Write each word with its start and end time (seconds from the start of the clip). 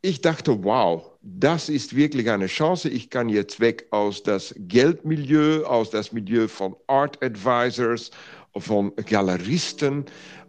ich 0.00 0.20
dachte, 0.20 0.62
wow, 0.62 1.10
das 1.22 1.68
ist 1.68 1.96
wirklich 1.96 2.30
eine 2.30 2.46
Chance. 2.46 2.88
Ich 2.88 3.10
kann 3.10 3.28
jetzt 3.28 3.58
weg 3.58 3.86
aus 3.90 4.22
das 4.22 4.54
Geldmilieu, 4.56 5.64
aus 5.64 5.90
das 5.90 6.12
Milieu 6.12 6.46
von 6.46 6.76
Art 6.86 7.22
Advisors, 7.22 8.10
von 8.56 8.92
Galeristen 8.96 10.04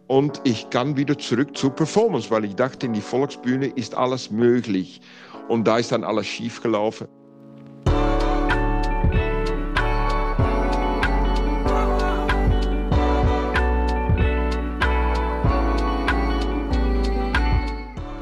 und 0.06 0.40
ich 0.42 0.70
kann 0.70 0.96
wieder 0.96 1.16
zurück 1.18 1.56
zur 1.56 1.70
Performance, 1.70 2.30
weil 2.30 2.44
ich 2.44 2.54
dachte, 2.56 2.86
in 2.86 2.92
die 2.92 3.00
Volksbühne 3.00 3.66
ist 3.66 3.94
alles 3.94 4.30
möglich. 4.30 5.00
Und 5.48 5.64
da 5.68 5.78
ist 5.78 5.92
dann 5.92 6.02
alles 6.02 6.26
schiefgelaufen. 6.26 7.06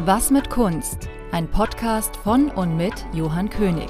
Was 0.04 0.30
mit 0.30 0.48
Kunst? 0.50 1.08
Ein 1.30 1.46
Podcast 1.46 2.16
von 2.16 2.50
und 2.50 2.78
mit 2.78 3.04
Johann 3.12 3.50
König. 3.50 3.88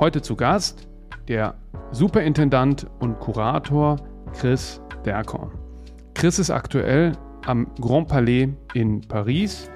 Heute 0.00 0.22
zu 0.22 0.34
Gast 0.36 0.88
der 1.28 1.54
Superintendant 1.92 2.86
und 2.98 3.20
Kurator 3.20 3.96
Chris 4.32 4.80
Derkorn. 5.04 5.50
Chris 6.14 6.38
ist 6.38 6.50
aktuell 6.50 7.12
am 7.44 7.66
Grand 7.78 8.08
Palais 8.08 8.48
in 8.72 9.02
Paris 9.02 9.70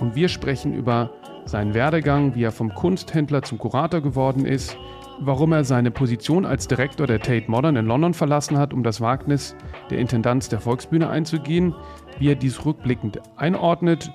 und 0.00 0.16
wir 0.16 0.28
sprechen 0.28 0.74
über 0.74 1.10
seinen 1.44 1.74
Werdegang, 1.74 2.34
wie 2.34 2.42
er 2.42 2.52
vom 2.52 2.74
Kunsthändler 2.74 3.42
zum 3.42 3.58
Kurator 3.58 4.00
geworden 4.00 4.44
ist, 4.46 4.76
warum 5.20 5.52
er 5.52 5.64
seine 5.64 5.90
Position 5.90 6.44
als 6.44 6.68
Direktor 6.68 7.06
der 7.06 7.20
Tate 7.20 7.50
Modern 7.50 7.76
in 7.76 7.86
London 7.86 8.14
verlassen 8.14 8.58
hat, 8.58 8.72
um 8.72 8.82
das 8.82 9.00
Wagnis 9.00 9.56
der 9.90 9.98
Intendanz 9.98 10.48
der 10.48 10.60
Volksbühne 10.60 11.08
einzugehen, 11.08 11.74
wie 12.18 12.30
er 12.30 12.34
dies 12.34 12.64
rückblickend 12.64 13.20
einordnet 13.36 14.10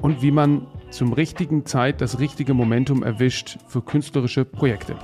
und 0.00 0.22
wie 0.22 0.30
man 0.30 0.66
zum 0.90 1.12
richtigen 1.12 1.66
Zeit 1.66 2.00
das 2.00 2.18
richtige 2.18 2.54
Momentum 2.54 3.02
erwischt 3.02 3.58
für 3.68 3.82
künstlerische 3.82 4.44
Projekte. 4.44 4.96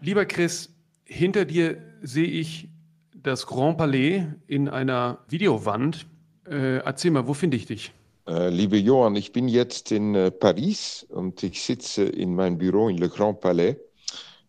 Lieber 0.00 0.24
Chris, 0.26 0.70
hinter 1.04 1.44
dir 1.44 1.76
sehe 2.02 2.26
ich 2.26 2.67
das 3.28 3.46
Grand 3.46 3.76
Palais 3.76 4.24
in 4.46 4.68
einer 4.68 5.18
Videowand. 5.28 6.06
Äh, 6.48 6.78
erzähl 6.78 7.10
mal, 7.10 7.28
wo 7.28 7.34
finde 7.34 7.58
ich 7.58 7.66
dich? 7.66 7.92
Äh, 8.26 8.48
liebe 8.48 8.78
Johann, 8.78 9.16
ich 9.16 9.32
bin 9.32 9.48
jetzt 9.48 9.92
in 9.92 10.14
äh, 10.14 10.30
Paris 10.30 11.06
und 11.10 11.42
ich 11.42 11.62
sitze 11.62 12.04
in 12.04 12.34
meinem 12.34 12.56
Büro 12.56 12.88
in 12.88 12.96
Le 12.96 13.10
Grand 13.10 13.40
Palais. 13.40 13.76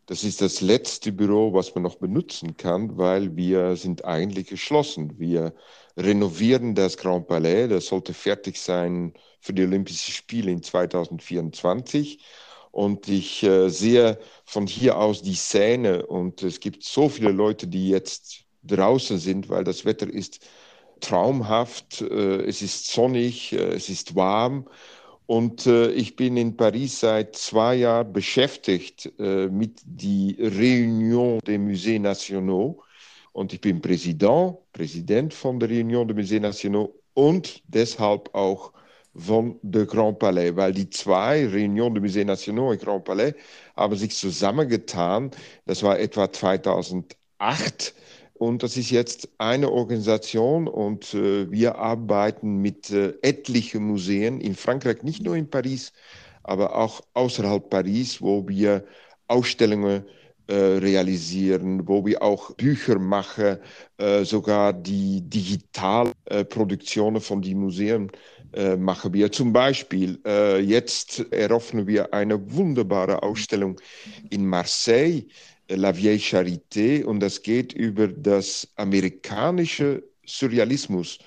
Das 0.06 0.24
ist 0.24 0.42
das 0.42 0.62
letzte 0.62 1.12
Büro, 1.12 1.54
was 1.54 1.76
man 1.76 1.84
noch 1.84 1.96
benutzen 1.96 2.56
kann, 2.56 2.98
weil 2.98 3.36
wir 3.36 3.76
sind 3.76 4.06
eigentlich 4.06 4.48
geschlossen. 4.48 5.20
Wir 5.20 5.54
renovieren 5.98 6.74
das 6.74 6.96
Grand 6.96 7.28
Palais. 7.28 7.68
Das 7.68 7.88
sollte 7.88 8.14
fertig 8.14 8.60
sein 8.60 9.14
für 9.42 9.52
die 9.52 9.64
Olympischen 9.64 10.14
Spiele 10.14 10.52
in 10.52 10.64
2024. 10.64 12.20
Und 12.72 13.10
ich 13.10 13.44
äh, 13.44 13.68
sehe 13.68 14.20
von 14.46 14.68
hier 14.68 14.98
aus 14.98 15.22
die 15.22 15.36
Szene 15.36 16.06
und 16.06 16.44
es 16.44 16.62
gibt 16.62 16.84
so 16.84 17.10
viele 17.10 17.32
Leute, 17.32 17.68
die 17.68 17.90
jetzt 17.90 18.46
draußen 18.64 19.18
sind, 19.18 19.50
weil 19.50 19.64
das 19.64 19.86
Wetter 19.86 20.08
ist 20.08 20.40
traumhaft, 21.00 22.02
äh, 22.02 22.44
es 22.44 22.62
ist 22.62 22.88
sonnig, 22.92 23.54
äh, 23.54 23.74
es 23.74 23.90
ist 23.90 24.16
warm. 24.16 24.68
Und 25.26 25.68
äh, 25.68 25.92
ich 25.92 26.16
bin 26.16 26.38
in 26.38 26.58
Paris 26.58 27.02
seit 27.02 27.36
zwei 27.36 27.76
Jahren 27.76 28.12
beschäftigt 28.12 29.12
mit 29.20 29.80
der 29.86 30.52
Réunion 30.52 31.40
des 31.44 31.60
Musées 31.60 32.00
Nationaux. 32.00 32.82
Und 33.32 33.54
ich 33.54 33.62
bin 33.62 33.80
Präsident, 33.80 34.58
Präsident 34.74 35.34
von 35.34 35.60
der 35.60 35.70
Réunion 35.70 36.08
des 36.08 36.18
Musées 36.18 36.40
Nationaux 36.40 36.96
und 37.14 37.62
deshalb 37.68 38.34
auch 38.34 38.74
von 39.16 39.60
der 39.62 39.86
Grand 39.86 40.18
Palais, 40.18 40.56
weil 40.56 40.74
die 40.74 40.90
zwei, 40.90 41.46
Réunion 41.46 41.94
des 41.94 42.02
Musées 42.02 42.26
Nationaux 42.26 42.72
und 42.72 42.82
Grand 42.82 43.04
Palais, 43.04 43.36
haben 43.76 43.96
sich 43.96 44.16
zusammengetan. 44.16 45.30
Das 45.66 45.84
war 45.84 46.00
etwa 46.00 46.32
2008 46.32 47.94
und 48.40 48.64
das 48.64 48.78
ist 48.78 48.90
jetzt 48.90 49.28
eine 49.38 49.70
Organisation 49.70 50.68
und 50.68 51.14
äh, 51.14 51.52
wir 51.52 51.76
arbeiten 51.76 52.62
mit 52.62 52.90
äh, 52.90 53.14
etlichen 53.22 53.84
Museen 53.84 54.40
in 54.40 54.56
Frankreich, 54.56 55.04
nicht 55.04 55.24
nur 55.24 55.36
in 55.36 55.50
Paris, 55.50 55.92
aber 56.44 56.76
auch 56.76 57.02
außerhalb 57.14 57.70
Paris, 57.70 58.22
wo 58.22 58.48
wir 58.48 58.86
Ausstellungen 59.28 60.06
äh, 60.48 60.56
realisieren, 60.56 61.86
wo 61.86 62.06
wir 62.06 62.24
auch 62.24 62.56
Bücher 62.56 62.98
machen, 62.98 63.58
äh, 63.98 64.24
sogar 64.24 64.72
die 64.72 65.22
Digitalproduktionen 65.22 67.22
von 67.22 67.42
den 67.42 67.60
Museen 67.60 68.10
äh, 68.54 68.78
machen 68.78 69.14
wir. 69.14 69.32
Zum 69.34 69.52
Beispiel, 69.52 70.18
äh, 70.26 70.60
jetzt 70.60 71.26
eröffnen 71.32 71.88
wir 71.88 72.14
eine 72.14 72.54
wunderbare 72.54 73.22
Ausstellung 73.22 73.80
in 74.30 74.48
Marseille 74.48 75.26
La 75.70 75.94
Vieille 75.94 76.20
Charité 76.20 77.04
und 77.04 77.20
das 77.20 77.44
geht 77.44 77.74
über 77.74 78.08
das 78.08 78.68
amerikanische 78.76 80.04
Surrealismus. 80.26 81.20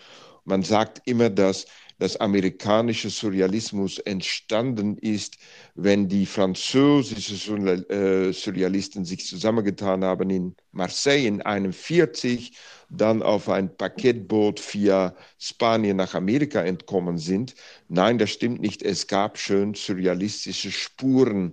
Man 0.44 0.62
sagt 0.62 1.00
immer, 1.04 1.30
dass 1.30 1.66
das 2.02 2.16
amerikanische 2.16 3.10
Surrealismus 3.10 3.98
entstanden 4.00 4.98
ist, 4.98 5.36
wenn 5.76 6.08
die 6.08 6.26
französischen 6.26 7.68
äh, 7.68 8.32
Surrealisten 8.32 9.04
sich 9.04 9.24
zusammengetan 9.24 10.02
haben 10.02 10.28
in 10.30 10.56
Marseille 10.72 11.28
in 11.28 11.42
1941, 11.42 12.54
dann 12.88 13.22
auf 13.22 13.48
ein 13.48 13.76
Paketboot 13.76 14.60
via 14.74 15.14
Spanien 15.38 15.96
nach 15.96 16.14
Amerika 16.14 16.62
entkommen 16.62 17.18
sind. 17.18 17.54
Nein, 17.88 18.18
das 18.18 18.30
stimmt 18.30 18.60
nicht. 18.60 18.82
Es 18.82 19.06
gab 19.06 19.38
schön 19.38 19.74
surrealistische 19.74 20.72
Spuren 20.72 21.52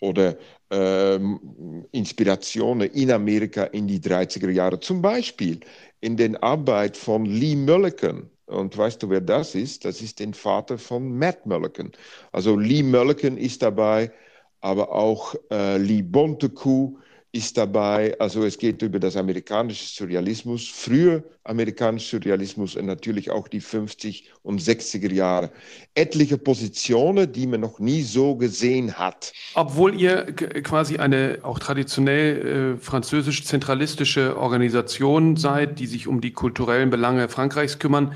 oder 0.00 0.36
ähm, 0.70 1.86
Inspirationen 1.92 2.90
in 2.90 3.10
Amerika 3.10 3.64
in 3.64 3.86
die 3.86 4.00
30er 4.00 4.50
Jahre. 4.50 4.80
Zum 4.80 5.00
Beispiel 5.02 5.60
in 6.00 6.16
der 6.16 6.42
Arbeit 6.42 6.96
von 6.96 7.24
Lee 7.24 7.56
Mulliken. 7.56 8.30
Und 8.46 8.76
weißt 8.76 9.02
du, 9.02 9.10
wer 9.10 9.20
das 9.20 9.54
ist? 9.54 9.84
Das 9.84 10.00
ist 10.00 10.20
der 10.20 10.32
Vater 10.32 10.78
von 10.78 11.18
Matt 11.18 11.46
Mulliken. 11.46 11.92
Also 12.32 12.56
Lee 12.56 12.82
Mulliken 12.82 13.36
ist 13.36 13.62
dabei, 13.62 14.12
aber 14.60 14.92
auch 14.92 15.34
äh, 15.50 15.78
Lee 15.78 16.02
Bontekoe 16.02 16.96
ist 17.36 17.58
dabei. 17.58 18.18
Also 18.18 18.44
es 18.44 18.56
geht 18.58 18.82
über 18.82 18.98
das 18.98 19.16
amerikanische 19.16 19.84
Surrealismus, 19.84 20.68
früher 20.68 21.22
amerikanischer 21.44 22.18
Surrealismus 22.18 22.76
und 22.76 22.86
natürlich 22.86 23.30
auch 23.30 23.48
die 23.48 23.60
50 23.60 24.30
und 24.42 24.60
60er 24.60 25.12
Jahre. 25.12 25.50
Etliche 25.94 26.38
Positionen, 26.38 27.30
die 27.30 27.46
man 27.46 27.60
noch 27.60 27.78
nie 27.78 28.02
so 28.02 28.36
gesehen 28.36 28.94
hat. 28.94 29.32
Obwohl 29.54 30.00
ihr 30.00 30.24
quasi 30.34 30.96
eine 30.96 31.38
auch 31.42 31.58
traditionell 31.58 32.76
äh, 32.76 32.82
französisch-zentralistische 32.82 34.36
Organisation 34.36 35.36
seid, 35.36 35.78
die 35.78 35.86
sich 35.86 36.08
um 36.08 36.20
die 36.20 36.32
kulturellen 36.32 36.90
Belange 36.90 37.28
Frankreichs 37.28 37.78
kümmern, 37.78 38.14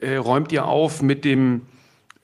äh, 0.00 0.16
räumt 0.16 0.50
ihr 0.52 0.66
auf 0.66 1.02
mit 1.02 1.24
dem 1.24 1.62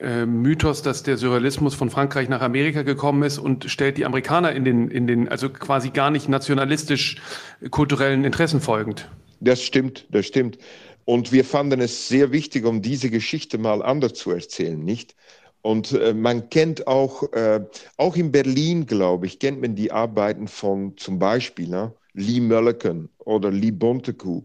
äh, 0.01 0.25
Mythos, 0.25 0.81
dass 0.81 1.03
der 1.03 1.17
Surrealismus 1.17 1.75
von 1.75 1.89
Frankreich 1.89 2.27
nach 2.27 2.41
Amerika 2.41 2.81
gekommen 2.81 3.23
ist 3.23 3.37
und 3.37 3.69
stellt 3.69 3.97
die 3.97 4.05
Amerikaner 4.05 4.51
in 4.51 4.65
den, 4.65 4.89
in 4.89 5.07
den 5.07 5.29
also 5.29 5.49
quasi 5.49 5.91
gar 5.91 6.11
nicht 6.11 6.27
nationalistisch 6.27 7.21
kulturellen 7.69 8.23
Interessen 8.23 8.61
folgend. 8.61 9.09
Das 9.39 9.61
stimmt, 9.61 10.07
das 10.09 10.25
stimmt. 10.25 10.57
Und 11.05 11.31
wir 11.31 11.45
fanden 11.45 11.81
es 11.81 12.07
sehr 12.07 12.31
wichtig, 12.31 12.65
um 12.65 12.81
diese 12.81 13.09
Geschichte 13.09 13.57
mal 13.57 13.81
anders 13.81 14.13
zu 14.13 14.31
erzählen, 14.31 14.83
nicht? 14.83 15.15
Und 15.61 15.91
äh, 15.91 16.13
man 16.13 16.49
kennt 16.49 16.87
auch, 16.87 17.31
äh, 17.33 17.61
auch 17.97 18.15
in 18.15 18.31
Berlin, 18.31 18.85
glaube 18.87 19.27
ich, 19.27 19.37
kennt 19.37 19.61
man 19.61 19.75
die 19.75 19.91
Arbeiten 19.91 20.47
von 20.47 20.97
zum 20.97 21.19
Beispiel 21.19 21.67
ne, 21.67 21.93
Lee 22.13 22.39
Mulliken 22.39 23.09
oder 23.19 23.51
Lee 23.51 23.71
Bontekoe. 23.71 24.43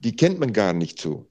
Die 0.00 0.16
kennt 0.16 0.38
man 0.38 0.52
gar 0.52 0.72
nicht 0.72 1.00
so. 1.00 1.29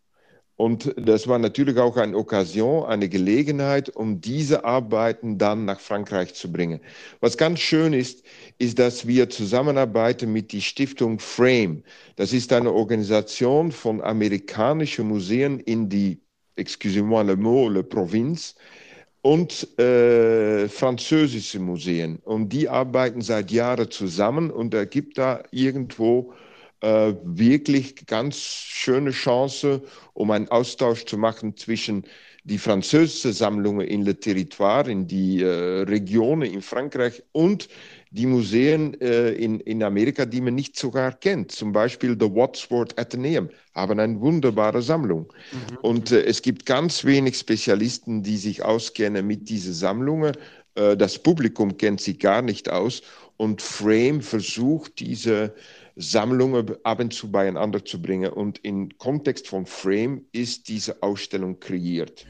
Und 0.59 0.93
das 0.97 1.25
war 1.25 1.39
natürlich 1.39 1.77
auch 1.77 1.95
eine 1.95 2.17
Occasion, 2.17 2.83
eine 2.83 3.07
Gelegenheit, 3.07 3.95
um 3.95 4.19
diese 4.19 4.65
Arbeiten 4.65 5.37
dann 5.37 5.63
nach 5.63 5.79
Frankreich 5.79 6.33
zu 6.33 6.51
bringen. 6.51 6.81
Was 7.21 7.37
ganz 7.37 7.61
schön 7.61 7.93
ist, 7.93 8.25
ist, 8.57 8.77
dass 8.77 9.07
wir 9.07 9.29
zusammenarbeiten 9.29 10.33
mit 10.33 10.51
der 10.51 10.59
Stiftung 10.59 11.17
Frame. 11.17 11.81
Das 12.17 12.33
ist 12.33 12.51
eine 12.51 12.73
Organisation 12.73 13.71
von 13.71 14.01
amerikanischen 14.01 15.07
Museen 15.07 15.61
in 15.61 15.87
die, 15.87 16.19
excusez-moi 16.57 17.23
le 17.23 17.37
mot, 17.37 17.71
le 17.71 17.81
Provinz 17.81 18.55
und 19.21 19.79
äh, 19.79 20.67
französische 20.67 21.59
Museen. 21.59 22.17
Und 22.25 22.49
die 22.49 22.67
arbeiten 22.67 23.21
seit 23.21 23.49
Jahren 23.49 23.89
zusammen 23.89 24.51
und 24.51 24.73
da 24.73 24.83
gibt 24.83 25.19
da 25.19 25.41
irgendwo 25.51 26.33
äh, 26.81 27.13
wirklich 27.23 28.05
ganz 28.05 28.37
schöne 28.37 29.11
Chance, 29.11 29.81
um 30.13 30.31
einen 30.31 30.47
Austausch 30.49 31.05
zu 31.05 31.17
machen 31.17 31.55
zwischen 31.57 32.05
die 32.43 32.57
französische 32.57 33.33
Sammlungen 33.33 33.85
in 33.85 34.03
Le 34.03 34.19
Territoire, 34.19 34.89
in 34.89 35.07
die 35.07 35.41
äh, 35.41 35.81
Regionen 35.83 36.51
in 36.51 36.61
Frankreich 36.61 37.21
und 37.31 37.67
die 38.11 38.25
Museen 38.25 38.99
äh, 39.01 39.31
in, 39.31 39.59
in 39.59 39.83
Amerika, 39.83 40.25
die 40.25 40.41
man 40.41 40.55
nicht 40.55 40.77
sogar 40.77 41.11
kennt. 41.11 41.51
Zum 41.51 41.71
Beispiel 41.71 42.15
der 42.15 42.33
Wadsworth 42.33 42.97
Atheneum 42.97 43.49
haben 43.75 43.99
eine 43.99 44.19
wunderbare 44.19 44.81
Sammlung. 44.81 45.31
Mhm. 45.51 45.77
Und 45.81 46.11
äh, 46.11 46.23
es 46.23 46.41
gibt 46.41 46.65
ganz 46.65 47.05
wenig 47.05 47.37
Spezialisten, 47.37 48.23
die 48.23 48.37
sich 48.37 48.63
auskennen 48.63 49.27
mit 49.27 49.47
diesen 49.49 49.73
Sammlungen. 49.73 50.35
Äh, 50.75 50.97
das 50.97 51.19
Publikum 51.19 51.77
kennt 51.77 52.01
sich 52.01 52.19
gar 52.19 52.41
nicht 52.41 52.69
aus. 52.69 53.01
Und 53.37 53.61
Frame 53.61 54.21
versucht, 54.21 54.99
diese 54.99 55.53
Sammlungen 56.01 56.77
ab 56.83 57.01
und 57.01 57.13
zu 57.13 57.29
beieinander 57.29 57.83
zu 57.83 58.01
bringen. 58.01 58.31
Und 58.31 58.63
im 58.63 58.97
Kontext 58.97 59.47
von 59.47 59.65
Frame 59.65 60.25
ist 60.31 60.69
diese 60.69 61.03
Ausstellung 61.03 61.59
kreiert. 61.59 62.25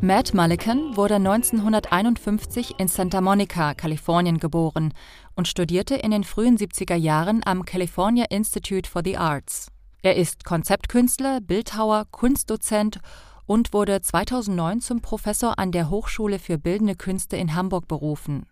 Matt 0.00 0.32
Mullican 0.32 0.96
wurde 0.96 1.16
1951 1.16 2.76
in 2.78 2.88
Santa 2.88 3.20
Monica, 3.20 3.74
Kalifornien 3.74 4.38
geboren 4.38 4.94
und 5.34 5.48
studierte 5.48 5.96
in 5.96 6.12
den 6.12 6.24
frühen 6.24 6.56
70er 6.56 6.94
Jahren 6.94 7.42
am 7.44 7.66
California 7.66 8.24
Institute 8.30 8.88
for 8.88 9.02
the 9.04 9.18
Arts. 9.18 9.66
Er 10.02 10.16
ist 10.16 10.44
Konzeptkünstler, 10.44 11.40
Bildhauer, 11.42 12.06
Kunstdozent 12.10 13.00
und 13.48 13.72
wurde 13.72 14.00
2009 14.00 14.80
zum 14.82 15.00
Professor 15.00 15.58
an 15.58 15.72
der 15.72 15.88
Hochschule 15.90 16.38
für 16.38 16.58
Bildende 16.58 16.94
Künste 16.94 17.36
in 17.36 17.54
Hamburg 17.54 17.88
berufen. 17.88 18.46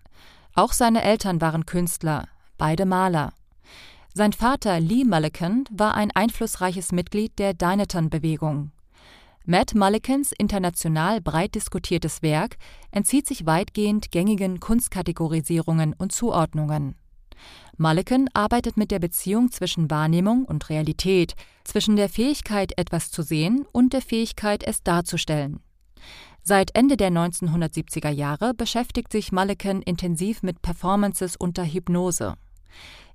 Auch 0.55 0.73
seine 0.73 1.03
Eltern 1.03 1.41
waren 1.43 1.67
Künstler, 1.67 2.29
beide 2.57 2.87
Maler. 2.87 3.35
Sein 4.15 4.33
Vater 4.33 4.81
Lee 4.81 5.05
Mullican 5.05 5.65
war 5.71 5.95
ein 5.95 6.11
einflussreiches 6.11 6.93
Mitglied 6.93 7.39
der 7.39 7.53
Dynaton-Bewegung. 7.53 8.73
Matt 9.45 9.75
Mullicans 9.75 10.33
international 10.33 11.21
breit 11.21 11.55
diskutiertes 11.55 12.23
Werk 12.23 12.57
entzieht 12.91 13.27
sich 13.27 13.45
weitgehend 13.45 14.11
gängigen 14.11 14.61
Kunstkategorisierungen 14.61 15.93
und 15.93 16.11
Zuordnungen. 16.11 16.97
Mullican 17.79 18.29
arbeitet 18.33 18.77
mit 18.77 18.91
der 18.91 18.99
Beziehung 18.99 19.51
zwischen 19.51 19.91
Wahrnehmung 19.91 20.45
und 20.45 20.71
Realität, 20.71 21.35
zwischen 21.65 21.97
der 21.97 22.09
Fähigkeit, 22.09 22.73
etwas 22.79 23.11
zu 23.11 23.23
sehen 23.23 23.67
und 23.73 23.93
der 23.93 24.03
Fähigkeit, 24.03 24.63
es 24.63 24.83
darzustellen. 24.83 25.61
Seit 26.43 26.77
Ende 26.77 26.97
der 26.97 27.11
1970er 27.11 28.11
Jahre 28.11 28.55
beschäftigt 28.55 29.13
sich 29.13 29.33
Mullican 29.33 29.83
intensiv 29.83 30.43
mit 30.43 30.63
Performances 30.63 31.37
unter 31.37 31.65
Hypnose. 31.65 32.35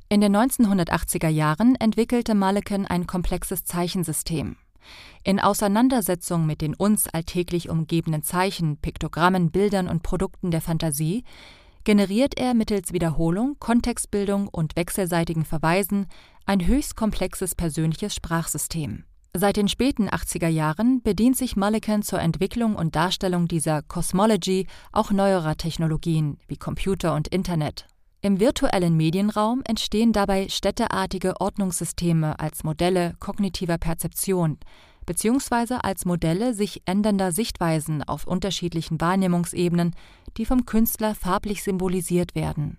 In 0.10 0.20
den 0.20 0.36
1980er 0.36 1.30
Jahren 1.30 1.76
entwickelte 1.78 2.36
Mullican 2.36 2.86
ein 2.86 3.08
komplexes 3.08 3.64
Zeichensystem. 3.64 4.58
In 5.24 5.40
Auseinandersetzung 5.40 6.46
mit 6.46 6.62
den 6.62 6.76
uns 6.76 7.08
alltäglich 7.08 7.70
umgebenden 7.70 8.24
Zeichen, 8.24 8.78
Piktogrammen, 8.78 9.52
Bildern 9.52 9.88
und 9.88 10.04
Produkten 10.04 10.52
der 10.52 10.62
Fantasie 10.62 11.24
generiert 11.84 12.38
er 12.38 12.54
mittels 12.54 12.94
Wiederholung, 12.94 13.58
Kontextbildung 13.60 14.48
und 14.48 14.76
wechselseitigen 14.76 15.46
Verweisen 15.46 16.08
ein 16.46 16.66
höchst 16.66 16.96
komplexes 16.96 17.56
persönliches 17.56 18.16
Sprachsystem. 18.16 19.06
Seit 19.34 19.56
den 19.56 19.70
späten 19.70 20.10
80er 20.10 20.50
Jahren 20.50 21.02
bedient 21.02 21.38
sich 21.38 21.56
Mullican 21.56 22.04
zur 22.04 22.20
Entwicklung 22.20 22.76
und 22.76 22.96
Darstellung 22.98 23.48
dieser 23.48 23.82
Cosmology 23.82 24.68
auch 24.92 25.12
neuerer 25.12 25.56
Technologien 25.56 26.38
wie 26.48 26.58
Computer 26.58 27.16
und 27.16 27.30
Internet. 27.30 27.88
Im 28.24 28.40
virtuellen 28.40 28.98
Medienraum 28.98 29.64
entstehen 29.66 30.12
dabei 30.14 30.48
städteartige 30.50 31.40
Ordnungssysteme 31.40 32.40
als 32.40 32.64
Modelle 32.64 33.16
kognitiver 33.20 33.78
Perzeption 33.78 34.60
beziehungsweise 35.06 35.84
als 35.84 36.06
Modelle 36.06 36.54
sich 36.54 36.82
ändernder 36.86 37.32
Sichtweisen 37.32 38.04
auf 38.04 38.28
unterschiedlichen 38.28 39.02
Wahrnehmungsebenen, 39.02 39.96
die 40.38 40.46
vom 40.46 40.66
Künstler 40.66 41.16
farblich 41.16 41.64
symbolisiert 41.64 42.36
werden. 42.36 42.78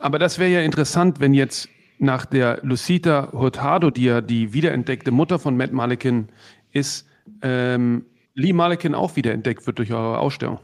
Aber 0.00 0.18
das 0.18 0.38
wäre 0.38 0.50
ja 0.50 0.60
interessant, 0.60 1.20
wenn 1.20 1.34
jetzt 1.34 1.68
nach 1.98 2.24
der 2.24 2.60
Lucita 2.62 3.30
Hurtado, 3.32 3.90
die 3.90 4.04
ja 4.04 4.20
die 4.20 4.52
wiederentdeckte 4.52 5.10
Mutter 5.10 5.38
von 5.38 5.56
Matt 5.56 5.72
Malikin 5.72 6.28
ist, 6.72 7.06
ähm, 7.42 8.06
Lee 8.34 8.52
Malikin 8.52 8.94
auch 8.94 9.16
wiederentdeckt 9.16 9.66
wird 9.66 9.78
durch 9.78 9.92
eure 9.92 10.18
Ausstellung. 10.18 10.60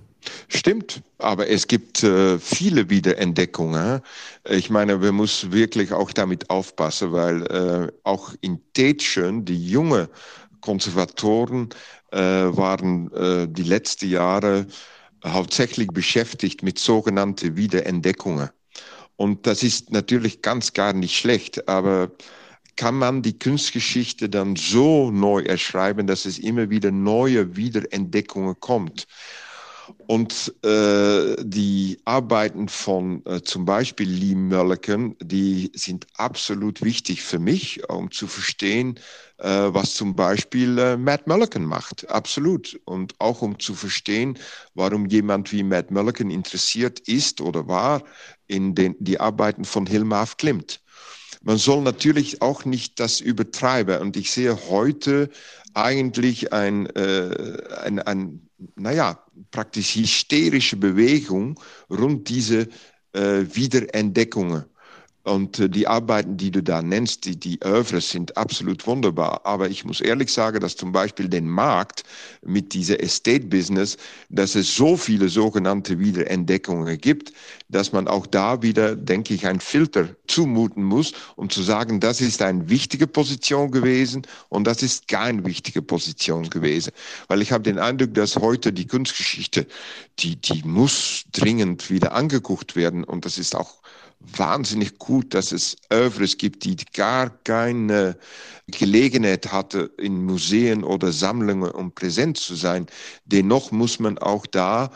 Stimmt, 0.49 1.03
aber 1.19 1.49
es 1.49 1.67
gibt 1.67 2.03
äh, 2.03 2.39
viele 2.39 2.91
Wiederentdeckungen. 2.91 4.01
Ich 4.49 4.71
meine, 4.71 5.03
wir 5.03 5.13
müssen 5.13 5.53
wirklich 5.53 5.93
auch 5.93 6.13
damit 6.13 6.51
aufpassen, 6.51 7.13
weil 7.13 7.43
äh, 7.47 7.93
auch 8.05 8.35
in 8.41 8.61
Tätchen 8.73 9.45
die 9.45 9.69
junge 9.69 10.09
Konservatoren 10.61 11.69
äh, 12.13 12.19
waren 12.19 13.13
äh, 13.13 13.47
die 13.49 13.65
letzten 13.65 14.09
Jahre 14.09 14.67
hauptsächlich 15.27 15.89
beschäftigt 15.89 16.63
mit 16.63 16.79
sogenannten 16.79 17.57
Wiederentdeckungen. 17.57 18.51
Und 19.17 19.47
das 19.47 19.63
ist 19.63 19.91
natürlich 19.91 20.43
ganz 20.43 20.73
gar 20.73 20.93
nicht 20.93 21.17
schlecht, 21.17 21.69
aber 21.69 22.11
kann 22.77 22.97
man 22.97 23.23
die 23.23 23.39
Kunstgeschichte 23.39 24.29
dann 24.29 24.57
so 24.57 25.11
neu 25.11 25.43
erschreiben, 25.43 26.07
dass 26.07 26.25
es 26.25 26.39
immer 26.39 26.71
wieder 26.71 26.91
neue 26.91 27.57
Wiederentdeckungen 27.57 28.59
kommt. 28.59 29.07
Und 30.07 30.55
äh, 30.65 31.37
die 31.43 31.99
Arbeiten 32.05 32.69
von 32.69 33.25
äh, 33.27 33.43
zum 33.43 33.65
Beispiel 33.65 34.09
Lee 34.09 34.35
Mölliken, 34.35 35.17
die 35.21 35.71
sind 35.75 36.07
absolut 36.17 36.83
wichtig 36.83 37.23
für 37.23 37.39
mich, 37.39 37.89
um 37.89 38.11
zu 38.11 38.27
verstehen, 38.27 38.99
äh, 39.39 39.49
was 39.49 39.95
zum 39.95 40.15
Beispiel 40.15 40.79
äh, 40.79 40.97
Matt 40.97 41.27
Mölliken 41.27 41.65
macht. 41.65 42.09
Absolut. 42.11 42.81
Und 42.85 43.15
auch 43.19 43.43
um 43.43 43.59
zu 43.59 43.75
verstehen, 43.75 44.39
warum 44.75 45.07
jemand 45.07 45.53
wie 45.53 45.63
Matt 45.63 45.91
Mölliken 45.91 46.31
interessiert 46.31 47.01
ist 47.01 47.41
oder 47.41 47.67
war 47.69 48.03
in 48.47 48.75
den, 48.75 48.97
die 48.99 49.21
Arbeiten 49.21 49.65
von 49.65 49.87
Hilma 49.87 50.25
Klimt. 50.37 50.81
Man 51.43 51.59
soll 51.59 51.83
natürlich 51.83 52.41
auch 52.41 52.65
nicht 52.65 52.99
das 53.01 53.21
übertreiben. 53.21 54.01
Und 54.01 54.17
ich 54.17 54.33
sehe 54.33 54.59
heute 54.71 55.29
eigentlich 55.75 56.53
ein, 56.53 56.87
äh, 56.87 57.59
ein, 57.85 58.49
ein 58.77 58.83
naja, 58.83 59.25
praktisch 59.51 59.97
hysterische 59.97 60.77
Bewegung 60.77 61.61
rund 61.91 62.29
diese 62.29 62.69
äh, 63.13 63.45
Wiederentdeckungen. 63.53 64.65
Und 65.25 65.59
äh, 65.59 65.71
die 65.71 65.89
Arbeiten, 65.89 66.37
die 66.37 66.51
du 66.51 66.63
da 66.63 66.83
nennst, 66.83 67.25
die, 67.25 67.37
die 67.37 67.59
Övres 67.65 68.11
sind 68.11 68.37
absolut 68.37 68.87
wunderbar. 68.87 69.41
Aber 69.45 69.71
ich 69.71 69.85
muss 69.85 70.03
ehrlich 70.03 70.31
sagen, 70.31 70.61
dass 70.61 70.77
zum 70.77 70.93
Beispiel 70.93 71.29
den 71.29 71.49
Markt 71.49 72.05
mit 72.43 72.75
dieser 72.75 73.03
Estate-Business, 73.03 73.97
dass 74.29 74.55
es 74.55 74.77
so 74.77 74.99
viele 74.99 75.31
sogenannte 75.31 75.99
Wiederentdeckungen 75.99 76.99
gibt, 76.99 77.33
dass 77.71 77.93
man 77.93 78.07
auch 78.07 78.27
da 78.27 78.61
wieder, 78.61 78.95
denke 78.97 79.33
ich, 79.33 79.47
ein 79.47 79.61
Filter 79.61 80.11
zumuten 80.27 80.85
muss, 80.85 81.13
um 81.37 81.49
zu 81.49 81.63
sagen, 81.63 82.01
das 82.01 82.21
ist 82.21 82.43
eine 82.43 82.69
wichtige 82.69 83.07
Position 83.07 83.71
gewesen 83.71 84.27
und 84.51 84.67
das 84.67 84.83
ist 84.83 85.09
keine 85.09 85.47
wichtige 85.47 85.81
Position 85.81 86.51
gewesen. 86.51 86.93
Weil 87.29 87.41
ich 87.41 87.51
habe 87.51 87.63
den 87.63 87.79
Eindruck, 87.79 88.13
dass 88.13 88.37
heute 88.37 88.75
die 88.75 88.87
Kunstgeschichte, 88.87 89.67
die, 90.19 90.37
die 90.37 90.63
muss 90.65 91.25
dringend 91.33 91.91
wieder 91.91 92.13
angeguckt 92.13 92.77
werden 92.77 93.05
und 93.05 93.25
das 93.25 93.39
ist 93.39 93.57
auch 93.57 93.84
wahnsinnig 94.37 94.99
gut, 94.99 95.35
dass 95.35 95.53
es 95.53 95.77
Övres 95.93 96.39
gibt, 96.39 96.65
die 96.65 96.77
gar 96.93 97.31
keine 97.31 98.17
Gelegenheit 98.67 99.53
hatte, 99.53 99.91
in 99.99 100.25
Museen 100.25 100.85
oder 100.85 101.13
Sammlungen 101.13 101.71
um 101.71 101.93
präsent 101.93 102.39
zu 102.39 102.55
sein. 102.55 102.87
Dennoch 103.25 103.73
muss 103.73 103.99
man 103.99 104.19
auch 104.19 104.47
da 104.47 104.91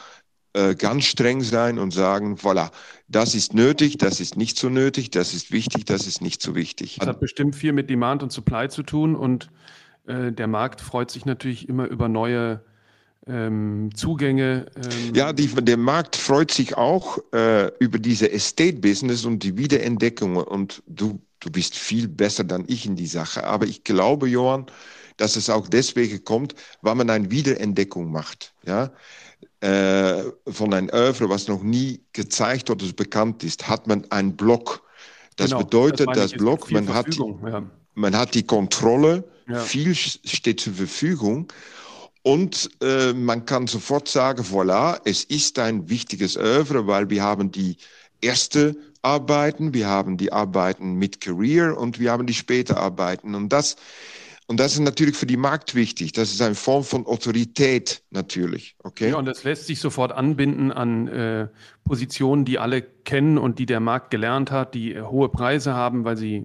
äh, 0.54 0.74
ganz 0.74 1.04
streng 1.04 1.42
sein 1.42 1.78
und 1.78 1.92
sagen, 1.92 2.36
voilà, 2.36 2.70
das 3.06 3.34
ist 3.34 3.54
nötig, 3.54 3.98
das 3.98 4.20
ist 4.20 4.36
nicht 4.36 4.58
so 4.58 4.68
nötig, 4.68 5.10
das 5.10 5.34
ist 5.34 5.52
wichtig, 5.52 5.84
das 5.84 6.06
ist 6.06 6.20
nicht 6.20 6.42
so 6.42 6.54
wichtig. 6.54 6.96
Das 6.98 7.08
hat 7.08 7.20
bestimmt 7.20 7.54
viel 7.54 7.72
mit 7.72 7.90
Demand 7.90 8.22
und 8.22 8.32
Supply 8.32 8.68
zu 8.68 8.82
tun 8.82 9.14
und 9.14 9.50
äh, 10.06 10.32
der 10.32 10.46
Markt 10.46 10.80
freut 10.80 11.10
sich 11.10 11.26
natürlich 11.26 11.68
immer 11.68 11.86
über 11.86 12.08
neue 12.08 12.64
ähm, 13.28 13.90
Zugänge. 13.94 14.66
Ähm 14.76 15.14
ja, 15.14 15.32
die, 15.32 15.46
der 15.46 15.76
Markt 15.76 16.16
freut 16.16 16.50
sich 16.50 16.76
auch 16.76 17.18
äh, 17.32 17.70
über 17.78 17.98
diese 17.98 18.30
Estate-Business 18.30 19.24
und 19.24 19.42
die 19.42 19.56
Wiederentdeckungen. 19.56 20.42
Und 20.42 20.82
du, 20.86 21.20
du 21.40 21.50
bist 21.50 21.76
viel 21.76 22.08
besser 22.08 22.44
dann 22.44 22.64
ich 22.66 22.86
in 22.86 22.96
die 22.96 23.06
Sache. 23.06 23.44
Aber 23.44 23.66
ich 23.66 23.84
glaube, 23.84 24.28
Johann, 24.28 24.66
dass 25.18 25.36
es 25.36 25.50
auch 25.50 25.68
deswegen 25.68 26.24
kommt, 26.24 26.54
weil 26.80 26.94
man 26.94 27.10
eine 27.10 27.30
Wiederentdeckung 27.30 28.10
macht. 28.10 28.54
Ja? 28.64 28.92
Äh, 29.60 30.22
von 30.46 30.72
einem 30.72 30.88
Oeuvre, 30.92 31.28
was 31.28 31.48
noch 31.48 31.62
nie 31.62 32.00
gezeigt 32.12 32.70
oder 32.70 32.86
bekannt 32.92 33.44
ist, 33.44 33.68
hat 33.68 33.86
man 33.86 34.10
einen 34.10 34.36
Block. 34.36 34.82
Das 35.36 35.50
genau, 35.50 35.64
bedeutet, 35.64 36.08
das, 36.08 36.30
das 36.30 36.32
Block, 36.32 36.70
man 36.70 36.92
hat, 36.92 37.14
ja. 37.14 37.62
man 37.94 38.16
hat 38.16 38.34
die 38.34 38.44
Kontrolle, 38.44 39.24
ja. 39.48 39.60
viel 39.60 39.94
steht 39.94 40.60
zur 40.60 40.74
Verfügung. 40.74 41.48
Und 42.28 42.68
äh, 42.82 43.14
man 43.14 43.46
kann 43.46 43.68
sofort 43.68 44.06
sagen, 44.06 44.42
voilà, 44.42 45.00
es 45.06 45.24
ist 45.24 45.58
ein 45.58 45.88
wichtiges 45.88 46.36
Oeuvre, 46.36 46.86
weil 46.86 47.08
wir 47.08 47.22
haben 47.22 47.50
die 47.52 47.78
erste 48.20 48.76
Arbeiten, 49.00 49.72
wir 49.72 49.86
haben 49.86 50.18
die 50.18 50.30
Arbeiten 50.30 50.96
mit 50.96 51.22
Career 51.22 51.78
und 51.78 51.98
wir 51.98 52.12
haben 52.12 52.26
die 52.26 52.34
später 52.34 52.76
Arbeiten. 52.76 53.34
Und 53.34 53.50
das, 53.50 53.76
und 54.46 54.60
das 54.60 54.74
ist 54.74 54.80
natürlich 54.80 55.16
für 55.16 55.24
die 55.24 55.38
Markt 55.38 55.74
wichtig. 55.74 56.12
Das 56.12 56.30
ist 56.30 56.42
eine 56.42 56.54
Form 56.54 56.84
von 56.84 57.06
Autorität 57.06 58.02
natürlich. 58.10 58.76
Okay? 58.84 59.08
Ja, 59.08 59.16
und 59.16 59.24
das 59.24 59.44
lässt 59.44 59.66
sich 59.66 59.80
sofort 59.80 60.12
anbinden 60.12 60.70
an 60.70 61.08
äh, 61.08 61.48
Positionen, 61.84 62.44
die 62.44 62.58
alle 62.58 62.82
kennen 62.82 63.38
und 63.38 63.58
die 63.58 63.64
der 63.64 63.80
Markt 63.80 64.10
gelernt 64.10 64.50
hat, 64.50 64.74
die 64.74 65.00
hohe 65.00 65.30
Preise 65.30 65.72
haben, 65.72 66.04
weil 66.04 66.18
sie 66.18 66.44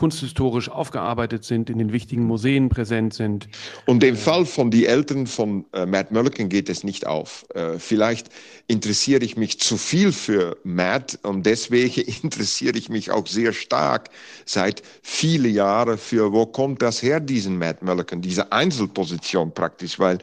kunsthistorisch 0.00 0.70
aufgearbeitet 0.70 1.44
sind, 1.44 1.68
in 1.68 1.76
den 1.76 1.92
wichtigen 1.92 2.24
Museen 2.24 2.70
präsent 2.70 3.12
sind. 3.12 3.50
Und 3.84 4.02
im 4.02 4.16
Fall 4.16 4.46
von 4.46 4.70
die 4.70 4.86
Eltern 4.86 5.26
von 5.26 5.66
äh, 5.74 5.84
Matt 5.84 6.10
Mulliken 6.10 6.48
geht 6.48 6.70
es 6.70 6.84
nicht 6.84 7.06
auf. 7.06 7.44
Äh, 7.54 7.78
vielleicht 7.78 8.30
interessiere 8.66 9.22
ich 9.22 9.36
mich 9.36 9.60
zu 9.60 9.76
viel 9.76 10.12
für 10.12 10.56
Matt 10.64 11.18
und 11.22 11.44
deswegen 11.44 12.00
interessiere 12.22 12.78
ich 12.78 12.88
mich 12.88 13.10
auch 13.10 13.26
sehr 13.26 13.52
stark 13.52 14.08
seit 14.46 14.82
vielen 15.02 15.52
Jahren 15.52 15.98
für, 15.98 16.32
wo 16.32 16.46
kommt 16.46 16.80
das 16.80 17.02
her, 17.02 17.20
diesen 17.20 17.58
Matt 17.58 17.82
Mulliken, 17.82 18.22
diese 18.22 18.52
Einzelposition 18.52 19.52
praktisch, 19.52 19.98
weil 19.98 20.16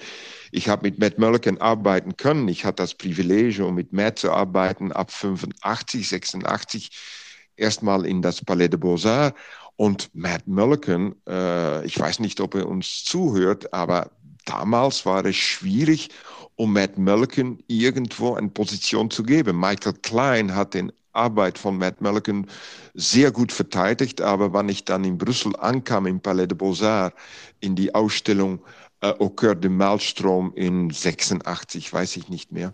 ich 0.51 0.69
habe 0.69 0.87
mit 0.87 0.97
Matt 0.97 1.19
Mulliken 1.19 1.61
arbeiten 1.61 2.17
können. 2.17 2.47
Ich 2.47 2.65
hatte 2.65 2.81
das 2.81 2.95
Privileg, 2.95 3.59
um 3.59 3.75
mit 3.75 3.93
Matt 3.93 4.17
zu 4.17 4.31
arbeiten 4.31 4.91
ab 4.91 5.11
85, 5.11 6.09
86 6.09 6.89
erstmal 7.57 8.05
in 8.05 8.21
das 8.21 8.43
Palais 8.43 8.69
de 8.69 8.77
Beaux-Arts 8.79 9.37
und 9.77 10.09
Matt 10.13 10.47
Mulliken, 10.47 11.15
äh, 11.27 11.85
ich 11.85 11.97
weiß 11.97 12.19
nicht, 12.19 12.41
ob 12.41 12.55
er 12.55 12.67
uns 12.67 13.03
zuhört, 13.05 13.73
aber 13.73 14.11
damals 14.45 15.05
war 15.05 15.23
es 15.25 15.35
schwierig, 15.35 16.09
um 16.55 16.73
Matt 16.73 16.97
Mulliken 16.97 17.63
irgendwo 17.67 18.33
eine 18.33 18.49
Position 18.49 19.09
zu 19.11 19.23
geben. 19.23 19.59
Michael 19.59 19.93
Klein 20.01 20.55
hat 20.55 20.73
den 20.73 20.91
Arbeit 21.13 21.57
von 21.57 21.77
Matt 21.77 22.01
Mulliken 22.01 22.47
sehr 22.95 23.31
gut 23.31 23.51
verteidigt, 23.51 24.21
aber 24.21 24.51
wann 24.53 24.69
ich 24.69 24.83
dann 24.83 25.03
in 25.03 25.17
Brüssel 25.17 25.55
ankam, 25.57 26.07
im 26.07 26.19
Palais 26.19 26.47
de 26.47 26.57
Beaux-Arts, 26.57 27.15
in 27.59 27.75
die 27.75 27.93
Ausstellung 27.93 28.59
äh, 29.01 29.13
Au 29.19 29.29
Coeur 29.29 29.55
de 29.55 29.69
Maelstrom 29.69 30.53
in 30.55 30.89
86, 30.89 31.93
weiß 31.93 32.17
ich 32.17 32.29
nicht 32.29 32.51
mehr, 32.51 32.73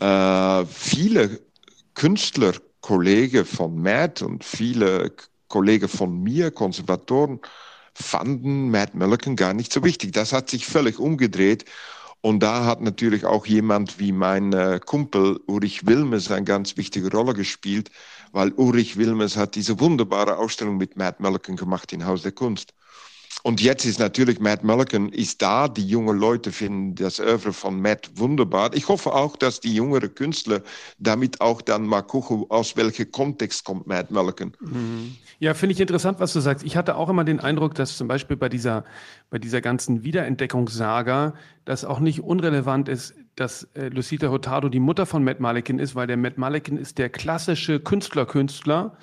äh, 0.00 0.66
viele 0.66 1.40
Künstler, 1.94 2.52
Kollegen 2.80 3.44
von 3.44 3.80
Matt 3.80 4.22
und 4.22 4.42
viele 4.42 5.12
Kollegen 5.50 5.88
von 5.88 6.22
mir, 6.22 6.50
Konservatoren, 6.50 7.40
fanden 7.94 8.70
Matt 8.70 8.94
Mulliken 8.94 9.36
gar 9.36 9.52
nicht 9.52 9.72
so 9.72 9.84
wichtig. 9.84 10.12
Das 10.12 10.32
hat 10.32 10.48
sich 10.48 10.64
völlig 10.64 10.98
umgedreht. 10.98 11.66
Und 12.22 12.40
da 12.40 12.64
hat 12.66 12.82
natürlich 12.82 13.24
auch 13.24 13.46
jemand 13.46 13.98
wie 13.98 14.12
mein 14.12 14.52
äh, 14.52 14.78
Kumpel 14.84 15.40
Ulrich 15.46 15.86
Wilmes 15.86 16.30
eine 16.30 16.44
ganz 16.44 16.76
wichtige 16.76 17.10
Rolle 17.10 17.32
gespielt, 17.34 17.90
weil 18.32 18.52
Ulrich 18.52 18.98
Wilmes 18.98 19.36
hat 19.36 19.54
diese 19.54 19.80
wunderbare 19.80 20.36
Ausstellung 20.36 20.76
mit 20.76 20.96
Matt 20.96 21.20
Mulliken 21.20 21.56
gemacht 21.56 21.92
in 21.92 22.04
Haus 22.06 22.22
der 22.22 22.32
Kunst. 22.32 22.74
Und 23.42 23.60
jetzt 23.60 23.84
ist 23.84 23.98
natürlich 23.98 24.40
Matt 24.40 24.64
Mulliken 24.64 25.10
ist 25.10 25.42
da. 25.42 25.68
Die 25.68 25.86
jungen 25.86 26.18
Leute 26.18 26.52
finden 26.52 26.94
das 26.94 27.20
Oeuvre 27.20 27.52
von 27.52 27.80
Matt 27.80 28.10
wunderbar. 28.16 28.74
Ich 28.74 28.88
hoffe 28.88 29.12
auch, 29.14 29.36
dass 29.36 29.60
die 29.60 29.74
jüngeren 29.74 30.14
Künstler 30.14 30.62
damit 30.98 31.40
auch 31.40 31.62
dann 31.62 31.86
mal 31.86 32.02
gucken, 32.02 32.44
aus 32.48 32.76
welchem 32.76 33.10
Kontext 33.10 33.64
kommt 33.64 33.86
Matt 33.86 34.10
Mulliken. 34.10 34.56
Mhm. 34.60 35.16
Ja, 35.38 35.54
finde 35.54 35.72
ich 35.72 35.80
interessant, 35.80 36.20
was 36.20 36.34
du 36.34 36.40
sagst. 36.40 36.66
Ich 36.66 36.76
hatte 36.76 36.96
auch 36.96 37.08
immer 37.08 37.24
den 37.24 37.40
Eindruck, 37.40 37.74
dass 37.74 37.96
zum 37.96 38.08
Beispiel 38.08 38.36
bei 38.36 38.50
dieser, 38.50 38.84
bei 39.30 39.38
dieser 39.38 39.62
ganzen 39.62 40.02
Wiederentdeckungssaga 40.02 41.34
das 41.64 41.86
auch 41.86 41.98
nicht 41.98 42.20
unrelevant 42.20 42.88
ist, 42.88 43.14
dass 43.36 43.64
äh, 43.74 43.88
Lucita 43.88 44.28
Hurtado 44.28 44.68
die 44.68 44.80
Mutter 44.80 45.06
von 45.06 45.24
Matt 45.24 45.40
Mulliken 45.40 45.78
ist, 45.78 45.94
weil 45.94 46.06
der 46.06 46.18
Matt 46.18 46.36
Mulliken 46.36 46.76
ist 46.76 46.98
der 46.98 47.08
klassische 47.08 47.80
Künstler-Künstler, 47.80 48.98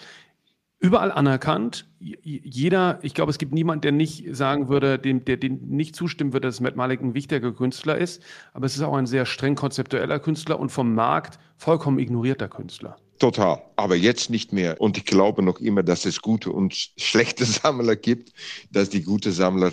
überall 0.79 1.11
anerkannt. 1.11 1.87
Jeder, 1.99 2.99
ich 3.01 3.13
glaube, 3.13 3.31
es 3.31 3.37
gibt 3.37 3.53
niemanden, 3.53 3.81
der 3.81 3.91
nicht 3.91 4.35
sagen 4.35 4.69
würde, 4.69 4.99
dem, 4.99 5.25
der 5.25 5.37
dem 5.37 5.59
nicht 5.67 5.95
zustimmen 5.95 6.33
würde, 6.33 6.47
dass 6.47 6.59
Matt 6.59 6.75
Malik 6.75 7.01
ein 7.01 7.13
wichtiger 7.13 7.51
Künstler 7.51 7.97
ist. 7.97 8.21
Aber 8.53 8.65
es 8.65 8.75
ist 8.75 8.83
auch 8.83 8.95
ein 8.95 9.07
sehr 9.07 9.25
streng 9.25 9.55
konzeptueller 9.55 10.19
Künstler 10.19 10.59
und 10.59 10.69
vom 10.71 10.93
Markt 10.93 11.39
vollkommen 11.57 11.99
ignorierter 11.99 12.47
Künstler. 12.47 12.97
Total, 13.19 13.63
aber 13.75 13.95
jetzt 13.95 14.29
nicht 14.29 14.53
mehr. 14.53 14.79
Und 14.79 14.97
ich 14.97 15.05
glaube 15.05 15.41
noch 15.41 15.59
immer, 15.59 15.81
dass 15.81 16.05
es 16.05 16.21
gute 16.21 16.51
und 16.51 16.75
schlechte 16.97 17.45
Sammler 17.45 17.95
gibt, 17.95 18.31
dass 18.71 18.89
die 18.89 19.01
gute 19.01 19.31
Sammler 19.31 19.71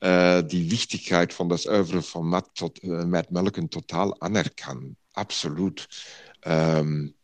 äh, 0.00 0.42
die 0.42 0.70
Wichtigkeit 0.70 1.32
von 1.32 1.50
das 1.50 1.66
Oeuvre 1.66 2.00
von 2.00 2.26
Matt, 2.28 2.46
äh, 2.82 3.04
Matt 3.04 3.30
Mulliken 3.30 3.68
total 3.68 4.14
anerkennen. 4.20 4.96
Absolut. 5.12 5.88
Ähm, 6.42 7.14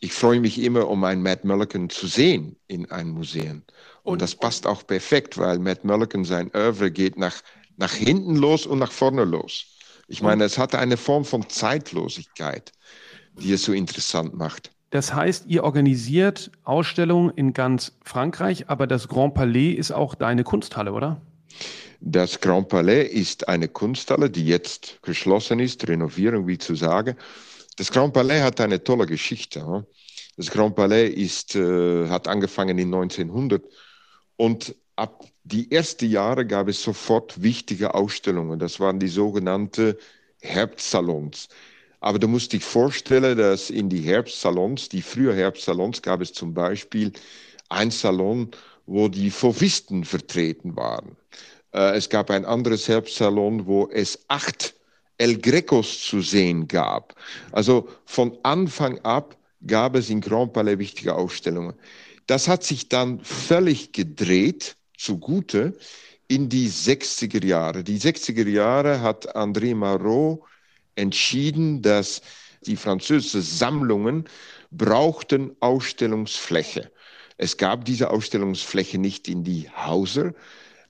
ich 0.00 0.12
freue 0.12 0.40
mich 0.40 0.62
immer, 0.62 0.88
um 0.88 1.04
einen 1.04 1.22
Matt 1.22 1.44
Mulliken 1.44 1.90
zu 1.90 2.06
sehen 2.06 2.56
in 2.66 2.90
einem 2.90 3.10
Museum. 3.10 3.62
Und, 4.02 4.12
und 4.12 4.22
das 4.22 4.34
passt 4.34 4.66
auch 4.66 4.86
perfekt, 4.86 5.38
weil 5.38 5.58
Matt 5.58 5.84
Mulliken 5.84 6.24
sein 6.24 6.50
Oeuvre 6.54 6.90
geht 6.90 7.18
nach, 7.18 7.36
nach 7.76 7.92
hinten 7.92 8.36
los 8.36 8.66
und 8.66 8.78
nach 8.78 8.92
vorne 8.92 9.24
los. 9.24 9.66
Ich 10.08 10.22
meine, 10.22 10.44
es 10.44 10.56
hat 10.56 10.74
eine 10.74 10.96
Form 10.96 11.24
von 11.24 11.48
Zeitlosigkeit, 11.48 12.72
die 13.34 13.52
es 13.52 13.64
so 13.64 13.72
interessant 13.72 14.34
macht. 14.34 14.70
Das 14.90 15.12
heißt, 15.12 15.44
ihr 15.46 15.64
organisiert 15.64 16.50
Ausstellungen 16.64 17.30
in 17.36 17.52
ganz 17.52 17.92
Frankreich, 18.04 18.70
aber 18.70 18.86
das 18.86 19.08
Grand 19.08 19.34
Palais 19.34 19.72
ist 19.72 19.92
auch 19.92 20.14
deine 20.14 20.44
Kunsthalle, 20.44 20.92
oder? 20.92 21.20
Das 22.00 22.40
Grand 22.40 22.68
Palais 22.68 23.02
ist 23.02 23.48
eine 23.48 23.68
Kunsthalle, 23.68 24.30
die 24.30 24.46
jetzt 24.46 24.98
geschlossen 25.02 25.58
ist, 25.58 25.86
Renovierung, 25.88 26.46
wie 26.46 26.56
zu 26.56 26.74
sagen. 26.74 27.16
Das 27.78 27.92
Grand 27.92 28.12
Palais 28.12 28.42
hat 28.42 28.60
eine 28.60 28.82
tolle 28.82 29.06
Geschichte. 29.06 29.86
Das 30.36 30.50
Grand 30.50 30.74
Palais 30.74 31.08
ist, 31.10 31.54
äh, 31.54 32.08
hat 32.08 32.26
angefangen 32.26 32.76
in 32.76 32.92
1900 32.92 33.64
und 34.36 34.74
ab 34.96 35.24
die 35.44 35.70
ersten 35.70 36.10
Jahre 36.10 36.44
gab 36.44 36.66
es 36.66 36.82
sofort 36.82 37.40
wichtige 37.40 37.94
Ausstellungen. 37.94 38.58
Das 38.58 38.80
waren 38.80 38.98
die 38.98 39.06
sogenannten 39.06 39.94
Herbstsalons. 40.40 41.48
Aber 42.00 42.18
du 42.18 42.26
musst 42.26 42.52
dich 42.52 42.64
vorstellen, 42.64 43.38
dass 43.38 43.70
in 43.70 43.88
die 43.88 44.00
Herbstsalons, 44.00 44.88
die 44.88 45.00
früher 45.00 45.34
Herbstsalons, 45.34 46.02
gab 46.02 46.20
es 46.20 46.32
zum 46.32 46.54
Beispiel 46.54 47.12
ein 47.68 47.92
Salon, 47.92 48.50
wo 48.86 49.06
die 49.06 49.30
Fauvisten 49.30 50.04
vertreten 50.04 50.74
waren. 50.74 51.16
Äh, 51.72 51.96
es 51.96 52.08
gab 52.08 52.30
ein 52.30 52.44
anderes 52.44 52.88
Herbstsalon, 52.88 53.66
wo 53.66 53.88
es 53.88 54.24
acht 54.26 54.74
El 55.18 55.38
Grecos 55.38 56.02
zu 56.02 56.20
sehen 56.20 56.68
gab. 56.68 57.14
Also 57.52 57.88
von 58.04 58.38
Anfang 58.44 58.98
ab 59.00 59.36
gab 59.66 59.96
es 59.96 60.10
in 60.10 60.20
Grand 60.20 60.52
Palais 60.52 60.78
wichtige 60.78 61.14
Ausstellungen. 61.14 61.74
Das 62.26 62.46
hat 62.46 62.62
sich 62.62 62.88
dann 62.88 63.20
völlig 63.24 63.92
gedreht, 63.92 64.76
zugute, 64.96 65.76
in 66.28 66.48
die 66.48 66.68
60er 66.68 67.44
Jahre. 67.44 67.82
Die 67.82 67.98
60er 67.98 68.46
Jahre 68.46 69.00
hat 69.00 69.34
André 69.34 69.74
Marot 69.74 70.40
entschieden, 70.94 71.82
dass 71.82 72.20
die 72.66 72.76
französischen 72.76 73.42
Sammlungen 73.42 74.28
brauchten 74.70 75.56
Ausstellungsfläche. 75.60 76.90
Es 77.38 77.56
gab 77.56 77.84
diese 77.84 78.10
Ausstellungsfläche 78.10 78.98
nicht 78.98 79.28
in 79.28 79.44
die 79.44 79.70
Hauser. 79.70 80.34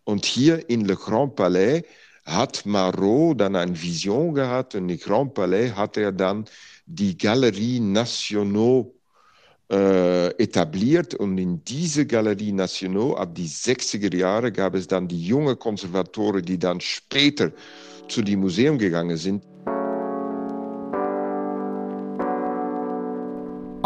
Und 0.04 0.24
hier 0.24 0.68
in 0.70 0.86
Le 0.86 0.96
Grand 0.96 1.36
Palais 1.36 1.84
hat 2.28 2.66
Marot 2.66 3.40
dann 3.40 3.56
eine 3.56 3.80
Vision 3.80 4.34
gehabt 4.34 4.74
und 4.74 4.88
im 4.88 4.98
Grand 4.98 5.34
Palais 5.34 5.72
hat 5.72 5.96
er 5.96 6.12
dann 6.12 6.44
die 6.86 7.16
Galerie 7.16 7.80
Nationaux 7.80 8.94
äh, 9.70 10.28
etabliert 10.42 11.14
und 11.14 11.38
in 11.38 11.64
diese 11.64 12.06
Galerie 12.06 12.52
Nationaux 12.52 13.16
ab 13.16 13.34
die 13.34 13.48
60er 13.48 14.14
Jahre 14.14 14.52
gab 14.52 14.74
es 14.74 14.86
dann 14.86 15.08
die 15.08 15.22
junge 15.22 15.56
Konservatoren, 15.56 16.42
die 16.42 16.58
dann 16.58 16.80
später 16.80 17.50
zu 18.08 18.22
dem 18.22 18.40
Museum 18.40 18.78
gegangen 18.78 19.16
sind. 19.16 19.44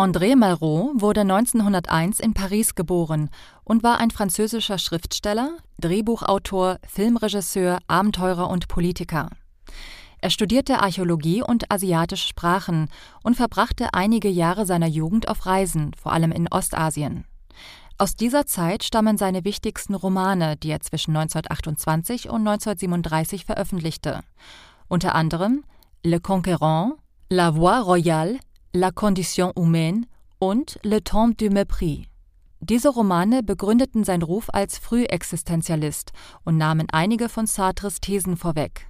André 0.03 0.35
Malraux 0.35 1.01
wurde 1.01 1.21
1901 1.21 2.19
in 2.19 2.35
Paris 2.35 2.75
geboren 2.75 3.31
und 3.63 3.85
war 3.85 3.99
ein 3.99 4.11
französischer 4.11 4.79
Schriftsteller, 4.79 5.59
Drehbuchautor, 5.79 6.79
Filmregisseur, 6.89 7.79
Abenteurer 7.87 8.51
und 8.51 8.67
Politiker. 8.67 9.31
Er 10.19 10.31
studierte 10.31 10.81
Archäologie 10.81 11.45
und 11.45 11.71
asiatische 11.71 12.27
Sprachen 12.27 12.89
und 13.23 13.37
verbrachte 13.37 13.95
einige 13.95 14.29
Jahre 14.29 14.67
seiner 14.67 14.89
Jugend 14.89 15.29
auf 15.29 15.47
Reisen, 15.47 15.93
vor 15.95 16.13
allem 16.13 16.33
in 16.33 16.49
Ostasien. 16.49 17.25
Aus 17.97 18.17
dieser 18.17 18.45
Zeit 18.45 18.83
stammen 18.83 19.17
seine 19.17 19.45
wichtigsten 19.45 19.95
Romane, 19.95 20.57
die 20.57 20.71
er 20.71 20.81
zwischen 20.81 21.17
1928 21.17 22.29
und 22.29 22.41
1937 22.41 23.45
veröffentlichte, 23.45 24.23
unter 24.89 25.15
anderem 25.15 25.63
Le 26.03 26.17
Conquérant, 26.17 26.95
La 27.29 27.55
Voie 27.55 27.79
Royale, 27.79 28.41
La 28.75 28.91
Condition 28.91 29.53
humaine 29.55 30.07
und 30.39 30.79
Le 30.83 31.05
Temps 31.05 31.37
du 31.37 31.51
Mépris. 31.51 32.07
Diese 32.61 32.89
Romane 32.89 33.43
begründeten 33.43 34.03
seinen 34.03 34.23
Ruf 34.23 34.49
als 34.51 34.79
Frühexistenzialist 34.79 36.13
und 36.45 36.57
nahmen 36.57 36.87
einige 36.91 37.29
von 37.29 37.47
Sartres 37.47 38.01
Thesen 38.01 38.39
vorweg. 38.39 38.87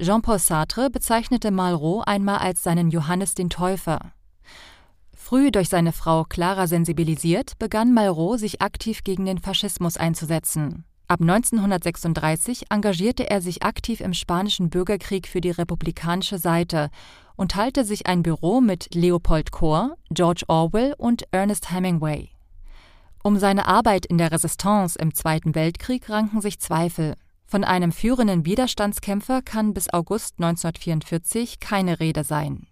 Jean-Paul 0.00 0.38
Sartre 0.38 0.88
bezeichnete 0.88 1.50
Malraux 1.50 2.06
einmal 2.06 2.38
als 2.38 2.62
seinen 2.62 2.90
Johannes 2.90 3.34
den 3.34 3.50
Täufer. 3.50 4.12
Früh 5.14 5.50
durch 5.50 5.68
seine 5.68 5.92
Frau 5.92 6.24
Clara 6.24 6.66
sensibilisiert, 6.66 7.58
begann 7.58 7.92
Malraux 7.92 8.40
sich 8.40 8.62
aktiv 8.62 9.04
gegen 9.04 9.26
den 9.26 9.40
Faschismus 9.40 9.98
einzusetzen. 9.98 10.86
Ab 11.08 11.20
1936 11.20 12.64
engagierte 12.70 13.30
er 13.30 13.40
sich 13.40 13.62
aktiv 13.62 14.00
im 14.00 14.12
spanischen 14.12 14.70
Bürgerkrieg 14.70 15.28
für 15.28 15.40
die 15.40 15.52
republikanische 15.52 16.38
Seite 16.38 16.90
und 17.36 17.52
teilte 17.52 17.84
sich 17.84 18.06
ein 18.06 18.22
Büro 18.22 18.60
mit 18.60 18.94
Leopold 18.94 19.52
Kohr, 19.52 19.96
George 20.10 20.44
Orwell 20.48 20.94
und 20.98 21.24
Ernest 21.30 21.70
Hemingway. 21.70 22.30
Um 23.22 23.38
seine 23.38 23.66
Arbeit 23.66 24.06
in 24.06 24.18
der 24.18 24.32
Resistance 24.32 24.98
im 24.98 25.14
Zweiten 25.14 25.54
Weltkrieg 25.54 26.08
ranken 26.08 26.40
sich 26.40 26.60
Zweifel. 26.60 27.14
Von 27.46 27.64
einem 27.64 27.92
führenden 27.92 28.44
Widerstandskämpfer 28.44 29.42
kann 29.42 29.74
bis 29.74 29.92
August 29.92 30.34
1944 30.38 31.60
keine 31.60 32.00
Rede 32.00 32.24
sein. 32.24 32.66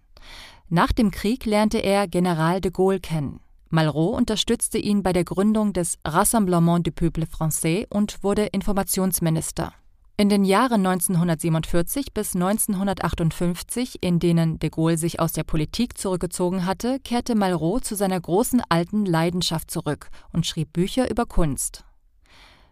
Nach 0.69 0.91
dem 0.91 1.11
Krieg 1.11 1.45
lernte 1.45 1.77
er 1.77 2.07
General 2.07 2.59
de 2.59 2.71
Gaulle 2.71 2.99
kennen. 2.99 3.39
Malraux 3.69 4.15
unterstützte 4.15 4.77
ihn 4.77 5.03
bei 5.03 5.11
der 5.11 5.23
Gründung 5.23 5.73
des 5.73 5.97
Rassemblement 6.05 6.85
du 6.85 6.91
Peuple 6.91 7.25
Français 7.25 7.85
und 7.89 8.23
wurde 8.23 8.45
Informationsminister. 8.45 9.73
In 10.17 10.29
den 10.29 10.45
Jahren 10.45 10.85
1947 10.85 12.13
bis 12.13 12.35
1958, 12.35 13.97
in 13.99 14.19
denen 14.19 14.59
de 14.59 14.69
Gaulle 14.69 14.97
sich 14.97 15.19
aus 15.19 15.33
der 15.33 15.43
Politik 15.43 15.97
zurückgezogen 15.97 16.65
hatte, 16.65 16.99
kehrte 17.01 17.35
Malraux 17.35 17.85
zu 17.85 17.95
seiner 17.95 18.21
großen 18.21 18.61
alten 18.69 19.05
Leidenschaft 19.05 19.69
zurück 19.69 20.07
und 20.31 20.45
schrieb 20.45 20.71
Bücher 20.71 21.11
über 21.11 21.25
Kunst. 21.25 21.83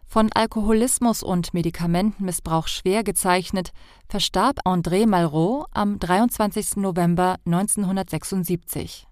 Von 0.06 0.32
Alkoholismus 0.32 1.22
und 1.22 1.52
Medikamentenmissbrauch 1.52 2.66
schwer 2.66 3.04
gezeichnet, 3.04 3.72
verstarb 4.08 4.60
André 4.64 5.06
Malraux 5.06 5.66
am 5.72 5.98
23. 5.98 6.76
November 6.76 7.36
1976. 7.44 9.06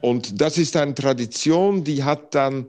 Und 0.00 0.40
das 0.40 0.58
ist 0.58 0.76
eine 0.76 0.94
Tradition, 0.94 1.84
die 1.84 2.02
hat 2.02 2.34
dann 2.34 2.66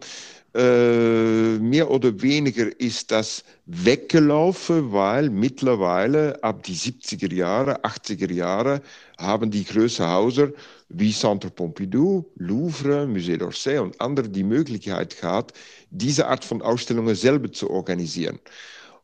äh, 0.54 1.58
mehr 1.60 1.90
oder 1.90 2.22
weniger 2.22 2.68
ist 2.78 3.10
das 3.12 3.44
weggelaufen, 3.68 4.92
weil 4.92 5.30
mittlerweile 5.30 6.44
ab 6.44 6.64
die 6.64 6.76
70er 6.76 7.34
Jahre, 7.34 7.86
80er 7.86 8.32
Jahre 8.34 8.82
haben 9.18 9.50
die 9.50 9.64
größeren 9.64 10.14
Häuser 10.14 10.50
wie 10.90 11.14
Centre 11.14 11.50
Pompidou, 11.50 12.26
Louvre, 12.36 13.08
Musée 13.08 13.38
d'Orsay 13.38 13.80
und 13.80 14.00
andere 14.02 14.28
die 14.28 14.44
Möglichkeit 14.44 15.22
gehabt, 15.22 15.58
diese 15.90 16.28
Art 16.28 16.44
von 16.44 16.62
Ausstellungen 16.62 17.16
selber 17.16 17.50
zu 17.50 17.70
organisieren. 17.70 18.38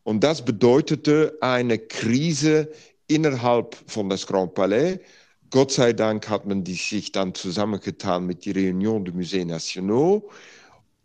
Und 0.03 0.25
das 0.25 0.43
bedeutete 0.43 1.38
eine 1.39 1.77
Krise 1.77 2.69
innerhalb 3.07 3.77
von 3.88 4.10
das 4.10 4.27
Grand 4.27 4.53
Palais, 4.53 5.00
Gott 5.49 5.71
sei 5.71 5.93
Dank 5.93 6.29
hat 6.29 6.45
man 6.45 6.65
sich 6.65 7.11
dann 7.11 7.33
zusammengetan 7.33 8.25
mit 8.25 8.45
der 8.45 8.55
Réunion 8.55 9.05
des 9.05 9.13
Musées 9.13 9.45
Nationaux. 9.45 10.29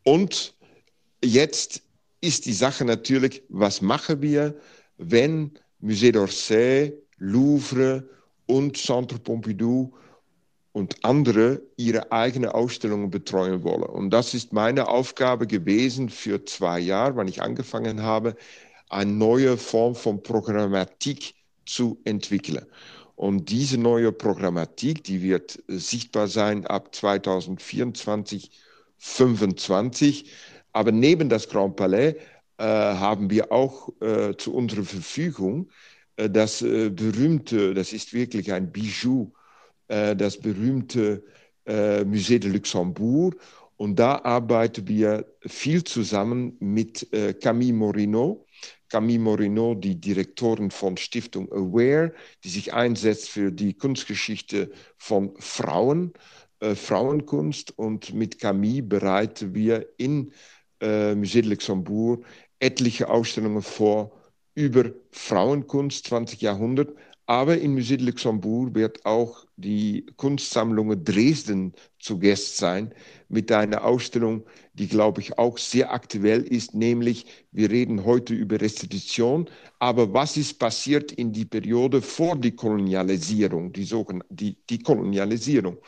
Und 0.04 0.54
jetzt 1.24 1.82
ist 2.20 2.46
die 2.46 2.52
Sache 2.52 2.84
natürlich, 2.84 3.42
was 3.48 3.80
machen 3.82 4.20
wir, 4.20 4.54
wenn 4.98 5.52
Musée 5.80 6.12
d'Orsay, 6.12 6.92
Louvre 7.18 8.04
und 8.46 8.76
Centre 8.76 9.18
Pompidou 9.18 9.92
und 10.72 11.04
andere 11.04 11.62
ihre 11.76 12.10
eigenen 12.10 12.50
Ausstellungen 12.50 13.10
betreuen 13.10 13.62
wollen. 13.62 13.84
Und 13.84 14.10
das 14.10 14.34
ist 14.34 14.52
meine 14.52 14.88
Aufgabe 14.88 15.46
gewesen 15.46 16.08
für 16.08 16.44
zwei 16.44 16.80
Jahre, 16.80 17.16
wann 17.16 17.28
ich 17.28 17.42
angefangen 17.42 18.02
habe, 18.02 18.34
eine 18.88 19.12
neue 19.12 19.56
Form 19.56 19.94
von 19.94 20.22
Programmatik 20.22 21.34
zu 21.64 22.00
entwickeln. 22.04 22.66
Und 23.14 23.50
diese 23.50 23.78
neue 23.78 24.12
Programmatik, 24.12 25.04
die 25.04 25.22
wird 25.22 25.62
äh, 25.68 25.76
sichtbar 25.76 26.28
sein 26.28 26.66
ab 26.66 26.94
2024, 26.94 28.50
2025. 28.98 30.30
Aber 30.72 30.92
neben 30.92 31.28
das 31.28 31.48
Grand 31.48 31.76
Palais 31.76 32.16
äh, 32.58 32.64
haben 32.64 33.30
wir 33.30 33.52
auch 33.52 33.90
äh, 34.00 34.36
zu 34.36 34.54
unserer 34.54 34.84
Verfügung 34.84 35.70
äh, 36.16 36.30
das 36.30 36.62
äh, 36.62 36.90
berühmte, 36.90 37.74
das 37.74 37.92
ist 37.92 38.12
wirklich 38.12 38.52
ein 38.52 38.70
Bijou, 38.72 39.32
äh, 39.88 40.16
das 40.16 40.38
berühmte 40.38 41.24
Musée 41.64 42.40
de 42.40 42.50
Luxembourg. 42.50 43.36
Und 43.76 43.96
da 43.96 44.20
arbeiten 44.24 44.88
wir 44.88 45.24
viel 45.46 45.84
zusammen 45.84 46.56
mit 46.58 47.06
Camille 47.40 47.72
Morino 47.72 48.44
Camille 48.92 49.20
Morino, 49.20 49.74
die 49.74 49.98
Direktorin 49.98 50.70
von 50.70 50.98
Stiftung 50.98 51.50
Aware, 51.50 52.12
die 52.44 52.50
sich 52.50 52.74
einsetzt 52.74 53.30
für 53.30 53.50
die 53.50 53.72
Kunstgeschichte 53.72 54.70
von 54.98 55.32
Frauen, 55.38 56.12
äh, 56.60 56.74
Frauenkunst. 56.74 57.78
Und 57.78 58.12
mit 58.12 58.38
Camille 58.38 58.82
bereiten 58.82 59.54
wir 59.54 59.86
in 59.96 60.32
äh, 60.82 61.14
Musée 61.14 61.40
de 61.40 61.52
Luxembourg 61.52 62.22
etliche 62.58 63.08
Ausstellungen 63.08 63.62
vor 63.62 64.12
über 64.54 64.90
Frauenkunst 65.10 66.08
20 66.08 66.42
Jahrhundert, 66.42 66.94
aber 67.26 67.58
im 67.58 67.74
Musée 67.74 67.96
de 67.96 68.06
Luxembourg 68.06 68.74
wird 68.74 69.04
auch 69.06 69.46
die 69.56 70.06
Kunstsammlung 70.16 71.04
Dresden 71.04 71.72
zu 71.98 72.18
Gast 72.18 72.56
sein 72.56 72.92
mit 73.28 73.50
einer 73.52 73.84
Ausstellung, 73.84 74.44
die, 74.74 74.88
glaube 74.88 75.20
ich, 75.20 75.38
auch 75.38 75.56
sehr 75.58 75.92
aktuell 75.92 76.42
ist, 76.42 76.74
nämlich 76.74 77.26
wir 77.52 77.70
reden 77.70 78.04
heute 78.04 78.34
über 78.34 78.60
Restitution, 78.60 79.48
aber 79.78 80.12
was 80.12 80.36
ist 80.36 80.58
passiert 80.58 81.12
in 81.12 81.32
die 81.32 81.44
Periode 81.44 82.02
vor 82.02 82.36
die 82.36 82.52
Kolonialisierung, 82.52 83.72
die, 83.72 83.88
die, 84.30 84.56
die 84.68 84.78
Kolonialisierung? 84.78 85.78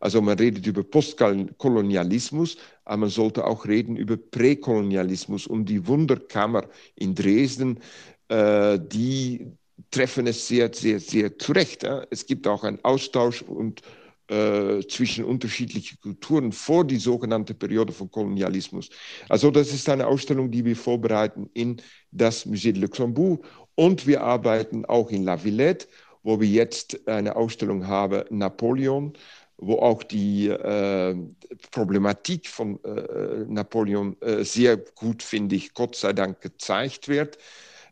Also 0.00 0.20
man 0.20 0.38
redet 0.38 0.66
über 0.66 0.84
Postkolonialismus, 0.84 2.58
aber 2.84 2.98
man 2.98 3.08
sollte 3.08 3.46
auch 3.46 3.66
reden 3.66 3.96
über 3.96 4.16
Präkolonialismus 4.18 5.46
und 5.46 5.64
die 5.66 5.86
Wunderkammer 5.86 6.68
in 6.94 7.14
Dresden, 7.14 7.80
äh, 8.28 8.78
die 8.78 9.46
treffen 9.90 10.26
es 10.26 10.46
sehr, 10.46 10.72
sehr, 10.72 11.00
sehr 11.00 11.38
zurecht. 11.38 11.84
Es 12.10 12.26
gibt 12.26 12.46
auch 12.46 12.64
einen 12.64 12.84
Austausch 12.84 13.42
und, 13.42 13.82
äh, 14.28 14.80
zwischen 14.88 15.24
unterschiedlichen 15.24 16.00
Kulturen 16.00 16.52
vor 16.52 16.84
die 16.84 16.96
sogenannte 16.96 17.54
Periode 17.54 17.92
von 17.92 18.10
Kolonialismus. 18.10 18.88
Also 19.28 19.50
das 19.50 19.72
ist 19.72 19.88
eine 19.88 20.06
Ausstellung, 20.06 20.50
die 20.50 20.64
wir 20.64 20.76
vorbereiten 20.76 21.50
in 21.52 21.76
das 22.10 22.46
Musée 22.46 22.72
de 22.72 22.80
Luxembourg 22.80 23.44
und 23.74 24.06
wir 24.06 24.22
arbeiten 24.22 24.84
auch 24.86 25.10
in 25.10 25.24
La 25.24 25.36
Villette, 25.36 25.88
wo 26.22 26.40
wir 26.40 26.48
jetzt 26.48 27.06
eine 27.06 27.36
Ausstellung 27.36 27.86
haben, 27.86 28.24
Napoleon, 28.30 29.12
wo 29.58 29.76
auch 29.76 30.02
die 30.02 30.48
äh, 30.48 31.14
Problematik 31.70 32.48
von 32.48 32.82
äh, 32.82 33.44
Napoleon 33.46 34.16
äh, 34.22 34.42
sehr 34.42 34.78
gut, 34.78 35.22
finde 35.22 35.56
ich, 35.56 35.74
Gott 35.74 35.96
sei 35.96 36.12
Dank 36.12 36.40
gezeigt 36.40 37.08
wird 37.08 37.36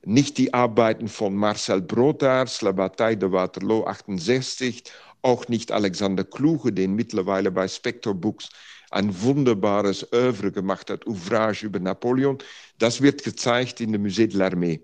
nicht 0.05 0.39
die 0.39 0.53
Arbeiten 0.53 1.09
von 1.09 1.35
Marcel 1.35 1.81
Brodaars, 1.81 2.63
La 2.63 2.73
Bataille 2.73 3.17
de 3.17 3.31
Waterloo 3.31 3.85
68, 3.85 4.85
auch 5.23 5.49
nicht 5.49 5.71
Alexander 5.71 6.25
Kluge, 6.25 6.73
den 6.73 6.95
mittlerweile 6.95 7.51
bei 7.51 7.69
Spector 7.69 8.15
Books 8.15 8.49
ein 8.91 9.23
wunderbares 9.23 10.13
Oeuvre 10.13 10.53
gemacht 10.53 10.91
hat, 10.91 11.07
Ouvrage 11.07 11.67
über 11.67 11.81
Napoleon. 11.81 12.39
Das 12.79 13.01
wird 13.01 13.25
gezeigt 13.25 13.81
in 13.81 13.93
dem 13.93 14.05
Musée 14.05 14.27
de 14.27 14.39
l'Armée. 14.39 14.81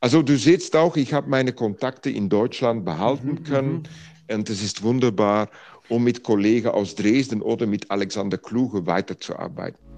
Also 0.00 0.22
du 0.22 0.36
siehst 0.36 0.74
auch, 0.74 0.96
ich 0.96 1.12
habe 1.12 1.30
meine 1.30 1.52
Kontakte 1.52 2.10
in 2.10 2.28
Deutschland 2.28 2.84
behalten 2.84 3.34
mhm, 3.34 3.44
können 3.44 3.72
mhm. 4.28 4.34
und 4.34 4.50
es 4.50 4.62
ist 4.62 4.82
wunderbar, 4.82 5.48
um 5.88 6.04
mit 6.04 6.22
Kollegen 6.24 6.68
aus 6.68 6.94
Dresden 6.94 7.40
oder 7.40 7.66
mit 7.66 7.90
Alexander 7.90 8.38
Kluge 8.38 8.86
weiterzuarbeiten. 8.86 9.91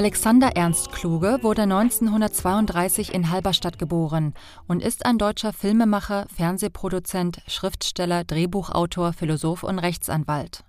Alexander 0.00 0.56
Ernst 0.56 0.92
Kluge 0.92 1.40
wurde 1.42 1.64
1932 1.64 3.12
in 3.12 3.30
Halberstadt 3.30 3.78
geboren 3.78 4.32
und 4.66 4.82
ist 4.82 5.04
ein 5.04 5.18
deutscher 5.18 5.52
Filmemacher, 5.52 6.24
Fernsehproduzent, 6.34 7.42
Schriftsteller, 7.46 8.24
Drehbuchautor, 8.24 9.12
Philosoph 9.12 9.62
und 9.62 9.78
Rechtsanwalt. 9.78 10.64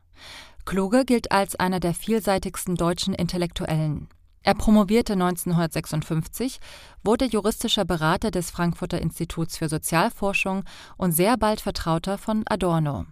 Kluge 0.66 1.06
gilt 1.06 1.32
als 1.32 1.56
einer 1.56 1.80
der 1.80 1.94
vielseitigsten 1.94 2.76
deutschen 2.76 3.14
Intellektuellen. 3.14 4.10
Er 4.44 4.54
promovierte 4.54 5.14
1956, 5.14 6.60
wurde 7.02 7.24
juristischer 7.24 7.86
Berater 7.86 8.32
des 8.32 8.52
Frankfurter 8.52 9.00
Instituts 9.00 9.56
für 9.56 9.70
Sozialforschung 9.70 10.66
und 10.98 11.14
sehr 11.14 11.38
bald 11.38 11.62
Vertrauter 11.62 12.18
von 12.18 12.44
Adorno. 12.48 13.06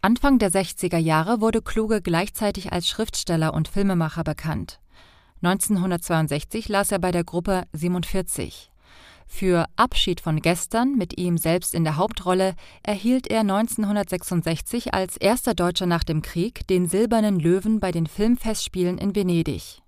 Anfang 0.00 0.38
der 0.38 0.52
60er 0.52 0.98
Jahre 0.98 1.40
wurde 1.40 1.60
Kluge 1.60 2.02
gleichzeitig 2.02 2.72
als 2.72 2.86
Schriftsteller 2.86 3.52
und 3.52 3.66
Filmemacher 3.66 4.22
bekannt. 4.22 4.78
1962 5.44 6.68
las 6.68 6.90
er 6.90 6.98
bei 6.98 7.10
der 7.10 7.22
Gruppe 7.22 7.64
47. 7.72 8.70
Für 9.26 9.66
Abschied 9.76 10.20
von 10.20 10.40
gestern 10.40 10.96
mit 10.96 11.18
ihm 11.18 11.36
selbst 11.36 11.74
in 11.74 11.84
der 11.84 11.96
Hauptrolle 11.96 12.54
erhielt 12.82 13.26
er 13.26 13.40
1966 13.40 14.94
als 14.94 15.16
erster 15.16 15.54
Deutscher 15.54 15.86
nach 15.86 16.04
dem 16.04 16.22
Krieg 16.22 16.66
den 16.68 16.88
Silbernen 16.88 17.38
Löwen 17.38 17.78
bei 17.78 17.92
den 17.92 18.06
Filmfestspielen 18.06 18.96
in 18.96 19.14
Venedig. 19.14 19.82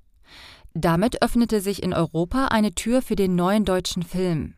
Damit 0.75 1.23
öffnete 1.23 1.62
sich 1.62 1.83
in 1.83 1.95
Europa 1.95 2.49
eine 2.49 2.73
Tür 2.75 3.01
für 3.01 3.16
den 3.16 3.35
neuen 3.35 3.64
deutschen 3.64 4.03
Film. 4.03 4.57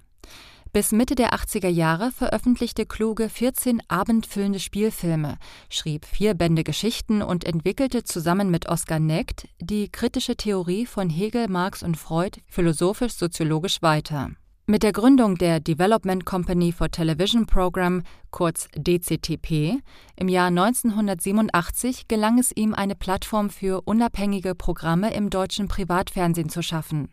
Bis 0.72 0.92
Mitte 0.92 1.14
der 1.14 1.32
80er 1.32 1.68
Jahre 1.68 2.12
veröffentlichte 2.12 2.84
Kluge 2.84 3.30
14 3.30 3.80
abendfüllende 3.88 4.60
Spielfilme, 4.60 5.38
schrieb 5.70 6.04
vier 6.04 6.34
Bände 6.34 6.62
Geschichten 6.62 7.22
und 7.22 7.44
entwickelte 7.44 8.04
zusammen 8.04 8.50
mit 8.50 8.68
Oskar 8.68 8.98
Neckt 8.98 9.48
die 9.60 9.88
kritische 9.88 10.36
Theorie 10.36 10.84
von 10.84 11.08
Hegel, 11.08 11.48
Marx 11.48 11.82
und 11.82 11.96
Freud 11.96 12.40
philosophisch-soziologisch 12.48 13.80
weiter. 13.80 14.32
Mit 14.66 14.82
der 14.82 14.92
Gründung 14.92 15.36
der 15.36 15.60
Development 15.60 16.26
Company 16.26 16.72
for 16.72 16.90
Television 16.90 17.46
Program, 17.46 18.02
kurz 18.30 18.68
DCTP, 18.76 19.78
im 20.16 20.28
Jahr 20.28 20.48
1987 20.48 22.08
gelang 22.08 22.38
es 22.38 22.52
ihm, 22.54 22.74
eine 22.74 22.94
Plattform 22.94 23.48
für 23.48 23.80
unabhängige 23.86 24.54
Programme 24.54 25.14
im 25.14 25.30
deutschen 25.30 25.68
Privatfernsehen 25.68 26.50
zu 26.50 26.60
schaffen. 26.60 27.08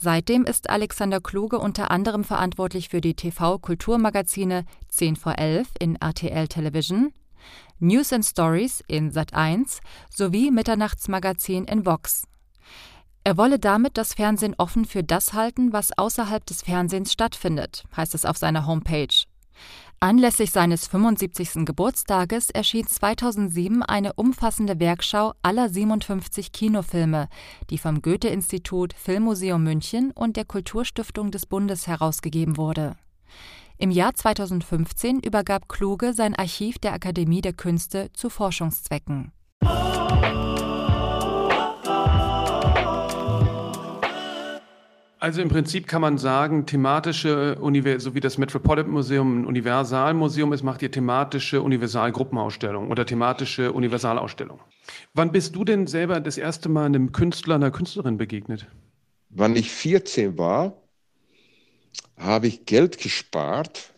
Seitdem 0.00 0.44
ist 0.44 0.70
Alexander 0.70 1.20
Kluge 1.20 1.58
unter 1.58 1.90
anderem 1.90 2.22
verantwortlich 2.22 2.88
für 2.88 3.00
die 3.00 3.14
TV-Kulturmagazine 3.14 4.64
10 4.90 5.16
vor 5.16 5.36
11 5.36 5.66
in 5.80 5.96
RTL 5.96 6.46
Television, 6.46 7.12
News 7.80 8.12
and 8.12 8.24
Stories 8.24 8.80
in 8.86 9.10
Sat1 9.10 9.80
sowie 10.08 10.52
Mitternachtsmagazin 10.52 11.64
in 11.64 11.84
Vox. 11.84 12.28
Er 13.24 13.36
wolle 13.36 13.58
damit 13.58 13.98
das 13.98 14.14
Fernsehen 14.14 14.54
offen 14.56 14.84
für 14.84 15.02
das 15.02 15.32
halten, 15.32 15.72
was 15.72 15.90
außerhalb 15.98 16.46
des 16.46 16.62
Fernsehens 16.62 17.12
stattfindet, 17.12 17.82
heißt 17.96 18.14
es 18.14 18.24
auf 18.24 18.36
seiner 18.36 18.66
Homepage. 18.66 19.24
Anlässlich 20.00 20.52
seines 20.52 20.86
75. 20.86 21.64
Geburtstages 21.64 22.50
erschien 22.50 22.86
2007 22.86 23.82
eine 23.82 24.12
umfassende 24.12 24.78
Werkschau 24.78 25.32
aller 25.42 25.68
57 25.68 26.52
Kinofilme, 26.52 27.28
die 27.70 27.78
vom 27.78 28.00
Goethe-Institut 28.00 28.92
Filmmuseum 28.92 29.60
München 29.60 30.12
und 30.12 30.36
der 30.36 30.44
Kulturstiftung 30.44 31.32
des 31.32 31.46
Bundes 31.46 31.88
herausgegeben 31.88 32.56
wurde. 32.56 32.94
Im 33.76 33.90
Jahr 33.90 34.14
2015 34.14 35.18
übergab 35.18 35.68
Kluge 35.68 36.12
sein 36.12 36.36
Archiv 36.36 36.78
der 36.78 36.92
Akademie 36.92 37.40
der 37.40 37.54
Künste 37.54 38.10
zu 38.12 38.30
Forschungszwecken. 38.30 39.32
Also 45.20 45.42
im 45.42 45.48
Prinzip 45.48 45.88
kann 45.88 46.00
man 46.00 46.16
sagen, 46.16 46.64
thematische, 46.66 47.58
so 47.98 48.14
wie 48.14 48.20
das 48.20 48.38
Metropolitan 48.38 48.92
Museum 48.92 49.40
ein 49.40 49.46
Universalmuseum 49.46 50.52
ist, 50.52 50.62
macht 50.62 50.80
ihr 50.82 50.92
thematische 50.92 51.60
Universalgruppenausstellung 51.60 52.88
oder 52.88 53.04
thematische 53.04 53.72
Universalausstellung. 53.72 54.60
Wann 55.14 55.32
bist 55.32 55.56
du 55.56 55.64
denn 55.64 55.88
selber 55.88 56.20
das 56.20 56.38
erste 56.38 56.68
Mal 56.68 56.86
einem 56.86 57.10
Künstler, 57.10 57.56
einer 57.56 57.72
Künstlerin 57.72 58.16
begegnet? 58.16 58.68
Wann 59.30 59.56
ich 59.56 59.72
14 59.72 60.38
war, 60.38 60.80
habe 62.16 62.46
ich 62.46 62.64
Geld 62.64 62.98
gespart, 62.98 63.92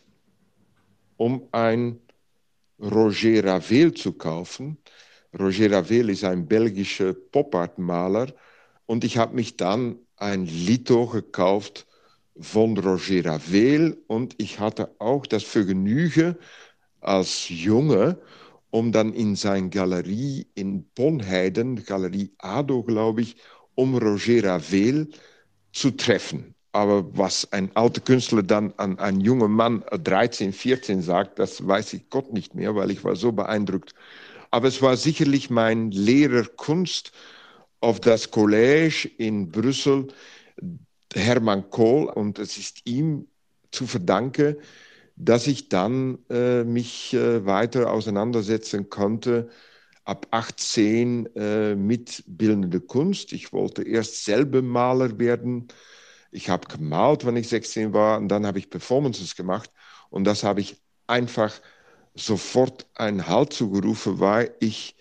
um 1.18 1.48
ein 1.52 2.00
Roger 2.80 3.44
Ravel 3.44 3.92
zu 3.92 4.14
kaufen. 4.14 4.78
Roger 5.38 5.70
Ravel 5.70 6.09
ist 6.09 6.24
ein 6.24 6.48
belgischer 6.48 7.12
Pop-Art-Maler 7.12 8.28
und 8.87 9.04
ich 9.04 9.18
habe 9.18 9.35
mich 9.35 9.59
dann 9.59 9.98
ein 10.20 10.46
Lito 10.46 11.06
gekauft 11.06 11.87
von 12.40 12.78
Roger 12.78 13.24
Ravel 13.26 13.98
und 14.06 14.35
ich 14.38 14.61
hatte 14.61 14.94
auch 15.00 15.26
das 15.26 15.42
Vergnügen 15.44 16.37
als 17.00 17.48
Junge, 17.48 18.18
um 18.70 18.92
dann 18.92 19.12
in 19.12 19.37
seine 19.37 19.70
Galerie 19.70 20.46
in 20.54 20.85
Bonheiden, 20.94 21.85
Galerie 21.85 22.33
Ado, 22.38 22.83
glaube 22.85 23.22
ich, 23.22 23.37
um 23.74 23.96
Roger 23.96 24.44
Ravel 24.44 25.09
zu 25.72 25.90
treffen. 25.92 26.54
Aber 26.72 27.16
was 27.16 27.52
ein 27.52 27.74
alter 27.76 28.00
Künstler 28.00 28.42
dann 28.44 28.72
an 28.76 28.98
einen 29.00 29.20
jungen 29.20 29.50
Mann 29.50 29.85
13, 29.90 30.52
14 30.52 31.02
sagt, 31.02 31.38
das 31.38 31.66
weiß 31.66 31.94
ich 31.94 32.09
Gott 32.11 32.33
nicht 32.33 32.54
mehr, 32.54 32.76
weil 32.76 32.90
ich 32.92 33.02
war 33.04 33.16
so 33.16 33.33
beeindruckt. 33.33 33.94
Aber 34.50 34.68
es 34.68 34.83
war 34.83 34.96
sicherlich 34.96 35.50
mein 35.50 35.90
Lehrer 35.90 36.44
Kunst, 36.44 37.12
auf 37.81 38.01
das 38.01 38.31
College 38.31 39.11
in 39.19 39.51
Brüssel, 39.51 40.09
Hermann 41.14 41.71
Kohl, 41.71 42.07
und 42.09 42.38
es 42.38 42.57
ist 42.59 42.83
ihm 42.87 43.29
zu 43.73 43.87
verdanken, 43.87 44.57
dass 45.16 45.47
ich 45.47 45.69
dann 45.69 46.19
äh, 46.31 46.64
mich 46.64 47.14
äh, 47.14 47.45
weiter 47.47 47.93
auseinandersetzen 47.93 48.88
konnte, 48.90 49.51
ab 50.05 50.27
18 50.31 51.27
äh, 51.37 51.75
mit 51.77 52.25
bildender 52.27 52.81
Kunst. 52.81 53.33
Ich 53.33 53.53
wollte 53.53 53.83
erst 53.85 54.25
selber 54.25 54.62
Maler 54.62 55.19
werden. 55.19 55.69
Ich 56.33 56.49
habe 56.51 56.69
gemalt, 56.69 57.27
wenn 57.27 57.37
ich 57.37 57.49
16 57.49 57.93
war, 57.93 58.19
und 58.19 58.29
dann 58.29 58.47
habe 58.47 58.59
ich 58.59 58.71
Performances 58.71 59.37
gemacht. 59.37 59.71
Und 60.11 60.25
das 60.25 60.45
habe 60.45 60.61
ich 60.61 60.83
einfach 61.07 61.61
sofort 62.14 62.87
einen 62.95 63.27
Halt 63.29 63.53
zugerufen, 63.53 64.21
weil 64.21 64.55
ich 64.61 64.97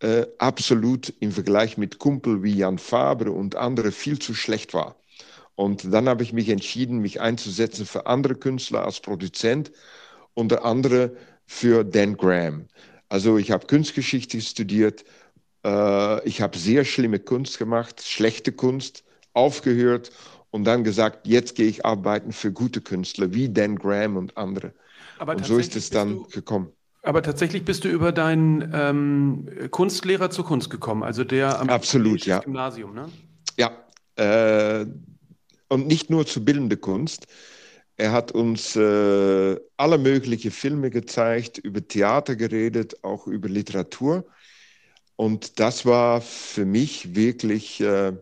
äh, 0.00 0.26
absolut 0.38 1.12
im 1.20 1.32
Vergleich 1.32 1.76
mit 1.78 1.98
Kumpel 1.98 2.42
wie 2.42 2.54
Jan 2.56 2.78
Fabre 2.78 3.32
und 3.32 3.56
andere 3.56 3.92
viel 3.92 4.18
zu 4.18 4.34
schlecht 4.34 4.74
war. 4.74 4.96
Und 5.54 5.92
dann 5.92 6.08
habe 6.08 6.22
ich 6.22 6.32
mich 6.32 6.48
entschieden, 6.48 6.98
mich 7.00 7.20
einzusetzen 7.20 7.86
für 7.86 8.06
andere 8.06 8.34
Künstler 8.34 8.84
als 8.84 9.00
Produzent, 9.00 9.72
unter 10.34 10.64
anderem 10.64 11.12
für 11.46 11.84
Dan 11.84 12.16
Graham. 12.16 12.68
Also 13.08 13.38
ich 13.38 13.50
habe 13.50 13.66
Kunstgeschichte 13.66 14.40
studiert, 14.40 15.04
äh, 15.64 16.26
ich 16.28 16.40
habe 16.40 16.58
sehr 16.58 16.84
schlimme 16.84 17.18
Kunst 17.20 17.58
gemacht, 17.58 18.02
schlechte 18.06 18.52
Kunst, 18.52 19.04
aufgehört 19.34 20.10
und 20.50 20.64
dann 20.64 20.84
gesagt, 20.84 21.26
jetzt 21.26 21.54
gehe 21.54 21.68
ich 21.68 21.84
arbeiten 21.86 22.32
für 22.32 22.52
gute 22.52 22.80
Künstler 22.80 23.32
wie 23.34 23.48
Dan 23.52 23.76
Graham 23.76 24.16
und 24.16 24.36
andere. 24.36 24.74
Aber 25.18 25.36
und 25.36 25.44
so 25.46 25.58
ist 25.58 25.76
es 25.76 25.90
dann 25.90 26.24
gekommen. 26.30 26.72
Aber 27.02 27.22
tatsächlich 27.22 27.64
bist 27.64 27.84
du 27.84 27.88
über 27.88 28.12
deinen 28.12 28.70
ähm, 28.74 29.48
Kunstlehrer 29.70 30.30
zur 30.30 30.44
Kunst 30.44 30.68
gekommen, 30.68 31.02
also 31.02 31.24
der 31.24 31.58
am 31.58 31.70
Absolut, 31.70 32.26
ja. 32.26 32.40
Gymnasium, 32.40 32.94
ne? 32.94 33.08
Ja, 33.58 33.72
äh, 34.16 34.86
und 35.68 35.86
nicht 35.86 36.10
nur 36.10 36.26
zu 36.26 36.44
bildende 36.44 36.76
Kunst. 36.76 37.26
Er 37.96 38.12
hat 38.12 38.32
uns 38.32 38.76
äh, 38.76 39.56
alle 39.76 39.98
möglichen 39.98 40.50
Filme 40.50 40.90
gezeigt, 40.90 41.58
über 41.58 41.86
Theater 41.86 42.36
geredet, 42.36 43.02
auch 43.04 43.26
über 43.26 43.48
Literatur. 43.48 44.26
Und 45.16 45.60
das 45.60 45.84
war 45.84 46.20
für 46.22 46.64
mich 46.64 47.14
wirklich, 47.14 47.80
äh, 47.80 48.12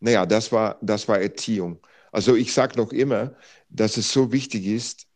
naja, 0.00 0.26
das 0.26 0.52
war, 0.52 0.78
das 0.82 1.08
war 1.08 1.18
Erziehung. 1.20 1.80
Also 2.12 2.34
ich 2.36 2.52
sage 2.52 2.76
noch 2.76 2.92
immer, 2.92 3.34
dass 3.70 3.96
es 3.96 4.12
so 4.12 4.32
wichtig 4.32 4.66
ist, 4.66 5.06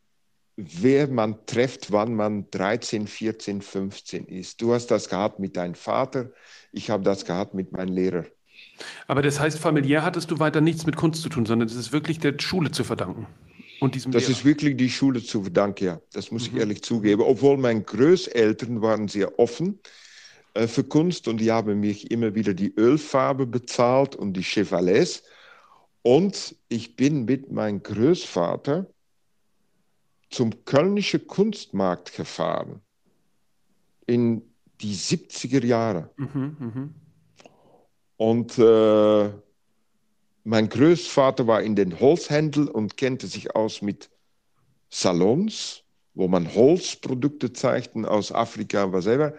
wer 0.81 1.09
man 1.09 1.47
trifft, 1.47 1.93
wann 1.93 2.15
man 2.15 2.51
13, 2.51 3.07
14, 3.07 3.63
15 3.63 4.27
ist. 4.27 4.61
Du 4.61 4.73
hast 4.73 4.89
das 4.89 5.09
gehabt 5.09 5.39
mit 5.39 5.57
deinem 5.57 5.75
Vater, 5.75 6.31
ich 6.73 6.91
habe 6.91 7.03
das 7.03 7.25
gehabt 7.25 7.55
mit 7.55 7.73
meinem 7.73 7.93
Lehrer. 7.95 8.25
Aber 9.07 9.23
das 9.23 9.41
heißt, 9.41 9.59
familiär 9.59 10.05
hattest 10.05 10.31
du 10.31 10.39
weiter 10.39 10.61
nichts 10.61 10.87
mit 10.87 10.97
Kunst 10.97 11.23
zu 11.23 11.29
tun, 11.29 11.47
sondern 11.47 11.69
es 11.69 11.75
ist 11.75 11.93
wirklich 11.93 12.19
der 12.19 12.35
Schule 12.39 12.71
zu 12.71 12.85
verdanken. 12.85 13.27
Und 13.81 13.95
diesem 13.95 14.13
das 14.13 14.23
Lehrer. 14.23 14.33
ist 14.33 14.45
wirklich 14.45 14.77
die 14.77 14.91
Schule 14.91 15.23
zu 15.23 15.43
verdanken, 15.43 15.85
ja. 15.85 16.01
Das 16.13 16.31
muss 16.31 16.51
mhm. 16.51 16.57
ich 16.57 16.61
ehrlich 16.61 16.83
zugeben. 16.83 17.23
Obwohl 17.23 17.57
meine 17.57 17.83
Großeltern 17.83 18.83
waren 18.83 19.09
sehr 19.09 19.39
offen 19.39 19.81
äh, 20.55 20.67
für 20.67 20.85
Kunst 20.85 21.29
und 21.29 21.39
die 21.39 21.51
haben 21.51 21.81
mich 21.81 22.11
immer 22.11 22.35
wieder 22.35 22.55
die 22.55 22.75
Ölfarbe 22.77 23.47
bezahlt 23.47 24.17
und 24.17 24.35
die 24.35 24.43
Chevalets. 24.43 25.23
Und 26.03 26.57
ich 26.69 26.97
bin 26.97 27.25
mit 27.25 27.51
meinem 27.53 27.83
Großvater 27.83 28.87
zum 30.31 30.65
Kölnischen 30.65 31.27
Kunstmarkt 31.27 32.17
gefahren 32.17 32.81
in 34.07 34.43
die 34.81 34.95
70er 34.95 35.65
Jahre. 35.65 36.11
Mhm, 36.17 36.57
mh. 36.59 36.89
Und 38.17 38.59
äh, 38.59 39.31
mein 40.45 40.69
Großvater 40.69 41.47
war 41.47 41.63
in 41.63 41.77
den 41.77 42.01
Holzhändel 42.01 42.69
und 42.69 42.97
kannte 42.97 43.27
sich 43.27 43.55
aus 43.55 43.83
mit 43.83 44.11
Salons, 44.89 45.83
wo 46.15 46.29
man 46.29 46.55
Holzprodukte 46.55 47.53
zeigten 47.53 48.05
aus 48.05 48.33
Afrika, 48.33 48.93
was 48.93 49.07
immer. 49.07 49.33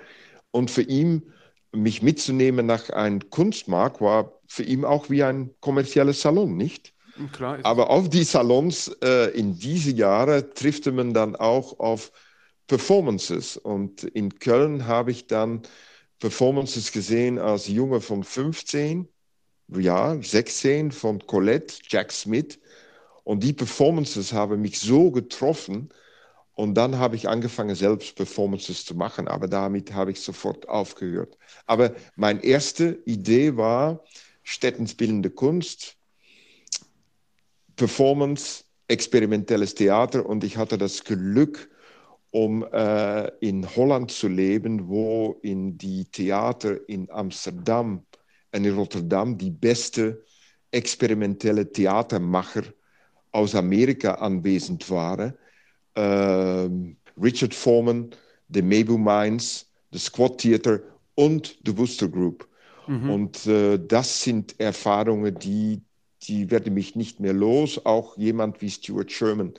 Und 0.51 0.71
für 0.71 0.83
ihn, 0.83 1.31
mich 1.71 2.01
mitzunehmen 2.01 2.65
nach 2.65 2.89
einem 2.89 3.29
Kunstmarkt, 3.29 4.01
war 4.01 4.33
für 4.45 4.63
ihn 4.63 4.83
auch 4.83 5.09
wie 5.09 5.23
ein 5.23 5.51
kommerzielles 5.59 6.21
Salon, 6.21 6.57
nicht? 6.57 6.93
Klar, 7.31 7.59
Aber 7.63 7.89
auf 7.89 8.09
die 8.09 8.23
Salons 8.23 8.87
äh, 9.03 9.31
in 9.37 9.57
diese 9.57 9.91
Jahre 9.91 10.53
trifft 10.53 10.85
man 10.87 11.13
dann 11.13 11.35
auch 11.35 11.79
auf 11.79 12.11
Performances. 12.67 13.57
Und 13.57 14.03
in 14.03 14.39
Köln 14.39 14.87
habe 14.87 15.11
ich 15.11 15.27
dann 15.27 15.61
Performances 16.19 16.91
gesehen 16.91 17.39
als 17.39 17.67
Junge 17.67 18.01
von 18.01 18.23
15, 18.23 19.07
ja, 19.69 20.21
16 20.21 20.91
von 20.91 21.19
Colette, 21.27 21.75
Jack 21.87 22.11
Smith. 22.11 22.59
Und 23.23 23.43
die 23.43 23.53
Performances 23.53 24.33
haben 24.33 24.61
mich 24.61 24.79
so 24.79 25.11
getroffen. 25.11 25.89
Und 26.53 26.75
dann 26.75 26.97
habe 26.99 27.15
ich 27.15 27.29
angefangen, 27.29 27.75
selbst 27.75 28.15
Performances 28.15 28.85
zu 28.85 28.95
machen. 28.95 29.27
Aber 29.27 29.47
damit 29.47 29.93
habe 29.93 30.11
ich 30.11 30.21
sofort 30.21 30.69
aufgehört. 30.69 31.37
Aber 31.65 31.95
meine 32.15 32.43
erste 32.43 33.01
Idee 33.05 33.57
war, 33.57 34.03
städtensbildende 34.43 35.31
Kunst, 35.31 35.97
Performance, 37.81 38.63
experimentelles 38.87 39.73
Theater 39.73 40.23
und 40.23 40.43
ich 40.43 40.55
hatte 40.55 40.77
das 40.77 41.03
Glück, 41.03 41.67
um 42.29 42.63
äh, 42.71 43.27
in 43.39 43.67
Holland 43.75 44.11
zu 44.11 44.27
leben, 44.27 44.87
wo 44.87 45.39
in 45.41 45.79
die 45.79 46.05
Theater 46.05 46.77
in 46.87 47.09
Amsterdam 47.09 48.05
und 48.53 48.65
in 48.65 48.75
Rotterdam 48.75 49.35
die 49.35 49.49
beste 49.49 50.23
experimentelle 50.69 51.71
Theatermacher 51.71 52.61
aus 53.31 53.55
Amerika 53.55 54.13
anwesend 54.13 54.87
waren. 54.91 55.33
Äh, 55.95 56.69
Richard 57.19 57.55
Foreman, 57.55 58.11
The 58.49 58.61
Mabu 58.61 58.99
Mines, 58.99 59.65
The 59.91 59.97
Squad 59.97 60.37
Theater 60.37 60.81
und 61.15 61.57
The 61.65 61.75
Wooster 61.75 62.07
Group. 62.07 62.47
Mhm. 62.85 63.09
Und 63.09 63.47
äh, 63.47 63.79
das 63.79 64.21
sind 64.21 64.59
Erfahrungen, 64.59 65.33
die, 65.39 65.81
die 66.23 66.51
werden 66.51 66.73
mich 66.73 66.95
nicht 66.95 67.19
mehr 67.19 67.33
los. 67.33 67.85
Auch 67.85 68.17
jemand 68.17 68.61
wie 68.61 68.69
Stuart 68.69 69.11
Sherman. 69.11 69.53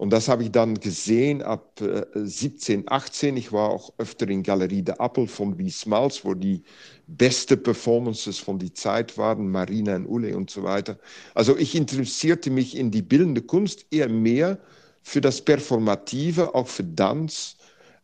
Und 0.00 0.14
das 0.14 0.28
habe 0.28 0.44
ich 0.44 0.50
dann 0.50 0.80
gesehen 0.80 1.42
ab 1.42 1.78
äh, 1.82 2.06
17, 2.14 2.90
18. 2.90 3.36
Ich 3.36 3.52
war 3.52 3.68
auch 3.68 3.92
öfter 3.98 4.26
in 4.30 4.42
Galerie 4.42 4.80
de 4.80 4.94
Appel 4.96 5.26
von 5.26 5.58
Wiesmals, 5.58 6.24
wo 6.24 6.32
die 6.32 6.62
beste 7.06 7.56
Performances 7.58 8.38
von 8.38 8.58
der 8.58 8.72
Zeit 8.72 9.18
waren, 9.18 9.50
Marina 9.50 9.96
und 9.96 10.06
Ulle 10.06 10.34
und 10.36 10.48
so 10.48 10.62
weiter. 10.62 10.98
Also 11.34 11.54
ich 11.58 11.74
interessierte 11.74 12.50
mich 12.50 12.78
in 12.78 12.90
die 12.90 13.02
bildende 13.02 13.42
Kunst 13.42 13.84
eher 13.90 14.08
mehr 14.08 14.58
für 15.02 15.20
das 15.20 15.44
Performative, 15.44 16.54
auch 16.54 16.68
für 16.68 16.94
Tanz. 16.94 17.56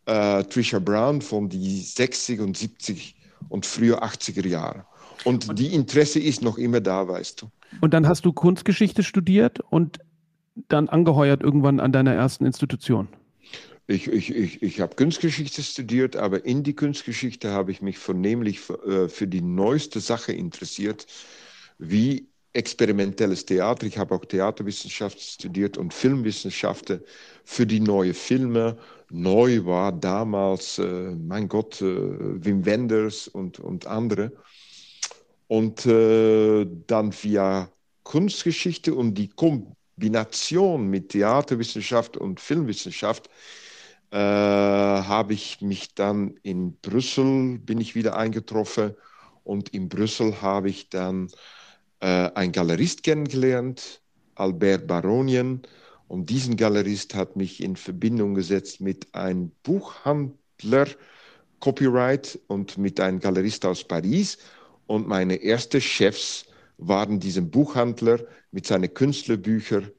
Äh, 0.05 0.43
Trisha 0.43 0.77
Brown 0.77 1.19
von 1.19 1.49
die 1.49 1.81
60 1.81 2.41
und 2.41 2.55
70 2.55 3.15
und 3.49 3.65
früher 3.65 4.03
80er 4.03 4.47
Jahre. 4.47 4.85
Und, 5.23 5.49
und 5.49 5.59
die 5.59 5.73
Interesse 5.73 6.19
ist 6.19 6.41
noch 6.41 6.57
immer 6.57 6.81
da, 6.81 7.07
weißt 7.07 7.41
du. 7.41 7.51
Und 7.81 7.93
dann 7.93 8.07
hast 8.07 8.25
du 8.25 8.33
Kunstgeschichte 8.33 9.03
studiert 9.03 9.59
und 9.69 9.99
dann 10.69 10.89
angeheuert 10.89 11.41
irgendwann 11.43 11.79
an 11.79 11.91
deiner 11.91 12.13
ersten 12.13 12.45
Institution. 12.45 13.07
Ich, 13.87 14.07
ich, 14.07 14.35
ich, 14.35 14.61
ich 14.61 14.81
habe 14.81 14.95
Kunstgeschichte 14.95 15.63
studiert, 15.63 16.17
aber 16.17 16.45
in 16.45 16.63
die 16.63 16.73
Kunstgeschichte 16.73 17.51
habe 17.51 17.71
ich 17.71 17.81
mich 17.81 17.97
vornehmlich 17.97 18.59
für, 18.59 18.85
äh, 18.85 19.09
für 19.09 19.27
die 19.27 19.41
neueste 19.41 20.01
Sache 20.01 20.33
interessiert, 20.33 21.07
wie 21.77 22.27
experimentelles 22.51 23.45
Theater. 23.45 23.85
Ich 23.85 23.97
habe 23.97 24.15
auch 24.15 24.25
Theaterwissenschaft 24.25 25.21
studiert 25.21 25.77
und 25.77 25.93
Filmwissenschaften 25.93 27.01
für 27.45 27.65
die 27.65 27.79
neuen 27.79 28.13
Filme. 28.13 28.77
Neu 29.09 29.63
war 29.63 29.93
damals, 29.93 30.79
äh, 30.79 31.11
mein 31.15 31.47
Gott, 31.47 31.81
äh, 31.81 31.85
Wim 31.85 32.65
Wenders 32.65 33.29
und, 33.29 33.59
und 33.59 33.87
andere. 33.87 34.33
Und 35.47 35.85
äh, 35.85 36.65
dann 36.87 37.13
via 37.13 37.69
Kunstgeschichte 38.03 38.93
und 38.93 39.15
die 39.15 39.29
Kombination 39.29 40.87
mit 40.87 41.09
Theaterwissenschaft 41.09 42.17
und 42.17 42.39
Filmwissenschaft 42.39 43.29
äh, 44.11 44.17
habe 44.17 45.33
ich 45.33 45.61
mich 45.61 45.93
dann 45.95 46.35
in 46.43 46.77
Brüssel, 46.81 47.59
bin 47.59 47.79
ich 47.79 47.95
wieder 47.95 48.15
eingetroffen 48.17 48.95
und 49.43 49.69
in 49.69 49.89
Brüssel 49.89 50.41
habe 50.41 50.69
ich 50.69 50.89
dann 50.89 51.29
äh, 51.99 52.29
einen 52.33 52.51
Galerist 52.51 53.03
kennengelernt, 53.03 54.01
Albert 54.35 54.87
Baronien. 54.87 55.61
Und 56.07 56.29
diesen 56.29 56.55
Galerist 56.55 57.15
hat 57.15 57.35
mich 57.35 57.61
in 57.61 57.75
Verbindung 57.75 58.33
gesetzt 58.35 58.79
mit 58.81 59.13
einem 59.13 59.51
Buchhandler, 59.63 60.87
Copyright 61.59 62.39
und 62.47 62.77
mit 62.77 62.99
einem 62.99 63.19
Galerist 63.19 63.65
aus 63.65 63.83
Paris. 63.83 64.37
Und 64.87 65.07
meine 65.07 65.43
ersten 65.43 65.81
Chefs 65.81 66.45
waren 66.77 67.19
diesen 67.19 67.51
Buchhandler 67.51 68.19
mit 68.51 68.65
seinen 68.65 68.93
Künstlerbüchern 68.93 69.91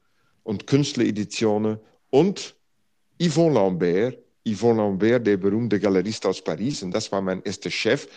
und 0.43 0.67
Künstlereditionen 0.67 1.77
und 2.09 2.55
Yvon 3.21 3.53
Lambert, 3.53 4.17
Yvon 4.47 4.77
Lambert, 4.77 5.27
der 5.27 5.37
berühmte 5.37 5.79
Galerist 5.79 6.25
aus 6.25 6.41
Paris, 6.41 6.81
und 6.81 6.91
das 6.91 7.11
war 7.11 7.21
mein 7.21 7.43
erster 7.43 7.69
Chef. 7.69 8.07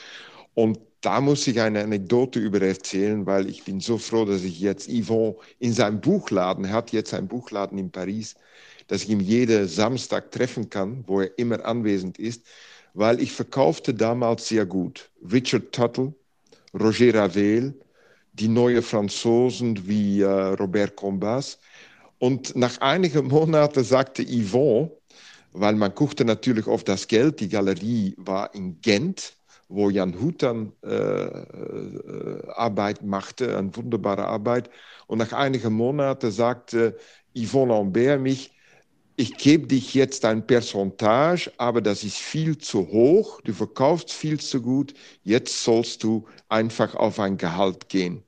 Und 0.54 0.78
da 1.00 1.20
muss 1.20 1.46
ich 1.46 1.60
eine 1.60 1.82
Anekdote 1.82 2.38
über 2.38 2.62
erzählen, 2.62 3.26
weil 3.26 3.48
ich 3.48 3.64
bin 3.64 3.80
so 3.80 3.98
froh, 3.98 4.24
dass 4.24 4.44
ich 4.44 4.60
jetzt 4.60 4.88
Yvon 4.88 5.34
in 5.58 5.72
seinem 5.72 6.00
Buchladen, 6.00 6.64
er 6.64 6.72
hat 6.72 6.92
jetzt 6.92 7.12
einen 7.12 7.28
Buchladen 7.28 7.78
in 7.78 7.90
Paris, 7.90 8.36
dass 8.86 9.02
ich 9.02 9.10
ihn 9.10 9.20
jeden 9.20 9.66
Samstag 9.66 10.30
treffen 10.30 10.70
kann, 10.70 11.04
wo 11.06 11.20
er 11.20 11.36
immer 11.38 11.64
anwesend 11.64 12.18
ist, 12.18 12.46
weil 12.94 13.20
ich 13.20 13.32
verkaufte 13.32 13.94
damals 13.94 14.48
sehr 14.48 14.66
gut. 14.66 15.10
Richard 15.32 15.72
Tuttle, 15.72 16.14
Roger 16.74 17.14
Ravel, 17.14 17.78
die 18.32 18.48
neuen 18.48 18.82
Franzosen 18.82 19.86
wie 19.86 20.20
äh, 20.22 20.26
Robert 20.28 20.96
Combas. 20.96 21.58
Und 22.18 22.56
nach 22.56 22.80
einigen 22.80 23.26
Monaten 23.28 23.84
sagte 23.84 24.22
Yvon, 24.22 24.90
weil 25.52 25.74
man 25.74 25.94
guckte 25.94 26.24
natürlich 26.24 26.66
auf 26.66 26.84
das 26.84 27.08
Geld, 27.08 27.40
die 27.40 27.48
Galerie 27.48 28.14
war 28.16 28.54
in 28.54 28.80
Gent, 28.80 29.34
wo 29.68 29.90
Jan 29.90 30.18
Hutan 30.20 30.72
äh, 30.82 30.88
äh, 30.88 32.48
Arbeit 32.54 33.02
machte, 33.02 33.56
eine 33.56 33.74
wunderbare 33.76 34.26
Arbeit. 34.26 34.70
Und 35.06 35.18
nach 35.18 35.32
einigen 35.32 35.72
Monaten 35.72 36.30
sagte 36.30 36.96
Yvonne 37.36 37.72
Lambert 37.74 38.20
mich, 38.20 38.52
ich 39.16 39.36
gebe 39.36 39.66
dich 39.66 39.94
jetzt 39.94 40.24
ein 40.24 40.46
Percentage, 40.46 41.50
aber 41.58 41.80
das 41.80 42.02
ist 42.02 42.16
viel 42.16 42.58
zu 42.58 42.88
hoch, 42.88 43.40
du 43.42 43.52
verkaufst 43.52 44.12
viel 44.12 44.40
zu 44.40 44.62
gut, 44.62 44.94
jetzt 45.22 45.62
sollst 45.62 46.02
du 46.02 46.24
einfach 46.48 46.94
auf 46.94 47.20
ein 47.20 47.36
Gehalt 47.36 47.88
gehen. 47.88 48.22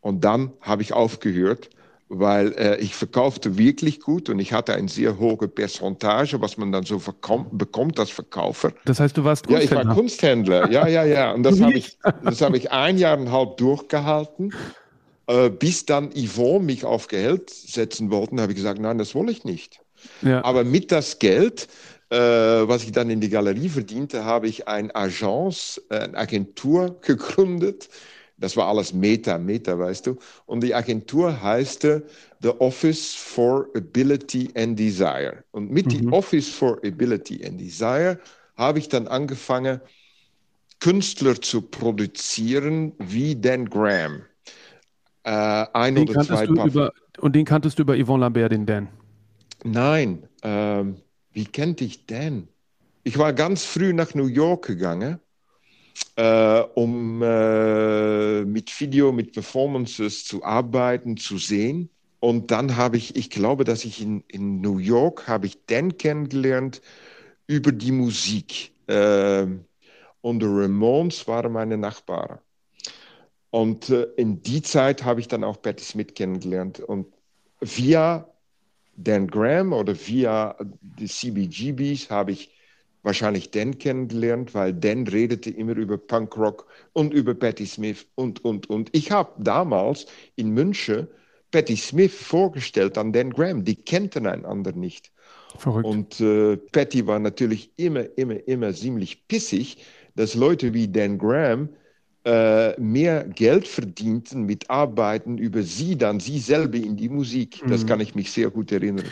Und 0.00 0.24
dann 0.24 0.52
habe 0.60 0.82
ich 0.82 0.92
aufgehört, 0.92 1.70
weil 2.08 2.52
äh, 2.54 2.78
ich 2.78 2.94
verkaufte 2.94 3.58
wirklich 3.58 4.00
gut 4.00 4.30
und 4.30 4.38
ich 4.38 4.54
hatte 4.54 4.72
eine 4.74 4.88
sehr 4.88 5.18
hohe 5.18 5.46
Percentage, 5.46 6.40
was 6.40 6.56
man 6.56 6.72
dann 6.72 6.84
so 6.84 7.02
bekommt 7.52 8.00
als 8.00 8.10
Verkäufer. 8.10 8.72
Das 8.86 8.98
heißt, 9.00 9.16
du 9.16 9.24
warst 9.24 9.46
Kunsthändler? 9.46 9.76
Ja, 9.76 9.80
ich 9.82 9.86
war 9.88 9.94
Kunsthändler, 9.94 10.70
ja, 10.70 10.88
ja, 10.88 11.04
ja. 11.04 11.32
Und 11.32 11.42
das 11.42 11.60
habe 11.60 11.76
ich, 11.76 11.98
hab 12.02 12.54
ich 12.54 12.72
ein 12.72 12.96
Jahr 12.96 13.18
und 13.18 13.26
ein 13.26 13.32
halb 13.32 13.58
durchgehalten, 13.58 14.54
äh, 15.26 15.50
bis 15.50 15.84
dann 15.84 16.10
Yvonne 16.12 16.64
mich 16.64 16.86
auf 16.86 17.08
Geld 17.08 17.50
setzen 17.50 18.10
wollte. 18.10 18.40
habe 18.40 18.52
ich 18.52 18.56
gesagt, 18.56 18.80
nein, 18.80 18.96
das 18.96 19.14
will 19.14 19.28
ich 19.28 19.44
nicht. 19.44 19.80
Ja. 20.22 20.44
Aber 20.44 20.64
mit 20.64 20.92
das 20.92 21.18
Geld, 21.18 21.68
äh, 22.10 22.16
was 22.16 22.84
ich 22.84 22.92
dann 22.92 23.10
in 23.10 23.20
die 23.20 23.28
Galerie 23.28 23.68
verdiente, 23.68 24.24
habe 24.24 24.48
ich 24.48 24.68
eine 24.68 24.94
Agence, 24.94 25.82
äh, 25.90 25.98
eine 25.98 26.16
Agentur 26.16 26.98
gegründet, 27.00 27.88
das 28.38 28.56
war 28.56 28.68
alles 28.68 28.94
Meta, 28.94 29.36
Meta, 29.36 29.78
weißt 29.78 30.06
du. 30.06 30.16
Und 30.46 30.62
die 30.62 30.74
Agentur 30.74 31.42
heißte 31.42 32.06
The 32.40 32.50
Office 32.60 33.14
for 33.14 33.66
Ability 33.76 34.50
and 34.54 34.78
Desire. 34.78 35.42
Und 35.50 35.70
mit 35.70 35.86
mhm. 35.86 35.90
dem 35.90 36.12
Office 36.12 36.48
for 36.48 36.78
Ability 36.84 37.44
and 37.44 37.60
Desire 37.60 38.18
habe 38.56 38.78
ich 38.78 38.88
dann 38.88 39.08
angefangen, 39.08 39.80
Künstler 40.80 41.40
zu 41.40 41.62
produzieren 41.62 42.92
wie 42.98 43.34
Dan 43.34 43.68
Graham. 43.68 44.22
Äh, 45.24 45.66
ein 45.72 45.96
den 45.96 46.08
oder 46.08 46.20
zwei 46.24 46.46
über, 46.46 46.92
Und 47.18 47.34
den 47.34 47.44
kanntest 47.44 47.78
du 47.78 47.82
über 47.82 47.96
Yvonne 47.96 48.20
Lambert, 48.20 48.52
den 48.52 48.66
Dan? 48.66 48.88
Nein. 49.64 50.28
Ähm, 50.42 50.96
wie 51.32 51.44
kennt 51.44 51.80
ich 51.80 52.06
Dan? 52.06 52.48
Ich 53.04 53.18
war 53.18 53.32
ganz 53.32 53.64
früh 53.64 53.92
nach 53.92 54.14
New 54.14 54.26
York 54.26 54.66
gegangen 54.66 55.20
äh, 56.16 56.60
um 56.74 57.22
äh, 57.22 58.44
mit 58.44 58.80
Video, 58.80 59.12
mit 59.12 59.32
Performances 59.32 60.24
zu 60.24 60.44
arbeiten, 60.44 61.16
zu 61.16 61.38
sehen. 61.38 61.90
Und 62.20 62.50
dann 62.50 62.76
habe 62.76 62.96
ich, 62.96 63.14
ich 63.16 63.30
glaube, 63.30 63.64
dass 63.64 63.84
ich 63.84 64.02
in, 64.02 64.24
in 64.28 64.60
New 64.60 64.78
York 64.78 65.28
habe 65.28 65.46
ich 65.46 65.64
Dan 65.66 65.96
kennengelernt 65.96 66.82
über 67.46 67.72
die 67.72 67.92
Musik. 67.92 68.72
Äh, 68.88 69.46
und 70.20 70.40
die 70.40 70.46
Ramones 70.46 71.28
waren 71.28 71.52
meine 71.52 71.78
Nachbarn. 71.78 72.38
Und 73.50 73.90
äh, 73.90 74.08
in 74.16 74.42
die 74.42 74.62
Zeit 74.62 75.04
habe 75.04 75.20
ich 75.20 75.28
dann 75.28 75.44
auch 75.44 75.62
Patti 75.62 75.84
Smith 75.84 76.14
kennengelernt. 76.14 76.80
Und 76.80 77.06
via 77.60 78.28
Dan 79.00 79.28
Graham 79.28 79.72
oder 79.72 79.94
via 79.94 80.56
die 80.80 81.06
CBGBs 81.06 82.10
habe 82.10 82.32
ich 82.32 82.50
wahrscheinlich 83.02 83.52
Dan 83.52 83.78
kennengelernt, 83.78 84.54
weil 84.54 84.74
Dan 84.74 85.06
redete 85.06 85.50
immer 85.50 85.76
über 85.76 85.96
Punkrock 85.96 86.66
und 86.92 87.14
über 87.14 87.34
Patti 87.34 87.64
Smith 87.64 88.06
und, 88.16 88.44
und, 88.44 88.68
und. 88.68 88.90
Ich 88.92 89.12
habe 89.12 89.30
damals 89.42 90.06
in 90.34 90.50
München 90.50 91.06
Patti 91.52 91.76
Smith 91.76 92.12
vorgestellt 92.12 92.98
an 92.98 93.12
Dan 93.12 93.30
Graham. 93.30 93.64
Die 93.64 93.76
kannten 93.76 94.26
einander 94.26 94.72
nicht. 94.72 95.12
Verrückt. 95.56 95.86
Und 95.86 96.20
äh, 96.20 96.56
Patty 96.56 97.06
war 97.06 97.18
natürlich 97.18 97.70
immer, 97.76 98.04
immer, 98.18 98.46
immer 98.46 98.74
ziemlich 98.74 99.26
pissig, 99.28 99.78
dass 100.14 100.34
Leute 100.34 100.74
wie 100.74 100.88
Dan 100.88 101.18
Graham 101.18 101.70
mehr 102.24 103.24
Geld 103.24 103.66
verdienten 103.66 104.42
mit 104.42 104.68
Arbeiten 104.68 105.38
über 105.38 105.62
sie, 105.62 105.96
dann 105.96 106.20
sie 106.20 106.38
selber 106.38 106.76
in 106.76 106.96
die 106.96 107.08
Musik. 107.08 107.62
Das 107.68 107.84
mhm. 107.84 107.86
kann 107.86 108.00
ich 108.00 108.14
mich 108.14 108.32
sehr 108.32 108.50
gut 108.50 108.70
erinnern. 108.70 109.06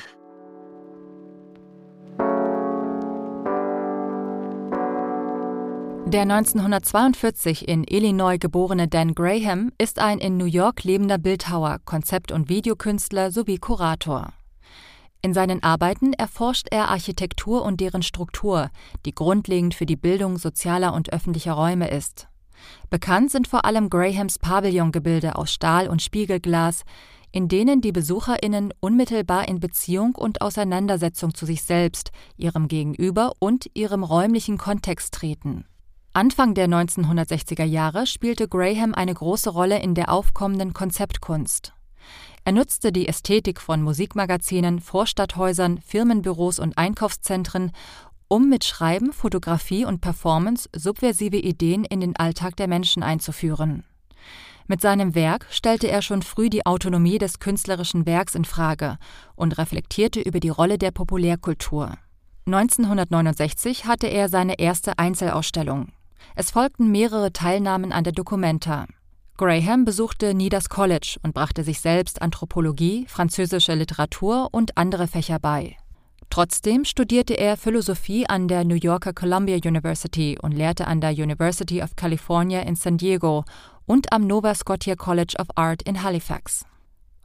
Der 6.07 6.23
1942 6.23 7.66
in 7.66 7.83
Illinois 7.83 8.38
geborene 8.38 8.87
Dan 8.87 9.16
Graham 9.16 9.73
ist 9.77 9.99
ein 9.99 10.19
in 10.21 10.37
New 10.37 10.45
York 10.45 10.85
lebender 10.85 11.19
Bildhauer, 11.19 11.79
Konzept- 11.85 12.31
und 12.31 12.49
Videokünstler 12.49 13.33
sowie 13.33 13.59
Kurator. 13.59 14.33
In 15.21 15.35
seinen 15.35 15.64
Arbeiten 15.64 16.12
erforscht 16.12 16.69
er 16.71 16.90
Architektur 16.90 17.64
und 17.64 17.81
deren 17.81 18.03
Struktur, 18.03 18.71
die 19.05 19.16
grundlegend 19.16 19.75
für 19.75 19.85
die 19.85 19.97
Bildung 19.97 20.38
sozialer 20.38 20.95
und 20.95 21.12
öffentlicher 21.12 21.55
Räume 21.55 21.90
ist. 21.90 22.29
Bekannt 22.90 23.31
sind 23.31 23.49
vor 23.49 23.64
allem 23.64 23.90
Grahams 23.90 24.38
Pavillongebilde 24.38 25.37
aus 25.37 25.51
Stahl 25.51 25.88
und 25.88 26.03
Spiegelglas, 26.03 26.83
in 27.33 27.49
denen 27.49 27.81
die 27.81 27.92
Besucherinnen 27.92 28.73
unmittelbar 28.81 29.49
in 29.49 29.61
Beziehung 29.61 30.14
und 30.14 30.40
Auseinandersetzung 30.40 31.35
zu 31.35 31.45
sich 31.45 31.62
selbst, 31.62 32.11
ihrem 32.37 32.69
Gegenüber 32.69 33.33
und 33.38 33.66
ihrem 33.75 34.03
räumlichen 34.03 34.57
Kontext 34.57 35.14
treten. 35.14 35.64
Anfang 36.14 36.55
der 36.55 36.66
1960er 36.66 37.64
Jahre 37.64 38.07
spielte 38.07 38.49
Graham 38.49 38.95
eine 38.95 39.12
große 39.12 39.51
Rolle 39.51 39.83
in 39.83 39.95
der 39.95 40.11
aufkommenden 40.11 40.73
Konzeptkunst. 40.73 41.75
Er 42.47 42.53
nutzte 42.53 42.92
die 42.92 43.09
Ästhetik 43.09 43.61
von 43.61 43.83
Musikmagazinen, 43.83 44.81
Vorstadthäusern, 44.81 45.79
Firmenbüros 45.79 46.59
und 46.59 46.79
Einkaufszentren, 46.79 47.73
um 48.29 48.49
mit 48.49 48.65
Schreiben, 48.65 49.12
Fotografie 49.12 49.85
und 49.85 50.01
Performance 50.01 50.69
subversive 50.75 51.37
Ideen 51.37 51.85
in 51.85 52.01
den 52.01 52.17
Alltag 52.17 52.57
der 52.57 52.69
Menschen 52.69 53.03
einzuführen. 53.03 53.85
Mit 54.69 54.81
seinem 54.81 55.15
Werk 55.15 55.47
stellte 55.51 55.89
er 55.89 56.03
schon 56.03 56.23
früh 56.23 56.51
die 56.51 56.67
Autonomie 56.67 57.19
des 57.19 57.39
künstlerischen 57.39 58.05
Werks 58.05 58.35
in 58.35 58.45
Frage 58.45 58.99
und 59.37 59.59
reflektierte 59.59 60.21
über 60.21 60.41
die 60.41 60.49
Rolle 60.49 60.77
der 60.77 60.91
Populärkultur. 60.91 61.93
1969 62.47 63.87
hatte 63.87 64.09
er 64.09 64.29
seine 64.29 64.59
erste 64.59 64.99
Einzelausstellung. 64.99 65.93
Es 66.35 66.51
folgten 66.51 66.91
mehrere 66.91 67.33
Teilnahmen 67.33 67.93
an 67.93 68.05
der 68.05 68.12
Documenta. 68.12 68.87
Graham 69.37 69.85
besuchte 69.85 70.35
Needers 70.35 70.69
College 70.69 71.19
und 71.23 71.35
brachte 71.35 71.62
sich 71.62 71.81
selbst 71.81 72.23
Anthropologie, 72.23 73.05
französische 73.07 73.75
Literatur 73.75 74.49
und 74.51 74.77
andere 74.79 75.07
Fächer 75.07 75.39
bei. 75.39 75.77
Trotzdem 76.31 76.85
studierte 76.85 77.35
er 77.35 77.57
Philosophie 77.57 78.29
an 78.29 78.49
der 78.49 78.65
New 78.65 78.75
Yorker 78.75 79.12
Columbia 79.12 79.57
University 79.57 80.37
und 80.41 80.53
lehrte 80.53 80.87
an 80.87 81.01
der 81.01 81.12
University 81.12 81.83
of 81.83 81.97
California 81.97 82.61
in 82.61 82.77
San 82.77 82.99
Diego 82.99 83.45
und 83.87 84.12
am 84.12 84.27
Nova 84.27 84.55
Scotia 84.55 84.97
College 84.97 85.37
of 85.39 85.47
Art 85.55 85.83
in 85.83 86.03
Halifax. 86.03 86.65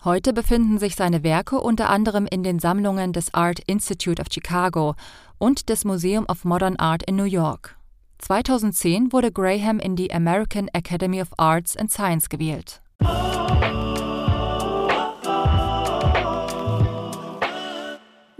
Heute 0.04 0.34
befinden 0.34 0.80
sich 0.80 0.96
seine 0.96 1.24
Werke 1.24 1.60
unter 1.60 1.90
anderem 1.90 2.26
in 2.26 2.42
den 2.42 2.60
Sammlungen 2.60 3.14
des 3.14 3.34
Art 3.34 3.60
Institute 3.68 4.20
of 4.20 4.28
Chicago 4.32 4.96
und 5.38 5.70
des 5.70 5.86
Museum 5.86 6.26
of 6.28 6.44
Modern 6.44 6.76
Art 6.78 7.04
in 7.04 7.16
New 7.16 7.26
York. 7.26 7.76
2010 8.20 9.12
wurde 9.12 9.32
Graham 9.32 9.80
in 9.80 9.96
die 9.96 10.14
American 10.14 10.70
Academy 10.74 11.22
of 11.22 11.30
Arts 11.38 11.76
and 11.76 11.92
Science 11.92 12.30
gewählt. 12.30 12.82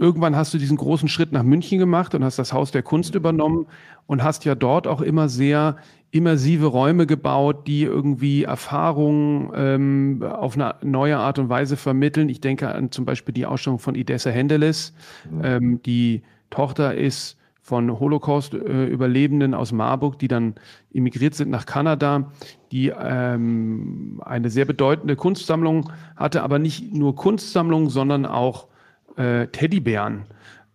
Irgendwann 0.02 0.34
hast 0.34 0.52
du 0.52 0.58
diesen 0.58 0.76
großen 0.76 1.08
Schritt 1.08 1.30
nach 1.30 1.44
München 1.44 1.78
gemacht 1.78 2.12
und 2.16 2.24
hast 2.24 2.36
das 2.36 2.52
Haus 2.52 2.72
der 2.72 2.82
Kunst 2.82 3.14
übernommen 3.14 3.66
und 4.08 4.24
hast 4.24 4.44
ja 4.44 4.56
dort 4.56 4.88
auch 4.88 5.00
immer 5.00 5.28
sehr 5.28 5.76
immersive 6.10 6.66
Räume 6.66 7.06
gebaut, 7.06 7.68
die 7.68 7.84
irgendwie 7.84 8.42
Erfahrungen 8.42 9.52
ähm, 9.54 10.24
auf 10.28 10.56
eine 10.56 10.74
neue 10.82 11.18
Art 11.18 11.38
und 11.38 11.48
Weise 11.48 11.76
vermitteln. 11.76 12.28
Ich 12.30 12.40
denke 12.40 12.74
an 12.74 12.90
zum 12.90 13.04
Beispiel 13.04 13.32
die 13.32 13.46
Ausstellung 13.46 13.78
von 13.78 13.94
Idessa 13.94 14.30
Hendeles, 14.30 14.92
ähm, 15.40 15.80
die 15.86 16.22
Tochter 16.50 16.96
ist 16.96 17.38
von 17.60 18.00
Holocaust-Überlebenden 18.00 19.54
aus 19.54 19.70
Marburg, 19.70 20.18
die 20.18 20.26
dann 20.26 20.56
emigriert 20.92 21.36
sind 21.36 21.48
nach 21.48 21.64
Kanada, 21.64 22.32
die 22.72 22.88
ähm, 22.88 24.20
eine 24.24 24.50
sehr 24.50 24.64
bedeutende 24.64 25.14
Kunstsammlung 25.14 25.92
hatte, 26.16 26.42
aber 26.42 26.58
nicht 26.58 26.92
nur 26.92 27.14
Kunstsammlung, 27.14 27.88
sondern 27.88 28.26
auch 28.26 28.66
äh, 29.16 29.46
Teddybären. 29.48 30.26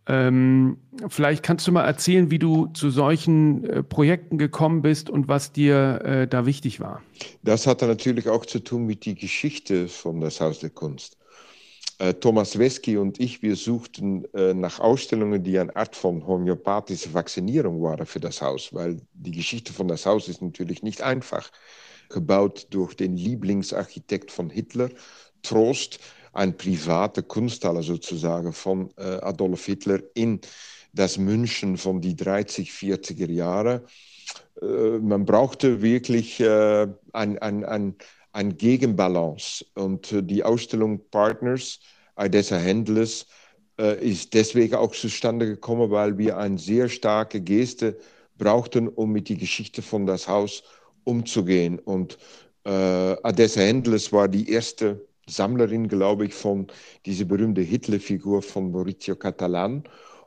Ähm, 0.08 0.78
vielleicht 1.10 1.44
kannst 1.44 1.68
du 1.68 1.72
mal 1.74 1.84
erzählen, 1.84 2.32
wie 2.32 2.40
du 2.40 2.68
zu 2.68 2.90
solchen 2.90 3.66
äh, 3.66 3.84
Projekten 3.84 4.38
gekommen 4.38 4.82
bist 4.82 5.10
und 5.10 5.28
was 5.28 5.52
dir 5.52 6.02
äh, 6.04 6.28
da 6.28 6.46
wichtig 6.46 6.80
war. 6.80 7.02
Das 7.44 7.68
hatte 7.68 7.88
natürlich 7.88 8.30
auch 8.30 8.46
zu 8.46 8.60
tun 8.60 8.86
mit 8.86 9.06
der 9.06 9.16
Geschichte 9.16 9.90
von 9.90 10.22
das 10.22 10.40
Haus 10.40 10.60
der 10.60 10.70
Kunst. 10.70 11.18
Äh, 12.00 12.14
Thomas 12.14 12.58
Wesky 12.58 12.98
und 12.98 13.20
ich, 13.20 13.42
wir 13.42 13.56
suchten 13.56 14.24
äh, 14.34 14.54
nach 14.54 14.80
Ausstellungen, 14.80 15.44
die 15.44 15.58
eine 15.58 15.76
Art 15.76 15.96
von 15.96 16.26
homöopathischer 16.26 17.14
Vaccinierung 17.14 17.82
waren 17.82 18.06
für 18.06 18.20
das 18.20 18.42
Haus, 18.42 18.74
weil 18.74 19.02
die 19.14 19.32
Geschichte 19.32 19.74
von 19.74 19.88
das 19.88 20.06
Haus 20.06 20.28
ist 20.28 20.42
natürlich 20.42 20.84
nicht 20.84 21.02
einfach. 21.02 21.50
Gebaut 22.10 22.68
durch 22.70 22.94
den 22.94 23.18
Lieblingsarchitekt 23.18 24.32
von 24.32 24.50
Hitler, 24.50 24.90
Trost, 25.42 26.00
ein 26.38 26.56
private 26.56 27.24
Kunsthalle 27.24 27.82
sozusagen 27.82 28.54
von 28.54 28.92
äh, 28.96 29.02
Adolf 29.22 29.66
Hitler 29.66 30.00
in 30.14 30.40
das 30.94 31.18
München 31.18 31.78
von 31.78 32.00
die 32.00 32.16
30, 32.16 32.70
40er 32.70 33.32
Jahre. 33.32 33.86
Äh, 34.62 35.00
man 35.00 35.26
brauchte 35.26 35.82
wirklich 35.82 36.40
äh, 36.40 36.88
ein, 37.14 37.40
ein, 37.40 37.66
ein, 37.66 37.96
ein 38.34 38.56
Gegenbalance 38.56 39.66
und 39.74 40.12
äh, 40.12 40.22
die 40.22 40.44
Ausstellung 40.44 41.02
Partners, 41.10 41.80
Idessa 42.18 42.58
Händlers, 42.58 43.26
ist 44.02 44.34
deswegen 44.34 44.74
auch 44.74 44.92
zustande 44.92 45.46
gekommen, 45.46 45.92
weil 45.92 46.18
wir 46.18 46.40
eine 46.40 46.58
sehr 46.58 46.90
starke 46.90 47.40
Geste 47.40 48.00
brauchten, 48.36 48.88
um 48.88 49.12
mit 49.12 49.30
der 49.30 49.36
Geschichte 49.36 49.84
von 49.84 50.08
das 50.08 50.28
Haus 50.28 50.64
umzugehen. 51.04 51.78
Und 51.78 52.18
äh, 52.66 52.72
Adessa 52.72 53.62
Händlers 53.62 54.12
war 54.12 54.28
die 54.28 54.50
erste 54.50 55.07
Sammlerin, 55.30 55.88
glaube 55.88 56.26
ich, 56.26 56.34
von 56.34 56.68
dieser 57.06 57.26
berühmten 57.26 57.64
Hitler-Figur 57.64 58.42
von 58.42 58.72
Maurizio 58.72 59.16
Catalan. 59.16 59.84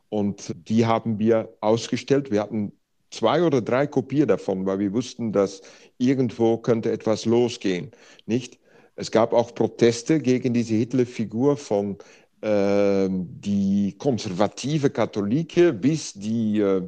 Und 0.09 0.55
die 0.69 0.87
haben 0.87 1.19
wir 1.19 1.49
ausgestellt. 1.61 2.31
Wir 2.31 2.43
hatten 2.43 2.73
zwei 3.11 3.43
oder 3.43 3.61
drei 3.61 3.87
Kopien 3.87 4.29
davon, 4.29 4.67
weil 4.67 4.79
wir 4.79 4.93
wussten, 4.93 5.33
dass 5.33 5.63
irgendwo 5.99 6.59
könnte 6.59 6.91
etwas 6.91 7.25
losgehen. 7.25 7.91
Nicht? 8.27 8.59
Es 8.97 9.11
gab 9.11 9.33
auch 9.33 9.55
Proteste 9.55 10.21
gegen 10.21 10.53
diese 10.53 10.75
Hitler-Figur 10.75 11.57
von 11.57 11.97
äh, 12.43 13.09
die 13.11 13.95
konservative 13.99 14.91
Katholike 14.91 15.73
bis 15.73 16.13
die 16.15 16.61
äh, 16.61 16.83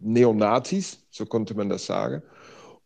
Neonazis, 0.00 1.06
so 1.10 1.26
konnte 1.26 1.54
man 1.54 1.68
das 1.68 1.86
sagen. 1.86 2.22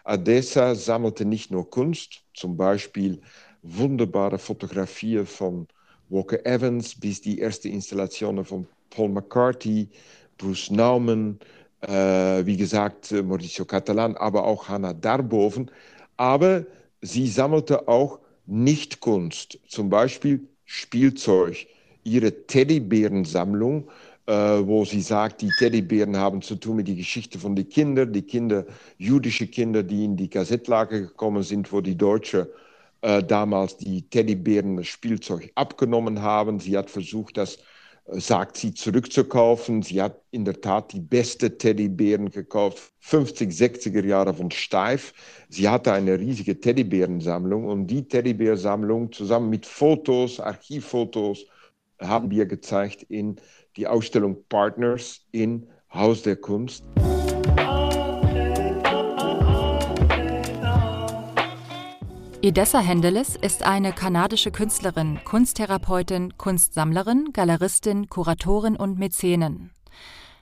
Adessa 0.04 0.74
sammelte 0.74 1.24
nicht 1.24 1.50
nur 1.50 1.68
Kunst, 1.70 2.22
zum 2.34 2.56
Beispiel 2.56 3.20
wunderbare 3.64 4.38
Fotografien 4.38 5.26
von 5.26 5.66
Walker 6.10 6.44
Evans 6.44 6.94
bis 6.94 7.20
die 7.20 7.38
erste 7.38 7.68
Installationen 7.68 8.44
von 8.44 8.66
Paul 8.90 9.08
McCarthy, 9.08 9.88
Bruce 10.38 10.70
Nauman, 10.70 11.38
äh, 11.80 12.44
wie 12.44 12.56
gesagt 12.56 13.10
Mauricio 13.12 13.64
Catalan, 13.64 14.16
aber 14.16 14.44
auch 14.44 14.68
Hannah 14.68 14.92
Darboven. 14.92 15.70
Aber 16.16 16.64
sie 17.00 17.26
sammelte 17.26 17.88
auch 17.88 18.20
Nicht-Kunst, 18.46 19.58
zum 19.66 19.88
Beispiel 19.88 20.46
Spielzeug, 20.64 21.66
ihre 22.04 22.46
Teddybärensammlung, 22.46 23.88
äh, 24.26 24.32
wo 24.32 24.84
sie 24.84 25.00
sagt, 25.00 25.40
die 25.42 25.50
Teddybären 25.58 26.16
haben 26.16 26.42
zu 26.42 26.56
tun 26.56 26.76
mit 26.76 26.88
der 26.88 26.94
Geschichte 26.94 27.38
von 27.38 27.56
den 27.56 27.68
Kindern, 27.68 28.12
die 28.12 28.22
Kinder, 28.22 28.66
jüdische 28.98 29.46
Kinder, 29.46 29.82
die 29.82 30.04
in 30.04 30.16
die 30.16 30.28
Kassettlager 30.28 31.00
gekommen 31.00 31.42
sind, 31.42 31.72
wo 31.72 31.80
die 31.80 31.96
Deutschen 31.96 32.46
äh, 33.04 33.22
damals 33.22 33.76
die 33.76 34.08
Teddybären 34.08 34.78
das 34.78 34.86
Spielzeug 34.86 35.52
abgenommen 35.56 36.22
haben. 36.22 36.58
Sie 36.58 36.74
hat 36.74 36.88
versucht, 36.88 37.36
das, 37.36 37.56
äh, 38.06 38.18
sagt 38.18 38.56
sie, 38.56 38.72
zurückzukaufen. 38.72 39.82
Sie 39.82 40.00
hat 40.00 40.22
in 40.30 40.46
der 40.46 40.58
Tat 40.58 40.94
die 40.94 41.00
beste 41.00 41.58
Teddybären 41.58 42.30
gekauft, 42.30 42.94
50, 43.00 43.50
60er 43.50 44.02
Jahre 44.06 44.32
von 44.32 44.50
Steif. 44.50 45.12
Sie 45.50 45.68
hatte 45.68 45.92
eine 45.92 46.18
riesige 46.18 46.58
Teddybärensammlung 46.58 47.66
und 47.66 47.88
die 47.88 48.08
Teddybärsammlung 48.08 49.12
zusammen 49.12 49.50
mit 49.50 49.66
Fotos, 49.66 50.40
Archivfotos, 50.40 51.44
haben 52.00 52.30
wir 52.30 52.46
gezeigt 52.46 53.02
in 53.02 53.36
die 53.76 53.86
Ausstellung 53.86 54.44
Partners 54.48 55.26
in 55.30 55.66
Haus 55.92 56.22
der 56.22 56.36
Kunst. 56.36 56.84
Edessa 62.44 62.80
Hendeles 62.80 63.36
ist 63.36 63.62
eine 63.62 63.94
kanadische 63.94 64.50
Künstlerin, 64.50 65.18
Kunsttherapeutin, 65.24 66.36
Kunstsammlerin, 66.36 67.30
Galeristin, 67.32 68.10
Kuratorin 68.10 68.76
und 68.76 68.98
Mäzenin. 68.98 69.70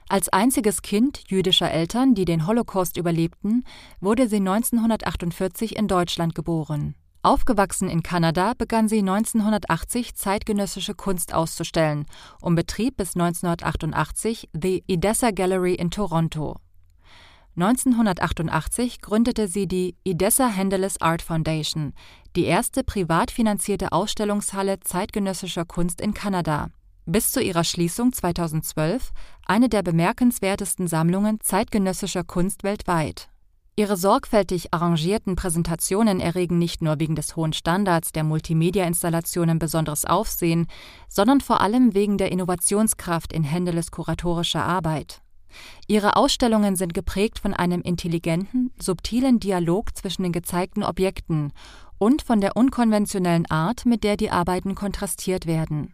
Als 0.09 0.27
einziges 0.27 0.81
Kind 0.81 1.23
jüdischer 1.29 1.71
Eltern, 1.71 2.13
die 2.13 2.25
den 2.25 2.45
Holocaust 2.45 2.97
überlebten, 2.97 3.63
wurde 4.01 4.27
sie 4.27 4.35
1948 4.35 5.77
in 5.77 5.87
Deutschland 5.87 6.35
geboren. 6.35 6.95
Aufgewachsen 7.21 7.87
in 7.87 8.03
Kanada 8.03 8.51
begann 8.57 8.89
sie 8.89 8.99
1980 8.99 10.13
zeitgenössische 10.13 10.95
Kunst 10.95 11.33
auszustellen 11.33 12.05
und 12.41 12.55
betrieb 12.55 12.97
bis 12.97 13.15
1988 13.15 14.49
The 14.51 14.83
Edessa 14.89 15.31
Gallery 15.31 15.75
in 15.75 15.89
Toronto. 15.89 16.57
1988 17.55 18.99
gründete 18.99 19.47
sie 19.47 19.67
die 19.67 19.95
Edessa 20.03 20.47
Hendeles 20.47 20.99
Art 21.01 21.21
Foundation, 21.21 21.93
die 22.35 22.45
erste 22.45 22.83
privat 22.83 23.29
finanzierte 23.29 23.91
Ausstellungshalle 23.91 24.79
zeitgenössischer 24.79 25.63
Kunst 25.63 26.01
in 26.01 26.15
Kanada. 26.15 26.69
Bis 27.05 27.31
zu 27.31 27.41
ihrer 27.41 27.63
Schließung 27.63 28.11
2012 28.11 29.11
eine 29.45 29.69
der 29.69 29.83
bemerkenswertesten 29.83 30.87
Sammlungen 30.87 31.39
zeitgenössischer 31.41 32.23
Kunst 32.23 32.63
weltweit. 32.63 33.29
Ihre 33.75 33.97
sorgfältig 33.97 34.71
arrangierten 34.71 35.35
Präsentationen 35.35 36.19
erregen 36.19 36.59
nicht 36.59 36.83
nur 36.83 36.99
wegen 36.99 37.15
des 37.15 37.35
hohen 37.35 37.53
Standards 37.53 38.11
der 38.11 38.23
Multimedia-Installationen 38.23 39.57
besonderes 39.57 40.05
Aufsehen, 40.05 40.67
sondern 41.09 41.41
vor 41.41 41.59
allem 41.59 41.95
wegen 41.95 42.19
der 42.19 42.31
Innovationskraft 42.31 43.33
in 43.33 43.43
Händeles 43.43 43.89
kuratorischer 43.89 44.63
Arbeit. 44.63 45.22
Ihre 45.87 46.15
Ausstellungen 46.15 46.75
sind 46.75 46.93
geprägt 46.93 47.39
von 47.39 47.53
einem 47.53 47.81
intelligenten, 47.81 48.71
subtilen 48.79 49.39
Dialog 49.39 49.95
zwischen 49.95 50.23
den 50.23 50.31
gezeigten 50.31 50.83
Objekten 50.83 51.51
und 51.97 52.21
von 52.21 52.41
der 52.41 52.57
unkonventionellen 52.57 53.45
Art, 53.49 53.85
mit 53.85 54.03
der 54.03 54.17
die 54.17 54.31
Arbeiten 54.31 54.75
kontrastiert 54.75 55.45
werden. 55.45 55.93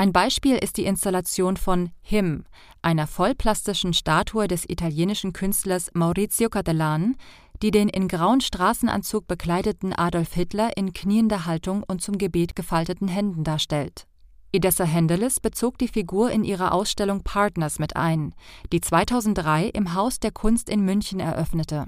Ein 0.00 0.12
Beispiel 0.12 0.56
ist 0.56 0.76
die 0.76 0.84
Installation 0.84 1.56
von 1.56 1.90
Him, 2.02 2.44
einer 2.82 3.06
vollplastischen 3.06 3.94
Statue 3.94 4.46
des 4.46 4.64
italienischen 4.68 5.32
Künstlers 5.32 5.90
Maurizio 5.92 6.48
Cattelan, 6.48 7.16
die 7.62 7.70
den 7.70 7.88
in 7.88 8.08
grauen 8.08 8.40
Straßenanzug 8.40 9.26
bekleideten 9.26 9.92
Adolf 9.92 10.34
Hitler 10.34 10.76
in 10.76 10.92
kniender 10.92 11.46
Haltung 11.46 11.82
und 11.82 12.00
zum 12.00 12.18
Gebet 12.18 12.54
gefalteten 12.54 13.08
Händen 13.08 13.44
darstellt. 13.44 14.07
Edessa 14.50 14.84
Hendeles 14.84 15.40
bezog 15.40 15.76
die 15.76 15.88
Figur 15.88 16.30
in 16.30 16.42
ihrer 16.42 16.72
Ausstellung 16.72 17.22
Partners 17.22 17.78
mit 17.78 17.96
ein, 17.96 18.34
die 18.72 18.80
2003 18.80 19.66
im 19.68 19.94
Haus 19.94 20.20
der 20.20 20.30
Kunst 20.30 20.70
in 20.70 20.84
München 20.84 21.20
eröffnete. 21.20 21.86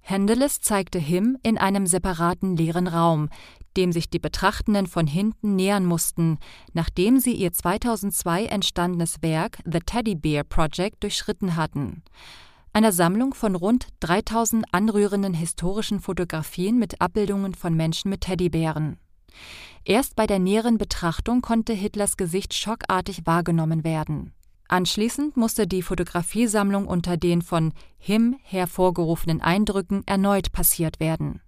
Hendeles 0.00 0.60
zeigte 0.60 0.98
Him 0.98 1.38
in 1.42 1.56
einem 1.58 1.86
separaten 1.86 2.56
leeren 2.56 2.86
Raum, 2.86 3.28
dem 3.76 3.92
sich 3.92 4.10
die 4.10 4.18
Betrachtenden 4.18 4.86
von 4.86 5.06
hinten 5.06 5.56
nähern 5.56 5.86
mussten, 5.86 6.38
nachdem 6.72 7.18
sie 7.18 7.32
ihr 7.32 7.52
2002 7.52 8.46
entstandenes 8.46 9.22
Werk 9.22 9.58
The 9.64 9.80
Teddy 9.80 10.14
Bear 10.16 10.44
Project 10.44 11.02
durchschritten 11.02 11.56
hatten. 11.56 12.02
Einer 12.72 12.92
Sammlung 12.92 13.34
von 13.34 13.54
rund 13.54 13.88
3000 14.00 14.66
anrührenden 14.72 15.34
historischen 15.34 16.00
Fotografien 16.00 16.78
mit 16.78 17.00
Abbildungen 17.00 17.54
von 17.54 17.74
Menschen 17.74 18.10
mit 18.10 18.22
Teddybären. 18.22 18.98
Erst 19.84 20.16
bei 20.16 20.26
der 20.26 20.38
näheren 20.38 20.78
Betrachtung 20.78 21.40
konnte 21.40 21.72
Hitlers 21.72 22.16
Gesicht 22.16 22.54
schockartig 22.54 23.22
wahrgenommen 23.24 23.84
werden. 23.84 24.32
Anschließend 24.68 25.36
musste 25.38 25.66
die 25.66 25.80
Fotografiesammlung 25.80 26.86
unter 26.86 27.16
den 27.16 27.40
von 27.40 27.72
Him 27.96 28.36
hervorgerufenen 28.42 29.40
Eindrücken 29.40 30.02
erneut 30.06 30.52
passiert 30.52 31.00
werden. 31.00 31.40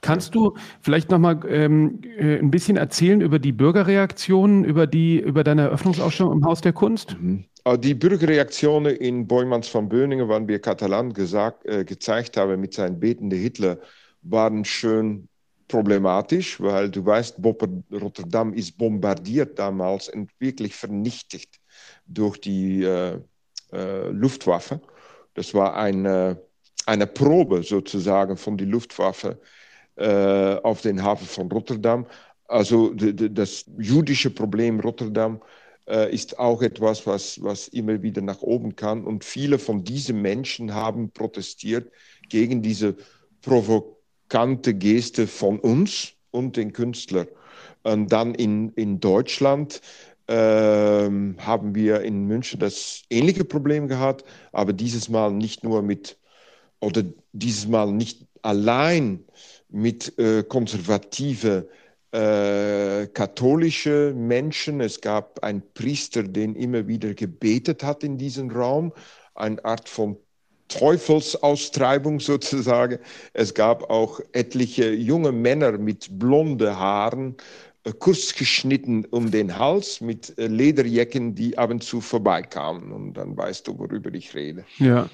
Kannst 0.00 0.34
du 0.34 0.54
vielleicht 0.80 1.10
noch 1.10 1.18
mal 1.18 1.40
ähm, 1.48 2.00
äh, 2.18 2.38
ein 2.38 2.50
bisschen 2.50 2.76
erzählen 2.76 3.20
über 3.20 3.38
die 3.38 3.52
Bürgerreaktionen, 3.52 4.64
über 4.64 4.86
die 4.86 5.20
über 5.20 5.44
deine 5.44 5.62
Eröffnungsausstellung 5.62 6.32
im 6.32 6.44
Haus 6.44 6.60
der 6.60 6.72
Kunst? 6.72 7.16
Mhm. 7.20 7.44
Äh, 7.64 7.78
die 7.78 7.94
Bürgerreaktionen 7.94 8.96
in 8.96 9.26
Boymans 9.26 9.68
von 9.68 9.88
Böningen, 9.88 10.28
wann 10.28 10.48
wir 10.48 10.60
Katalan 10.60 11.12
gesagt, 11.12 11.66
äh, 11.66 11.84
gezeigt 11.84 12.36
haben 12.36 12.60
mit 12.60 12.74
seinem 12.74 13.00
betenden 13.00 13.38
Hitler, 13.38 13.78
waren 14.22 14.64
schön 14.64 15.28
problematisch, 15.68 16.60
weil 16.60 16.90
du 16.90 17.04
weißt, 17.06 17.38
Rotterdam 17.92 18.52
ist 18.52 18.76
bombardiert 18.76 19.58
damals 19.58 20.08
und 20.08 20.30
wirklich 20.40 20.74
vernichtet 20.74 21.48
durch 22.06 22.40
die 22.40 22.82
äh, 22.82 23.18
äh, 23.72 24.08
Luftwaffe. 24.08 24.80
Das 25.34 25.54
war 25.54 25.76
eine, 25.76 26.40
eine 26.86 27.06
Probe 27.06 27.62
sozusagen 27.62 28.36
von 28.36 28.58
der 28.58 28.66
Luftwaffe 28.66 29.40
äh, 29.96 30.56
auf 30.56 30.82
den 30.82 31.02
Hafen 31.02 31.26
von 31.26 31.50
Rotterdam. 31.50 32.06
Also 32.48 32.92
das 32.94 33.64
jüdische 33.78 34.30
Problem 34.30 34.80
Rotterdam 34.80 35.40
ist 36.10 36.38
auch 36.38 36.62
etwas, 36.62 37.06
was, 37.06 37.42
was 37.42 37.68
immer 37.68 38.02
wieder 38.02 38.22
nach 38.22 38.42
oben 38.42 38.76
kann. 38.76 39.04
Und 39.04 39.24
viele 39.24 39.58
von 39.58 39.84
diesen 39.84 40.22
Menschen 40.22 40.74
haben 40.74 41.10
protestiert 41.10 41.90
gegen 42.28 42.62
diese 42.62 42.96
provokante 43.42 44.74
Geste 44.74 45.26
von 45.26 45.58
uns 45.58 46.12
und 46.30 46.56
den 46.56 46.72
Künstlern. 46.72 47.26
Und 47.82 48.12
dann 48.12 48.34
in, 48.34 48.70
in 48.74 49.00
Deutschland 49.00 49.80
äh, 50.26 50.34
haben 50.34 51.74
wir 51.74 52.02
in 52.02 52.26
München 52.26 52.60
das 52.60 53.02
ähnliche 53.10 53.44
Problem 53.44 53.88
gehabt, 53.88 54.24
aber 54.52 54.72
dieses 54.72 55.08
Mal 55.08 55.32
nicht 55.32 55.64
nur 55.64 55.82
mit, 55.82 56.18
oder 56.80 57.02
dieses 57.32 57.66
Mal 57.66 57.92
nicht 57.92 58.26
allein 58.42 59.24
mit 59.68 60.18
äh, 60.18 60.42
konservative 60.42 61.68
äh, 62.12 63.06
katholische 63.06 64.12
Menschen. 64.16 64.80
Es 64.80 65.00
gab 65.00 65.42
einen 65.42 65.62
Priester, 65.74 66.22
den 66.22 66.54
immer 66.56 66.86
wieder 66.88 67.14
gebetet 67.14 67.82
hat 67.84 68.02
in 68.02 68.18
diesem 68.18 68.50
Raum, 68.50 68.92
eine 69.34 69.64
Art 69.64 69.88
von 69.88 70.16
Teufelsaustreibung 70.68 72.20
sozusagen. 72.20 72.98
Es 73.32 73.54
gab 73.54 73.90
auch 73.90 74.20
etliche 74.32 74.92
junge 74.92 75.32
Männer 75.32 75.78
mit 75.78 76.18
blonden 76.18 76.76
Haaren, 76.76 77.36
äh, 77.84 77.92
kurz 77.92 78.34
geschnitten 78.34 79.04
um 79.10 79.30
den 79.30 79.58
Hals, 79.58 80.00
mit 80.00 80.36
äh, 80.38 80.46
Lederjacken, 80.46 81.34
die 81.34 81.58
ab 81.58 81.70
und 81.70 81.82
zu 81.82 82.00
vorbeikamen. 82.00 82.92
Und 82.92 83.14
dann 83.14 83.36
weißt 83.36 83.68
du, 83.68 83.78
worüber 83.78 84.12
ich 84.14 84.34
rede. 84.34 84.64
Ja, 84.78 85.08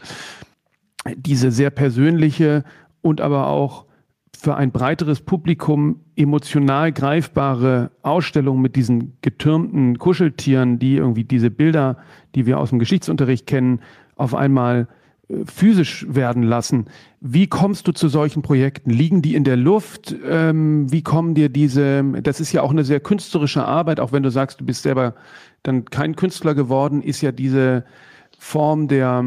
diese 1.16 1.50
sehr 1.50 1.70
persönliche 1.70 2.64
und 3.02 3.20
aber 3.20 3.46
auch 3.48 3.85
für 4.46 4.54
ein 4.54 4.70
breiteres 4.70 5.22
Publikum 5.22 6.02
emotional 6.14 6.92
greifbare 6.92 7.90
Ausstellung 8.02 8.62
mit 8.62 8.76
diesen 8.76 9.16
getürmten 9.20 9.98
Kuscheltieren, 9.98 10.78
die 10.78 10.94
irgendwie 10.94 11.24
diese 11.24 11.50
Bilder, 11.50 11.96
die 12.36 12.46
wir 12.46 12.60
aus 12.60 12.70
dem 12.70 12.78
Geschichtsunterricht 12.78 13.48
kennen, 13.48 13.80
auf 14.14 14.36
einmal 14.36 14.86
äh, 15.28 15.38
physisch 15.46 16.06
werden 16.08 16.44
lassen. 16.44 16.84
Wie 17.20 17.48
kommst 17.48 17.88
du 17.88 17.92
zu 17.92 18.06
solchen 18.06 18.42
Projekten? 18.42 18.90
Liegen 18.90 19.20
die 19.20 19.34
in 19.34 19.42
der 19.42 19.56
Luft? 19.56 20.14
Ähm, 20.24 20.92
wie 20.92 21.02
kommen 21.02 21.34
dir 21.34 21.48
diese, 21.48 22.04
das 22.22 22.38
ist 22.38 22.52
ja 22.52 22.62
auch 22.62 22.70
eine 22.70 22.84
sehr 22.84 23.00
künstlerische 23.00 23.64
Arbeit, 23.64 23.98
auch 23.98 24.12
wenn 24.12 24.22
du 24.22 24.30
sagst, 24.30 24.60
du 24.60 24.64
bist 24.64 24.84
selber 24.84 25.16
dann 25.64 25.86
kein 25.86 26.14
Künstler 26.14 26.54
geworden, 26.54 27.02
ist 27.02 27.20
ja 27.20 27.32
diese 27.32 27.84
Form 28.38 28.86
der, 28.86 29.24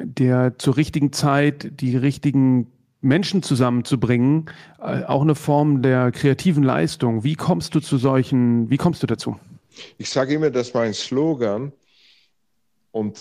der 0.00 0.56
zur 0.58 0.76
richtigen 0.76 1.12
Zeit 1.12 1.72
die 1.80 1.96
richtigen 1.96 2.68
Menschen 3.00 3.42
zusammenzubringen, 3.42 4.50
äh, 4.80 5.04
auch 5.04 5.22
eine 5.22 5.34
Form 5.34 5.82
der 5.82 6.10
kreativen 6.12 6.62
Leistung. 6.64 7.24
Wie 7.24 7.34
kommst 7.34 7.74
du 7.74 7.80
zu 7.80 7.96
solchen, 7.96 8.70
wie 8.70 8.76
kommst 8.76 9.02
du 9.02 9.06
dazu? 9.06 9.38
Ich 9.98 10.10
sage 10.10 10.34
immer, 10.34 10.50
dass 10.50 10.74
mein 10.74 10.94
Slogan, 10.94 11.72
und 12.90 13.16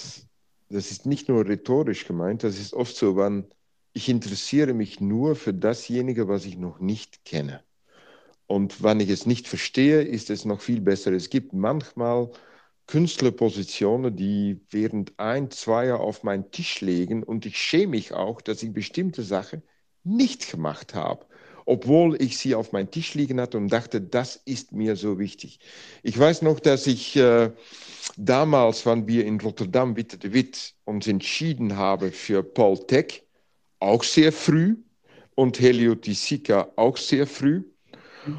das 0.69 0.91
ist 0.91 1.05
nicht 1.05 1.29
nur 1.29 1.45
rhetorisch 1.45 2.07
gemeint, 2.07 2.43
das 2.43 2.59
ist 2.59 2.73
oft 2.73 2.95
so, 2.95 3.15
wann 3.15 3.45
ich 3.93 4.09
interessiere 4.09 4.73
mich 4.73 4.99
nur 4.99 5.35
für 5.35 5.53
dasjenige, 5.53 6.27
was 6.27 6.45
ich 6.45 6.57
noch 6.57 6.79
nicht 6.79 7.25
kenne. 7.25 7.61
Und 8.47 8.81
wenn 8.81 8.99
ich 8.99 9.09
es 9.09 9.25
nicht 9.25 9.47
verstehe, 9.47 10.01
ist 10.01 10.29
es 10.29 10.45
noch 10.45 10.61
viel 10.61 10.81
besser. 10.81 11.11
Es 11.11 11.29
gibt 11.29 11.53
manchmal 11.53 12.29
Künstlerpositionen, 12.87 14.15
die 14.15 14.61
während 14.69 15.19
ein, 15.19 15.51
zwei 15.51 15.87
Jahre 15.87 15.99
auf 15.99 16.23
meinen 16.23 16.51
Tisch 16.51 16.81
legen 16.81 17.21
und 17.21 17.45
ich 17.45 17.57
schäme 17.57 17.91
mich 17.91 18.13
auch, 18.13 18.41
dass 18.41 18.63
ich 18.63 18.71
bestimmte 18.71 19.23
Sachen 19.23 19.61
nicht 20.03 20.49
gemacht 20.49 20.95
habe, 20.95 21.25
obwohl 21.65 22.21
ich 22.21 22.37
sie 22.37 22.55
auf 22.55 22.71
meinem 22.71 22.89
Tisch 22.89 23.13
liegen 23.13 23.41
hatte 23.41 23.57
und 23.57 23.67
dachte, 23.67 23.99
das 23.99 24.37
ist 24.37 24.71
mir 24.71 24.95
so 24.95 25.19
wichtig. 25.19 25.59
Ich 26.01 26.17
weiß 26.17 26.43
noch, 26.43 26.61
dass 26.61 26.87
ich 26.87 27.17
äh, 27.17 27.51
damals, 28.15 28.85
wenn 28.85 29.05
wir 29.05 29.25
in 29.25 29.41
Rotterdam 29.41 29.97
Witte 29.97 30.17
de 30.17 30.31
Witt 30.31 30.73
uns 30.85 31.07
entschieden 31.07 31.75
haben 31.75 32.13
für 32.13 32.41
Paul 32.41 32.87
Tech, 32.87 33.23
auch 33.79 34.03
sehr 34.03 34.31
früh 34.31 34.77
und 35.35 35.59
Helio 35.59 35.95
Tisica 35.95 36.71
auch 36.77 36.95
sehr 36.95 37.27
früh. 37.27 37.63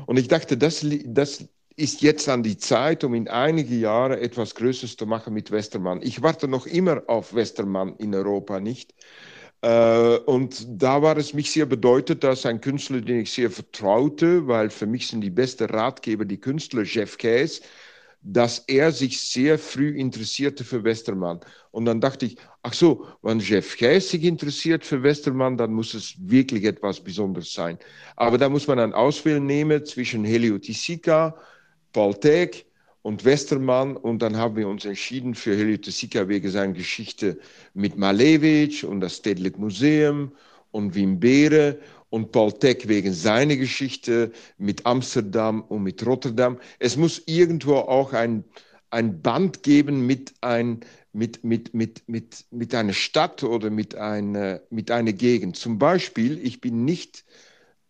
Und 0.07 0.19
ich 0.19 0.29
dachte, 0.29 0.57
das, 0.57 0.85
das 1.05 1.49
ist 1.79 2.03
jetzt 2.03 2.29
an 2.29 2.43
die 2.43 2.59
Zeit, 2.59 3.05
um 3.05 3.15
in 3.15 3.29
einige 3.29 3.77
Jahre 3.77 4.21
etwas 4.21 4.55
Größeres 4.57 4.97
zu 4.97 5.07
machen 5.07 5.33
mit 5.33 5.53
Westermann. 5.53 6.03
Ich 6.03 6.23
warte 6.23 6.49
noch 6.49 6.67
immer 6.67 7.03
auf 7.07 7.35
Westermann 7.35 7.95
in 7.99 8.15
Europa 8.15 8.59
nicht. 8.59 8.95
Äh, 9.63 10.17
und 10.27 10.67
da 10.69 11.03
war 11.03 11.17
es 11.17 11.35
mich 11.35 11.53
sehr 11.53 11.67
bedeutet, 11.67 12.25
dass 12.25 12.47
ein 12.47 12.61
Künstler, 12.61 13.01
den 13.01 13.21
ich 13.21 13.33
sehr 13.33 13.51
vertraute, 13.51 14.49
weil 14.49 14.71
für 14.71 14.87
mich 14.87 15.07
sind 15.07 15.21
die 15.21 15.31
besten 15.31 15.71
Ratgeber 15.71 16.25
die 16.25 16.41
Künstler 16.41 16.83
Jeff 16.83 17.17
Käs, 17.17 17.63
dass 18.23 18.65
er 18.67 18.91
sich 18.91 19.21
sehr 19.21 19.57
früh 19.57 19.97
interessierte 19.97 20.65
für 20.65 20.83
Westermann. 20.83 21.39
Und 21.71 21.85
dann 21.85 22.01
dachte 22.01 22.27
ich, 22.27 22.37
ach 22.63 22.75
so, 22.75 23.07
wenn 23.23 23.39
Jeff 23.39 23.77
Käs 23.77 24.11
sich 24.11 24.25
interessiert 24.25 24.85
für 24.85 25.05
Westermann, 25.05 25.57
dann 25.57 25.73
muss 25.73 25.95
es 25.95 26.17
wirklich 26.19 26.65
etwas 26.65 26.99
Besonderes 26.99 27.53
sein. 27.53 27.79
Aber 28.17 28.37
da 28.37 28.49
muss 28.49 28.67
man 28.67 28.81
ein 28.81 28.93
Auswählen 28.93 29.47
nehmen 29.47 29.85
zwischen 29.85 30.25
Helio 30.25 30.59
Teg 31.93 32.67
und 33.03 33.25
Westermann. 33.25 33.97
Und 33.97 34.21
dann 34.21 34.37
haben 34.37 34.57
wir 34.57 34.69
uns 34.69 34.85
entschieden 34.85 35.35
für 35.35 35.57
Helio 35.57 35.79
Sika 35.83 36.29
wegen 36.29 36.51
seiner 36.51 36.73
Geschichte 36.73 37.39
mit 37.75 37.97
Malevich 37.97 38.85
und 38.85 39.01
das 39.01 39.17
Stedelijk 39.17 39.59
Museum 39.59 40.33
und 40.71 40.95
Wim 40.95 41.19
Beere 41.19 41.79
und 42.11 42.33
Paul 42.33 42.53
Teck 42.53 42.89
wegen 42.89 43.13
seiner 43.13 43.57
Geschichte 43.57 44.33
mit 44.57 44.87
Amsterdam 44.87 45.63
und 45.63 45.83
mit 45.83 46.05
Rotterdam. 46.07 46.59
Es 46.79 46.97
muss 46.97 47.23
irgendwo 47.27 47.77
auch 47.77 48.13
ein, 48.13 48.45
ein 48.91 49.21
Band 49.21 49.63
geben 49.63 50.07
mit, 50.07 50.35
ein, 50.41 50.81
mit, 51.13 51.45
mit, 51.45 51.75
mit, 51.75 52.03
mit, 52.09 52.45
mit 52.51 52.75
einer 52.75 52.93
Stadt 52.95 53.43
oder 53.43 53.71
mit 53.71 53.95
einer, 53.95 54.61
mit 54.71 54.91
einer 54.91 55.13
Gegend. 55.13 55.57
Zum 55.57 55.79
Beispiel, 55.79 56.39
ich 56.43 56.61
bin 56.61 56.85
nicht 56.85 57.25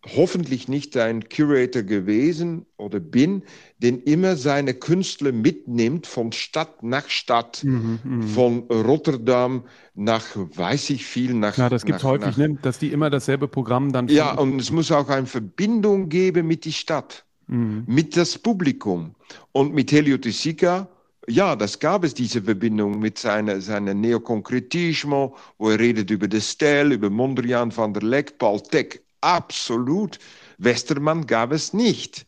hoffentlich 0.05 0.67
nicht 0.67 0.95
ein 0.95 1.27
Curator 1.27 1.83
gewesen 1.83 2.65
oder 2.77 2.99
bin, 2.99 3.43
den 3.79 4.01
immer 4.01 4.37
seine 4.37 4.73
Künstler 4.73 5.31
mitnimmt 5.31 6.07
von 6.07 6.31
Stadt 6.31 6.83
nach 6.83 7.09
Stadt, 7.09 7.63
mhm, 7.63 7.99
mhm. 8.03 8.23
von 8.23 8.59
Rotterdam 8.69 9.65
nach, 9.95 10.23
weiß 10.35 10.91
ich 10.91 11.05
viel, 11.05 11.33
nach. 11.33 11.57
Ja, 11.57 11.69
das 11.69 11.83
gibt 11.83 11.99
nach, 11.99 12.09
häufig, 12.09 12.37
nach, 12.37 12.37
ne? 12.37 12.57
dass 12.61 12.79
die 12.79 12.91
immer 12.91 13.09
dasselbe 13.09 13.47
Programm 13.47 13.91
dann. 13.91 14.07
Ja, 14.07 14.33
und 14.33 14.59
es 14.59 14.71
muss 14.71 14.91
auch 14.91 15.09
eine 15.09 15.27
Verbindung 15.27 16.07
geben 16.07 16.47
mit 16.47 16.63
der 16.63 16.71
Stadt, 16.71 17.25
mhm. 17.47 17.83
mit 17.85 18.15
das 18.15 18.37
Publikum 18.37 19.15
und 19.51 19.73
mit 19.73 19.91
Heliotisika. 19.91 20.87
Ja, 21.27 21.55
das 21.55 21.77
gab 21.77 22.05
es, 22.05 22.13
diese 22.13 22.41
Verbindung 22.41 22.99
mit 22.99 23.19
seinem 23.19 23.59
seine 23.61 23.93
Neoconcretismo, 23.93 25.35
wo 25.57 25.69
er 25.69 25.77
redet 25.77 26.09
über 26.09 26.27
de 26.27 26.39
Stel, 26.39 26.93
über 26.93 27.09
Mondrian 27.09 27.75
van 27.75 27.93
der 27.93 28.01
Leck, 28.01 28.39
Paul 28.39 28.61
Teck, 28.61 29.03
absolut. 29.21 30.19
Westermann 30.57 31.27
gab 31.27 31.51
es 31.51 31.73
nicht. 31.73 32.25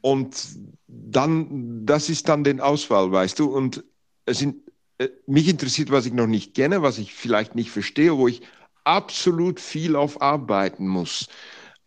Und 0.00 0.48
dann, 0.86 1.84
das 1.86 2.08
ist 2.08 2.28
dann 2.28 2.44
den 2.44 2.60
Auswahl, 2.60 3.10
weißt 3.10 3.38
du. 3.38 3.46
Und 3.46 3.84
es 4.24 4.38
sind, 4.38 4.56
äh, 4.98 5.08
mich 5.26 5.48
interessiert, 5.48 5.90
was 5.90 6.06
ich 6.06 6.12
noch 6.12 6.26
nicht 6.26 6.54
kenne, 6.54 6.82
was 6.82 6.98
ich 6.98 7.14
vielleicht 7.14 7.54
nicht 7.54 7.70
verstehe, 7.70 8.16
wo 8.16 8.28
ich 8.28 8.42
absolut 8.84 9.60
viel 9.60 9.96
aufarbeiten 9.96 10.88
muss. 10.88 11.28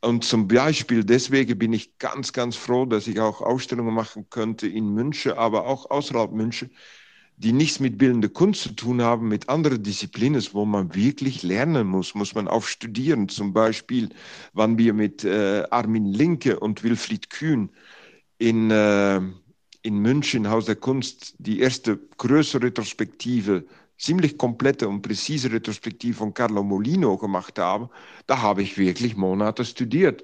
Und 0.02 0.26
zum 0.26 0.48
Beispiel 0.48 1.04
deswegen 1.04 1.58
bin 1.60 1.74
ich 1.74 1.98
ganz, 2.00 2.34
ganz 2.34 2.56
froh, 2.56 2.86
dass 2.86 3.08
ich 3.08 3.20
auch 3.20 3.42
Ausstellungen 3.42 3.94
machen 3.94 4.30
könnte 4.30 4.68
in 4.68 4.90
München, 4.94 5.34
aber 5.34 5.68
auch 5.68 5.90
außerhalb 5.92 6.32
München, 6.32 6.72
die 7.42 7.54
nichts 7.54 7.80
mit 7.80 7.98
bildender 7.98 8.30
Kunst 8.30 8.62
zu 8.62 8.70
tun 8.70 9.02
haben, 9.02 9.28
mit 9.28 9.50
anderen 9.50 9.82
Disziplinen, 9.82 10.44
wo 10.52 10.64
man 10.64 10.94
wirklich 10.94 11.42
lernen 11.42 11.88
muss, 11.88 12.14
muss 12.14 12.36
man 12.36 12.48
auch 12.48 12.64
studieren. 12.64 13.30
Zum 13.30 13.52
Beispiel, 13.52 14.10
wann 14.54 14.78
wir 14.78 14.94
mit 14.94 15.24
äh, 15.24 15.64
Armin 15.72 16.06
Linke 16.06 16.60
und 16.60 16.84
Wilfried 16.84 17.32
Kühn 17.32 17.72
in, 18.38 18.70
äh, 18.70 19.20
in 19.82 19.98
München, 19.98 20.50
Haus 20.52 20.66
der 20.66 20.76
Kunst, 20.76 21.34
die 21.40 21.60
erste 21.62 21.98
größere 22.18 22.64
Retrospektive 22.64 23.66
ziemlich 23.98 24.38
komplette 24.38 24.88
und 24.88 25.02
präzise 25.02 25.52
Retrospektive 25.52 26.14
von 26.14 26.36
Carlo 26.36 26.62
Molino 26.62 27.18
gemacht 27.18 27.58
habe, 27.58 27.90
da 28.28 28.42
habe 28.42 28.62
ich 28.62 28.78
wirklich 28.78 29.16
Monate 29.16 29.66
studiert. 29.66 30.24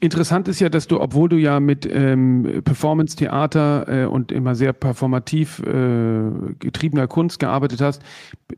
Interessant 0.00 0.48
ist 0.48 0.58
ja, 0.58 0.68
dass 0.68 0.88
du, 0.88 1.00
obwohl 1.00 1.28
du 1.28 1.36
ja 1.36 1.60
mit 1.60 1.88
ähm, 1.90 2.62
Performance-Theater 2.64 4.02
äh, 4.02 4.06
und 4.06 4.32
immer 4.32 4.56
sehr 4.56 4.72
performativ 4.72 5.60
äh, 5.60 6.30
getriebener 6.58 7.06
Kunst 7.06 7.38
gearbeitet 7.38 7.80
hast, 7.80 8.02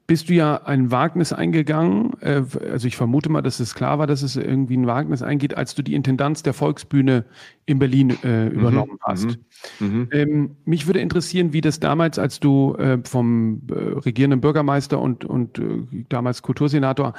bist 0.06 0.30
du 0.30 0.34
ja 0.34 0.62
ein 0.64 0.90
Wagnis 0.90 1.34
eingegangen. 1.34 2.12
Äh, 2.20 2.42
also 2.72 2.88
ich 2.88 2.96
vermute 2.96 3.28
mal, 3.28 3.42
dass 3.42 3.60
es 3.60 3.74
klar 3.74 3.98
war, 3.98 4.06
dass 4.06 4.22
es 4.22 4.36
irgendwie 4.36 4.76
ein 4.76 4.86
Wagnis 4.86 5.22
eingeht, 5.22 5.56
als 5.56 5.74
du 5.74 5.82
die 5.82 5.94
Intendanz 5.94 6.42
der 6.42 6.54
Volksbühne 6.54 7.26
in 7.66 7.78
Berlin 7.78 8.16
äh, 8.22 8.46
mhm, 8.46 8.50
übernommen 8.52 8.98
hast. 9.02 9.38
Mhm, 9.80 9.86
mhm. 9.86 10.08
Ähm, 10.12 10.56
mich 10.64 10.86
würde 10.86 11.00
interessieren, 11.00 11.52
wie 11.52 11.60
das 11.60 11.78
damals, 11.78 12.18
als 12.18 12.40
du 12.40 12.74
äh, 12.76 12.98
vom 13.04 13.62
äh, 13.68 13.74
regierenden 13.74 14.40
Bürgermeister 14.40 14.98
und, 14.98 15.26
und 15.26 15.60
damals 16.08 16.40
Kultursenator 16.40 17.12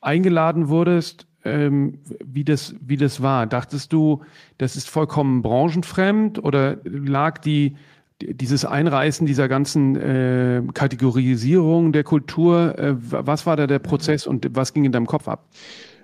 eingeladen 0.00 0.68
wurdest, 0.68 1.26
ähm, 1.44 1.98
wie, 2.24 2.44
das, 2.44 2.74
wie 2.80 2.96
das 2.96 3.22
war. 3.22 3.46
Dachtest 3.46 3.92
du, 3.92 4.22
das 4.58 4.76
ist 4.76 4.88
vollkommen 4.88 5.42
branchenfremd 5.42 6.42
oder 6.42 6.78
lag 6.84 7.38
die, 7.38 7.76
dieses 8.20 8.64
Einreißen 8.64 9.26
dieser 9.26 9.48
ganzen 9.48 9.96
äh, 9.96 10.62
Kategorisierung 10.74 11.92
der 11.92 12.04
Kultur, 12.04 12.78
äh, 12.78 12.94
was 12.96 13.46
war 13.46 13.56
da 13.56 13.66
der 13.66 13.78
Prozess 13.78 14.26
und 14.26 14.46
was 14.54 14.72
ging 14.72 14.84
in 14.84 14.92
deinem 14.92 15.06
Kopf 15.06 15.28
ab? 15.28 15.48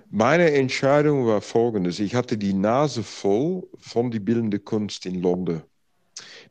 Meine 0.09 0.51
Entscheidung 0.51 1.27
war 1.27 1.41
folgendes. 1.41 1.99
Ich 1.99 2.15
hatte 2.15 2.37
die 2.37 2.53
Nase 2.53 3.03
voll 3.03 3.67
von 3.77 4.09
die 4.09 4.21
bildende 4.21 4.59
Kunst 4.59 5.05
in 5.05 5.21
London. 5.21 5.61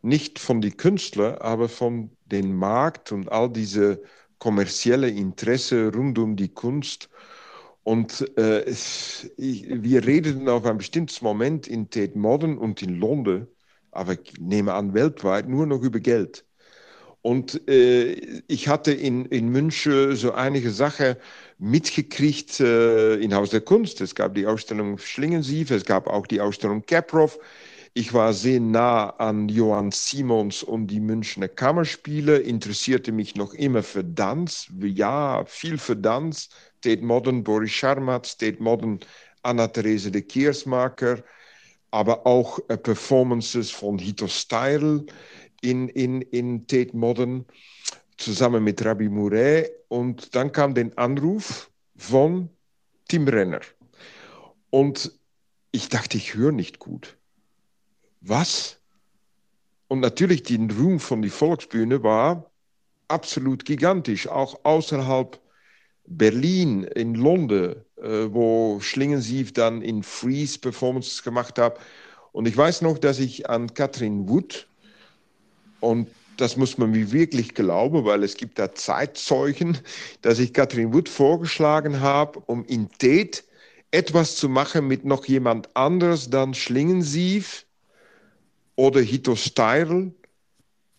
Nicht 0.02 0.38
von 0.38 0.60
den 0.60 0.76
Künstlern, 0.76 1.38
aber 1.38 1.68
von 1.68 2.10
dem 2.26 2.54
Markt 2.54 3.12
und 3.12 3.32
all 3.32 3.50
diese 3.50 4.02
kommerzielle 4.38 5.08
Interesse 5.08 5.90
rund 5.92 6.18
um 6.18 6.36
die 6.36 6.50
Kunst 6.50 7.08
und 7.86 8.36
äh, 8.36 8.68
ich, 8.68 9.30
wir 9.36 10.04
redeten 10.04 10.48
auf 10.48 10.64
ein 10.66 10.76
bestimmtes 10.76 11.22
Moment 11.22 11.68
in 11.68 11.88
Tate 11.88 12.18
Modern 12.18 12.58
und 12.58 12.82
in 12.82 12.98
London, 12.98 13.46
aber 13.92 14.14
ich 14.14 14.40
nehme 14.40 14.74
an 14.74 14.92
weltweit, 14.92 15.48
nur 15.48 15.66
noch 15.66 15.80
über 15.82 16.00
Geld. 16.00 16.44
Und 17.22 17.68
äh, 17.68 18.14
ich 18.48 18.66
hatte 18.66 18.92
in, 18.92 19.26
in 19.26 19.50
München 19.50 20.16
so 20.16 20.32
einige 20.32 20.72
Sachen 20.72 21.14
mitgekriegt 21.58 22.58
äh, 22.58 23.14
in 23.16 23.32
Haus 23.32 23.50
der 23.50 23.60
Kunst. 23.60 24.00
Es 24.00 24.16
gab 24.16 24.34
die 24.34 24.48
Ausstellung 24.48 24.98
Schlingensief, 24.98 25.70
es 25.70 25.84
gab 25.84 26.08
auch 26.08 26.26
die 26.26 26.40
Ausstellung 26.40 26.84
Caproff. 26.84 27.38
Ich 27.94 28.12
war 28.12 28.32
sehr 28.32 28.58
nah 28.60 29.10
an 29.10 29.48
Johann 29.48 29.92
Simons 29.92 30.64
und 30.64 30.88
die 30.88 31.00
Münchner 31.00 31.48
Kammerspiele, 31.48 32.38
interessierte 32.38 33.12
mich 33.12 33.36
noch 33.36 33.54
immer 33.54 33.84
für 33.84 34.04
Tanz, 34.14 34.68
ja, 34.82 35.44
viel 35.46 35.78
für 35.78 36.00
Tanz, 36.02 36.50
Tate 36.86 37.04
Modern 37.04 37.42
Boris 37.42 37.72
Scharmat, 37.72 38.38
Tate 38.38 38.62
Modern 38.62 39.00
Anna-Therese 39.42 40.10
de 40.10 40.22
Keersmaker, 40.22 41.22
aber 41.90 42.26
auch 42.26 42.60
äh, 42.68 42.76
Performances 42.76 43.70
von 43.70 43.98
Hito 43.98 44.28
Steyr 44.28 45.04
in, 45.62 45.88
in, 45.88 46.22
in 46.22 46.66
Tate 46.66 46.96
Modern 46.96 47.44
zusammen 48.18 48.62
mit 48.62 48.84
Rabbi 48.84 49.08
Mouret. 49.08 49.70
Und 49.88 50.34
dann 50.34 50.52
kam 50.52 50.74
der 50.74 50.90
Anruf 50.96 51.70
von 51.96 52.48
Tim 53.08 53.26
Renner. 53.26 53.60
Und 54.70 55.12
ich 55.72 55.88
dachte, 55.88 56.16
ich 56.16 56.34
höre 56.34 56.52
nicht 56.52 56.78
gut 56.78 57.16
was? 58.28 58.80
Und 59.88 60.00
natürlich, 60.00 60.42
die 60.42 60.56
Ruhm 60.56 60.98
von 60.98 61.22
der 61.22 61.30
Volksbühne 61.30 62.02
war 62.02 62.50
absolut 63.08 63.64
gigantisch, 63.64 64.26
auch 64.26 64.64
außerhalb 64.64 65.40
Berlin, 66.06 66.84
in 66.84 67.14
London, 67.14 67.76
äh, 67.96 68.26
wo 68.30 68.78
Schlingensief 68.80 69.52
dann 69.52 69.82
in 69.82 70.02
Freeze 70.02 70.58
Performances 70.58 71.22
gemacht 71.22 71.58
hat. 71.58 71.78
Und 72.32 72.46
ich 72.46 72.56
weiß 72.56 72.82
noch, 72.82 72.98
dass 72.98 73.18
ich 73.18 73.48
an 73.48 73.72
Katrin 73.74 74.28
Wood, 74.28 74.68
und 75.80 76.08
das 76.36 76.56
muss 76.56 76.78
man 76.78 76.90
mir 76.90 77.12
wirklich 77.12 77.54
glauben, 77.54 78.04
weil 78.04 78.22
es 78.22 78.36
gibt 78.36 78.58
da 78.58 78.74
Zeitzeugen, 78.74 79.78
dass 80.22 80.38
ich 80.38 80.52
Katrin 80.52 80.92
Wood 80.92 81.08
vorgeschlagen 81.08 82.00
habe, 82.00 82.40
um 82.46 82.64
in 82.66 82.90
Tät 82.98 83.44
etwas 83.90 84.36
zu 84.36 84.48
machen 84.48 84.86
mit 84.86 85.04
noch 85.04 85.24
jemand 85.26 85.74
anderes 85.74 86.28
dann 86.28 86.54
Schlingensief 86.54 87.66
oder 88.74 89.00
Hito 89.00 89.36
Steyr, 89.36 90.12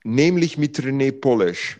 nämlich 0.04 0.58
mit 0.58 0.80
René 0.80 1.12
Polesch. 1.12 1.80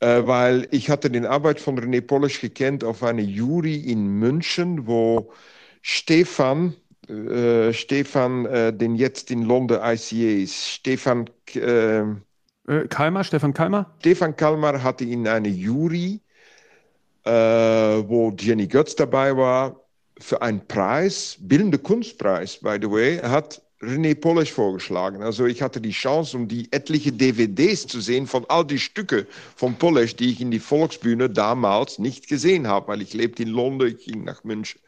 Äh, 0.00 0.26
weil 0.26 0.68
ich 0.72 0.90
hatte 0.90 1.10
den 1.10 1.24
Arbeit 1.24 1.58
von 1.60 1.78
René 1.78 2.00
Polesch 2.02 2.40
gekannt 2.40 2.84
auf 2.84 3.02
eine 3.02 3.22
Jury 3.22 3.76
in 3.76 4.06
München, 4.06 4.86
wo 4.86 5.32
Stefan, 5.80 6.74
äh, 7.08 7.72
Stefan, 7.72 8.44
äh, 8.46 8.72
den 8.72 8.96
jetzt 8.96 9.30
in 9.30 9.42
London 9.42 9.78
ICA 9.82 10.42
ist, 10.42 10.68
Stefan 10.68 11.30
äh, 11.54 12.00
äh, 12.00 12.88
Kalmar, 12.88 13.24
Stefan 13.24 13.54
Kalmar? 13.54 13.94
Stefan 14.00 14.36
Kalmar 14.36 14.82
hatte 14.82 15.04
in 15.04 15.26
eine 15.26 15.48
Jury, 15.48 16.20
äh, 17.24 17.30
wo 17.30 18.34
Jenny 18.38 18.66
Götz 18.66 18.96
dabei 18.96 19.36
war, 19.36 19.80
für 20.18 20.42
einen 20.42 20.66
Preis, 20.66 21.36
Bildende 21.40 21.78
Kunstpreis, 21.78 22.58
by 22.58 22.78
the 22.80 22.90
way, 22.90 23.18
hat 23.18 23.62
René 23.82 24.14
Polish 24.14 24.52
vorgeschlagen. 24.52 25.22
Also 25.22 25.44
ich 25.44 25.60
hatte 25.60 25.80
die 25.80 25.90
Chance, 25.90 26.36
um 26.36 26.48
die 26.48 26.72
etliche 26.72 27.12
DVDs 27.12 27.86
zu 27.86 28.00
sehen 28.00 28.26
von 28.26 28.46
all 28.48 28.66
die 28.66 28.78
Stücke 28.78 29.26
von 29.54 29.74
Polish, 29.74 30.16
die 30.16 30.30
ich 30.30 30.40
in 30.40 30.50
die 30.50 30.60
Volksbühne 30.60 31.28
damals 31.28 31.98
nicht 31.98 32.28
gesehen 32.28 32.66
habe, 32.66 32.88
weil 32.88 33.02
ich 33.02 33.12
lebte 33.12 33.42
in 33.42 33.50
London, 33.50 33.88
ich 33.88 34.06
ging 34.06 34.24
nach 34.24 34.44
München. 34.44 34.80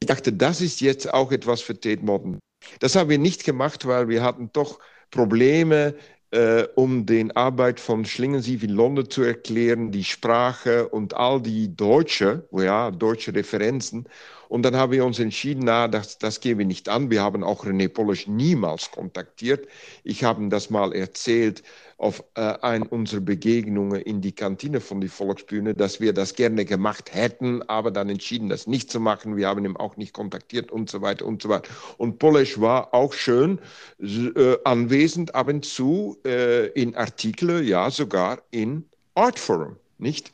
Ich 0.00 0.06
dachte, 0.06 0.32
das 0.32 0.60
ist 0.60 0.80
jetzt 0.80 1.12
auch 1.12 1.32
etwas 1.32 1.60
für 1.60 1.78
Tate 1.78 2.04
Modern. 2.04 2.38
Das 2.80 2.96
haben 2.96 3.10
wir 3.10 3.18
nicht 3.18 3.44
gemacht, 3.44 3.86
weil 3.86 4.08
wir 4.08 4.22
hatten 4.22 4.50
doch 4.52 4.78
Probleme, 5.10 5.94
äh, 6.30 6.66
um 6.74 7.06
den 7.06 7.30
Arbeit 7.36 7.78
von 7.78 8.04
Schlingensief 8.04 8.62
in 8.64 8.70
London 8.70 9.08
zu 9.08 9.22
erklären, 9.22 9.92
die 9.92 10.02
Sprache 10.02 10.88
und 10.88 11.14
all 11.14 11.40
die 11.40 11.76
deutsche, 11.76 12.48
ja, 12.50 12.90
deutsche 12.90 13.34
Referenzen. 13.34 14.08
Und 14.48 14.62
dann 14.62 14.76
haben 14.76 14.92
wir 14.92 15.04
uns 15.04 15.18
entschieden, 15.18 15.62
na, 15.64 15.88
das, 15.88 16.18
das 16.18 16.40
gehen 16.40 16.58
wir 16.58 16.66
nicht 16.66 16.88
an. 16.88 17.10
Wir 17.10 17.22
haben 17.22 17.42
auch 17.42 17.64
René 17.64 17.88
Polish 17.88 18.26
niemals 18.26 18.90
kontaktiert. 18.90 19.66
Ich 20.02 20.24
habe 20.24 20.42
ihm 20.42 20.50
das 20.50 20.70
mal 20.70 20.94
erzählt 20.94 21.62
auf 21.98 22.22
äh, 22.34 22.40
eine 22.40 22.86
unserer 22.88 23.20
Begegnungen 23.20 24.00
in 24.02 24.20
die 24.20 24.32
Kantine 24.32 24.80
von 24.80 25.00
der 25.00 25.10
Volksbühne, 25.10 25.74
dass 25.74 26.00
wir 26.00 26.12
das 26.12 26.34
gerne 26.34 26.64
gemacht 26.64 27.14
hätten, 27.14 27.62
aber 27.62 27.90
dann 27.90 28.08
entschieden, 28.08 28.48
das 28.48 28.66
nicht 28.66 28.90
zu 28.90 29.00
machen. 29.00 29.36
Wir 29.36 29.48
haben 29.48 29.64
ihn 29.64 29.76
auch 29.76 29.96
nicht 29.96 30.12
kontaktiert 30.12 30.70
und 30.72 30.90
so 30.90 31.02
weiter 31.02 31.24
und 31.24 31.42
so 31.42 31.48
weiter. 31.48 31.70
Und 31.96 32.18
Polish 32.18 32.60
war 32.60 32.92
auch 32.92 33.12
schön 33.12 33.58
äh, 34.00 34.56
anwesend 34.64 35.34
ab 35.34 35.48
und 35.48 35.64
zu 35.64 36.18
äh, 36.26 36.66
in 36.68 36.94
Artikeln, 36.94 37.66
ja 37.66 37.90
sogar 37.90 38.42
in 38.50 38.84
Artforum, 39.14 39.76
nicht? 39.98 40.32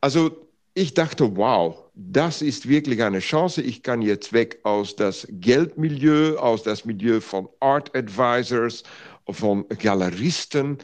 Also 0.00 0.41
ich 0.74 0.94
dachte, 0.94 1.36
wow, 1.36 1.76
das 1.94 2.40
ist 2.42 2.68
wirklich 2.68 3.02
eine 3.02 3.18
Chance. 3.18 3.62
Ich 3.62 3.82
kann 3.82 4.00
jetzt 4.02 4.32
weg 4.32 4.60
aus 4.62 4.96
das 4.96 5.26
Geldmilieu, 5.30 6.38
aus 6.38 6.62
das 6.62 6.84
Milieu 6.84 7.20
von 7.20 7.48
Art 7.60 7.94
Advisors, 7.94 8.82
von 9.30 9.66
Galeristen 9.68 10.78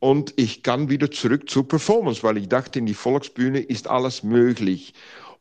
und 0.00 0.34
ich 0.36 0.62
kann 0.62 0.90
wieder 0.90 1.10
zurück 1.10 1.48
zur 1.48 1.66
Performance, 1.66 2.22
weil 2.22 2.36
ich 2.36 2.48
dachte, 2.48 2.78
in 2.78 2.86
die 2.86 2.92
Volksbühne 2.92 3.60
ist 3.60 3.88
alles 3.88 4.22
möglich. 4.22 4.92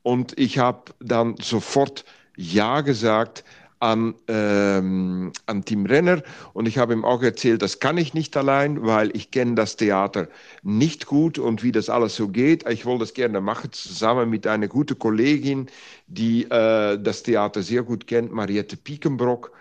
Und 0.03 0.39
ich 0.39 0.57
habe 0.57 0.93
dann 0.99 1.35
sofort 1.41 2.05
Ja 2.37 2.79
gesagt 2.79 3.43
an, 3.83 4.15
ähm, 4.29 5.33
an 5.45 5.65
Tim 5.65 5.85
Renner 5.85 6.23
und 6.53 6.67
ich 6.67 6.77
habe 6.77 6.93
ihm 6.93 7.03
auch 7.03 7.21
erzählt, 7.21 7.61
das 7.61 7.79
kann 7.79 7.97
ich 7.97 8.13
nicht 8.13 8.35
allein, 8.37 8.85
weil 8.85 9.15
ich 9.15 9.29
kenne 9.29 9.55
das 9.55 9.75
Theater 9.75 10.29
nicht 10.63 11.05
gut 11.05 11.37
und 11.37 11.63
wie 11.63 11.73
das 11.73 11.89
alles 11.89 12.15
so 12.15 12.29
geht. 12.29 12.67
Ich 12.69 12.85
wollte 12.85 13.01
das 13.01 13.13
gerne 13.13 13.41
machen, 13.41 13.71
zusammen 13.73 14.29
mit 14.29 14.47
einer 14.47 14.69
guten 14.69 14.97
Kollegin, 14.97 15.67
die 16.07 16.45
äh, 16.45 16.97
das 16.97 17.23
Theater 17.23 17.61
sehr 17.61 17.83
gut 17.83 18.07
kennt, 18.07 18.31
Mariette 18.31 18.77
Piekenbrock. 18.77 19.51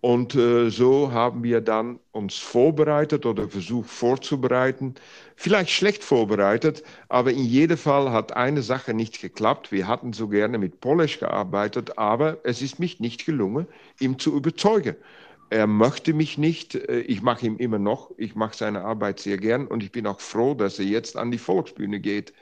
Und 0.00 0.36
äh, 0.36 0.70
so 0.70 1.10
haben 1.12 1.42
wir 1.42 1.60
dann 1.60 1.98
uns 2.12 2.36
vorbereitet 2.36 3.26
oder 3.26 3.48
versucht 3.48 3.90
vorzubereiten. 3.90 4.94
Vielleicht 5.34 5.70
schlecht 5.70 6.04
vorbereitet, 6.04 6.84
aber 7.08 7.32
in 7.32 7.44
jedem 7.44 7.76
Fall 7.76 8.12
hat 8.12 8.36
eine 8.36 8.62
Sache 8.62 8.94
nicht 8.94 9.20
geklappt. 9.20 9.72
Wir 9.72 9.88
hatten 9.88 10.12
so 10.12 10.28
gerne 10.28 10.58
mit 10.58 10.80
Polish 10.80 11.18
gearbeitet, 11.18 11.98
aber 11.98 12.38
es 12.44 12.62
ist 12.62 12.78
mich 12.78 13.00
nicht 13.00 13.26
gelungen, 13.26 13.66
ihn 13.98 14.18
zu 14.20 14.36
überzeugen. 14.36 14.94
Er 15.50 15.66
möchte 15.66 16.12
mich 16.12 16.38
nicht. 16.38 16.74
Äh, 16.76 17.00
ich 17.00 17.22
mache 17.22 17.46
ihm 17.46 17.56
immer 17.56 17.78
noch. 17.78 18.12
Ich 18.18 18.34
mache 18.36 18.56
seine 18.56 18.82
Arbeit 18.84 19.18
sehr 19.20 19.38
gern 19.38 19.66
und 19.66 19.82
ich 19.82 19.90
bin 19.92 20.06
auch 20.06 20.20
froh, 20.20 20.54
dass 20.54 20.78
er 20.78 20.84
jetzt 20.86 21.16
an 21.16 21.30
die 21.32 21.38
Volksbühne 21.38 22.00
geht. 22.00 22.32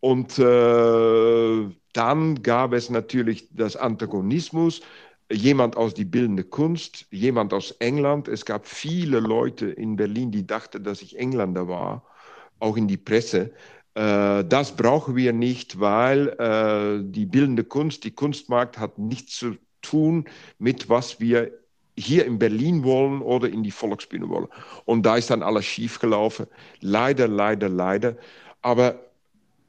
Und 0.00 0.38
äh, 0.38 1.70
dann 1.94 2.42
gab 2.42 2.72
es 2.74 2.90
natürlich 2.90 3.48
das 3.52 3.76
Antagonismus 3.76 4.82
jemand 5.34 5.76
aus 5.76 5.94
die 5.94 6.04
bildende 6.04 6.44
Kunst, 6.44 7.06
jemand 7.10 7.52
aus 7.52 7.72
England. 7.80 8.28
Es 8.28 8.44
gab 8.44 8.66
viele 8.66 9.20
Leute 9.20 9.66
in 9.66 9.96
Berlin, 9.96 10.30
die 10.30 10.46
dachten, 10.46 10.84
dass 10.84 11.02
ich 11.02 11.18
Engländer 11.18 11.68
war, 11.68 12.04
auch 12.60 12.76
in 12.76 12.88
die 12.88 12.96
Presse. 12.96 13.52
Äh, 13.94 14.44
das 14.44 14.76
brauchen 14.76 15.16
wir 15.16 15.32
nicht, 15.32 15.80
weil 15.80 16.28
äh, 16.38 17.02
die 17.04 17.26
bildende 17.26 17.64
Kunst, 17.64 18.04
die 18.04 18.12
Kunstmarkt 18.12 18.78
hat 18.78 18.98
nichts 18.98 19.36
zu 19.36 19.56
tun 19.82 20.24
mit 20.58 20.88
was 20.88 21.20
wir 21.20 21.52
hier 21.96 22.24
in 22.24 22.38
Berlin 22.38 22.82
wollen 22.82 23.22
oder 23.22 23.48
in 23.48 23.62
die 23.62 23.70
Volksbühne 23.70 24.28
wollen. 24.28 24.48
Und 24.84 25.04
da 25.04 25.16
ist 25.16 25.30
dann 25.30 25.42
alles 25.42 25.64
schiefgelaufen. 25.64 26.46
Leider, 26.80 27.28
leider, 27.28 27.68
leider. 27.68 28.16
Aber 28.62 28.98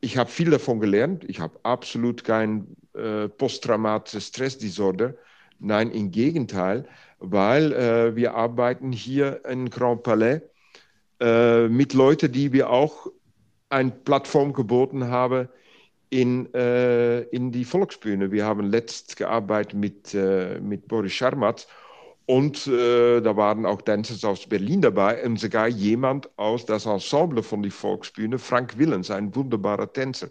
ich 0.02 0.18
habe 0.18 0.30
viel 0.30 0.50
davon 0.50 0.80
gelernt. 0.80 1.24
Ich 1.28 1.40
habe 1.40 1.60
absolut 1.64 2.24
kein 2.24 2.76
äh, 2.94 3.28
posttraumatisches 3.30 4.28
Stressdisorder. 4.28 5.14
Nein, 5.60 5.92
im 5.92 6.12
Gegenteil, 6.12 6.86
weil 7.20 7.74
äh, 7.74 8.16
wir 8.16 8.36
arbeiten 8.36 8.92
hier 8.92 9.46
in 9.46 9.70
Grand 9.70 10.04
Palais 10.04 10.42
äh, 11.20 11.68
mit 11.68 11.94
Leuten, 11.94 12.32
die 12.32 12.52
wir 12.52 12.70
auch 12.70 13.08
eine 13.70 13.92
Plattform 13.92 14.54
geboten 14.54 15.08
haben 15.08 15.50
in, 16.10 16.54
äh, 16.54 17.22
in 17.22 17.52
die 17.52 17.66
Volksbühne. 17.66 18.32
Wir 18.32 18.46
haben 18.46 18.70
letzt 18.70 19.18
gearbeitet 19.18 19.74
mit, 19.74 20.14
äh, 20.14 20.60
mit 20.60 20.88
Boris 20.88 21.14
Scharmatz 21.14 21.68
und 22.26 22.68
äh, 22.68 23.22
da 23.22 23.38
waren 23.38 23.66
auch 23.66 23.82
Dancers 23.82 24.24
aus 24.24 24.48
Berlin 24.48 24.82
dabei 24.82 25.24
und 25.24 25.40
sogar 25.40 25.68
jemand 25.68 26.30
aus 26.38 26.66
das 26.66 26.86
Ensemble 26.86 27.44
von 27.44 27.62
die 27.62 27.70
Volksbühne, 27.70 28.40
Frank 28.40 28.78
Willens, 28.78 29.12
ein 29.12 29.36
wunderbarer 29.36 29.92
Tänzer. 29.92 30.30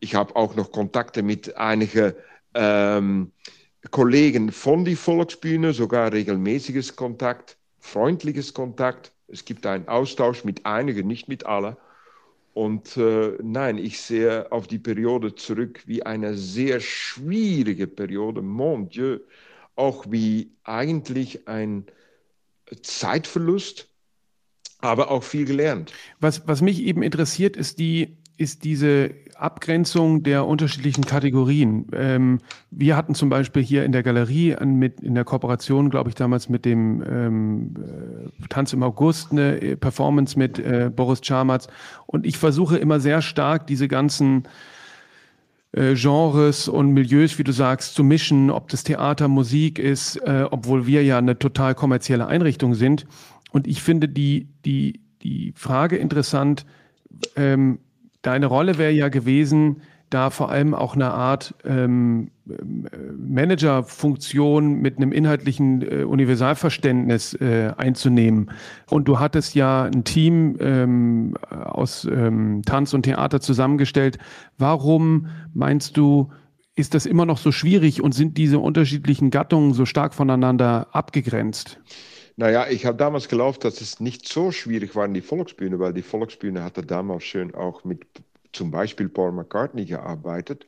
Ich 0.00 0.14
habe 0.14 0.34
auch 0.34 0.56
noch 0.56 0.72
Kontakte 0.72 1.22
mit 1.22 1.56
einigen 1.56 2.14
ähm, 2.54 3.32
Kollegen 3.90 4.52
von 4.52 4.84
die 4.84 4.96
Volksbühne, 4.96 5.72
sogar 5.72 6.12
regelmäßiges 6.12 6.96
Kontakt, 6.96 7.56
freundliches 7.80 8.54
Kontakt. 8.54 9.12
Es 9.28 9.44
gibt 9.44 9.66
einen 9.66 9.88
Austausch 9.88 10.44
mit 10.44 10.64
einigen, 10.66 11.08
nicht 11.08 11.28
mit 11.28 11.46
allen. 11.46 11.76
Und 12.54 12.96
äh, 12.96 13.38
nein, 13.42 13.78
ich 13.78 14.00
sehe 14.00 14.52
auf 14.52 14.66
die 14.66 14.78
Periode 14.78 15.34
zurück 15.34 15.82
wie 15.86 16.02
eine 16.02 16.36
sehr 16.36 16.80
schwierige 16.80 17.86
Periode, 17.86 18.42
mon 18.42 18.88
Dieu, 18.88 19.18
auch 19.74 20.04
wie 20.10 20.52
eigentlich 20.64 21.48
ein 21.48 21.86
Zeitverlust, 22.82 23.88
aber 24.78 25.10
auch 25.10 25.22
viel 25.22 25.46
gelernt. 25.46 25.92
Was, 26.20 26.46
was 26.46 26.60
mich 26.60 26.82
eben 26.82 27.02
interessiert, 27.02 27.56
ist 27.56 27.78
die 27.78 28.18
ist 28.42 28.64
diese 28.64 29.10
Abgrenzung 29.36 30.24
der 30.24 30.46
unterschiedlichen 30.46 31.04
Kategorien. 31.04 31.86
Ähm, 31.92 32.40
wir 32.70 32.96
hatten 32.96 33.14
zum 33.14 33.28
Beispiel 33.28 33.62
hier 33.62 33.84
in 33.84 33.92
der 33.92 34.02
Galerie 34.02 34.56
an, 34.56 34.74
mit, 34.74 35.00
in 35.00 35.14
der 35.14 35.24
Kooperation, 35.24 35.90
glaube 35.90 36.10
ich, 36.10 36.16
damals 36.16 36.48
mit 36.48 36.64
dem 36.64 37.02
ähm, 37.08 37.74
äh, 37.78 38.48
Tanz 38.48 38.72
im 38.72 38.82
August 38.82 39.30
eine 39.30 39.60
äh, 39.60 39.76
Performance 39.76 40.36
mit 40.36 40.58
äh, 40.58 40.90
Boris 40.94 41.20
Charmatz. 41.22 41.68
Und 42.06 42.26
ich 42.26 42.36
versuche 42.36 42.78
immer 42.78 42.98
sehr 42.98 43.22
stark 43.22 43.68
diese 43.68 43.86
ganzen 43.86 44.48
äh, 45.70 45.94
Genres 45.94 46.68
und 46.68 46.90
Milieus, 46.90 47.38
wie 47.38 47.44
du 47.44 47.52
sagst, 47.52 47.94
zu 47.94 48.02
mischen, 48.02 48.50
ob 48.50 48.68
das 48.68 48.82
Theater, 48.82 49.28
Musik 49.28 49.78
ist, 49.78 50.16
äh, 50.16 50.46
obwohl 50.50 50.86
wir 50.86 51.04
ja 51.04 51.18
eine 51.18 51.38
total 51.38 51.74
kommerzielle 51.74 52.26
Einrichtung 52.26 52.74
sind. 52.74 53.06
Und 53.52 53.66
ich 53.66 53.82
finde 53.82 54.08
die, 54.08 54.48
die, 54.64 55.00
die 55.22 55.52
Frage 55.56 55.96
interessant, 55.96 56.66
ähm, 57.36 57.78
Deine 58.22 58.46
Rolle 58.46 58.78
wäre 58.78 58.92
ja 58.92 59.08
gewesen, 59.08 59.82
da 60.12 60.30
vor 60.30 60.50
allem 60.50 60.74
auch 60.74 60.94
eine 60.94 61.10
Art 61.12 61.54
ähm, 61.64 62.30
Managerfunktion 63.16 64.80
mit 64.80 64.98
einem 64.98 65.10
inhaltlichen 65.10 65.82
äh, 65.82 66.04
Universalverständnis 66.04 67.34
äh, 67.34 67.72
einzunehmen. 67.76 68.50
Und 68.90 69.08
du 69.08 69.18
hattest 69.18 69.54
ja 69.54 69.84
ein 69.84 70.04
Team 70.04 70.56
ähm, 70.60 71.34
aus 71.50 72.04
ähm, 72.04 72.62
Tanz 72.64 72.92
und 72.92 73.04
Theater 73.04 73.40
zusammengestellt. 73.40 74.18
Warum 74.58 75.28
meinst 75.54 75.96
du, 75.96 76.30
ist 76.74 76.94
das 76.94 77.06
immer 77.06 77.24
noch 77.24 77.38
so 77.38 77.50
schwierig 77.50 78.02
und 78.02 78.12
sind 78.12 78.36
diese 78.36 78.58
unterschiedlichen 78.58 79.30
Gattungen 79.30 79.72
so 79.72 79.86
stark 79.86 80.14
voneinander 80.14 80.88
abgegrenzt? 80.92 81.80
Naja, 82.42 82.66
ich 82.68 82.86
habe 82.86 82.96
damals 82.96 83.28
geglaubt, 83.28 83.62
dass 83.62 83.80
es 83.80 84.00
nicht 84.00 84.26
so 84.26 84.50
schwierig 84.50 84.96
war 84.96 85.04
in 85.04 85.14
die 85.14 85.20
Volksbühne, 85.20 85.78
weil 85.78 85.92
die 85.92 86.02
Volksbühne 86.02 86.64
hatte 86.64 86.82
damals 86.82 87.22
schön 87.22 87.54
auch 87.54 87.84
mit 87.84 88.04
zum 88.52 88.72
Beispiel 88.72 89.08
Paul 89.08 89.30
McCartney 89.30 89.84
gearbeitet. 89.84 90.66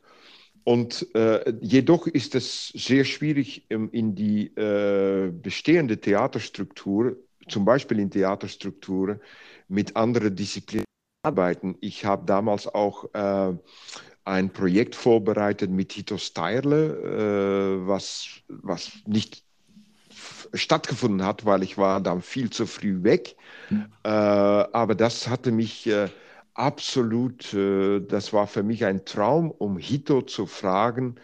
Und 0.63 1.13
äh, 1.15 1.53
jedoch 1.59 2.07
ist 2.07 2.33
es 2.33 2.69
sehr 2.69 3.03
schwierig, 3.03 3.69
in 3.69 4.15
die 4.15 4.55
äh, 4.55 5.33
bestehende 5.33 5.99
Theaterstruktur, 5.99 7.17
zum 7.49 7.65
Beispiel 7.65 7.99
in 7.99 8.09
Theaterstrukturen, 8.09 9.19
mit 9.67 9.97
anderen 9.97 10.33
Disziplinen 10.33 10.85
zu 10.85 11.27
arbeiten. 11.29 11.75
Ich 11.81 12.05
habe 12.05 12.25
damals 12.25 12.73
auch 12.73 13.13
äh, 13.13 13.53
ein 14.23 14.49
Projekt 14.53 14.95
vorbereitet 14.95 15.71
mit 15.71 15.89
Tito 15.89 16.17
Steirle, 16.17 17.81
äh, 17.83 17.85
was, 17.85 18.29
was 18.47 18.93
nicht 19.05 19.44
stattgefunden 20.53 21.25
hat, 21.25 21.45
weil 21.45 21.63
ich 21.63 21.77
war 21.77 22.01
dann 22.01 22.21
viel 22.21 22.49
zu 22.49 22.65
früh 22.65 23.03
weg. 23.03 23.35
Mhm. 23.69 23.85
Äh, 24.03 24.09
aber 24.09 24.95
das 24.95 25.27
hatte 25.27 25.51
mich 25.51 25.87
äh, 25.87 26.09
absolut, 26.53 27.53
äh, 27.53 27.99
das 28.01 28.33
war 28.33 28.47
für 28.47 28.63
mich 28.63 28.85
ein 28.85 29.05
Traum, 29.05 29.51
um 29.51 29.77
Hito 29.77 30.21
zu 30.21 30.45
fragen, 30.45 31.15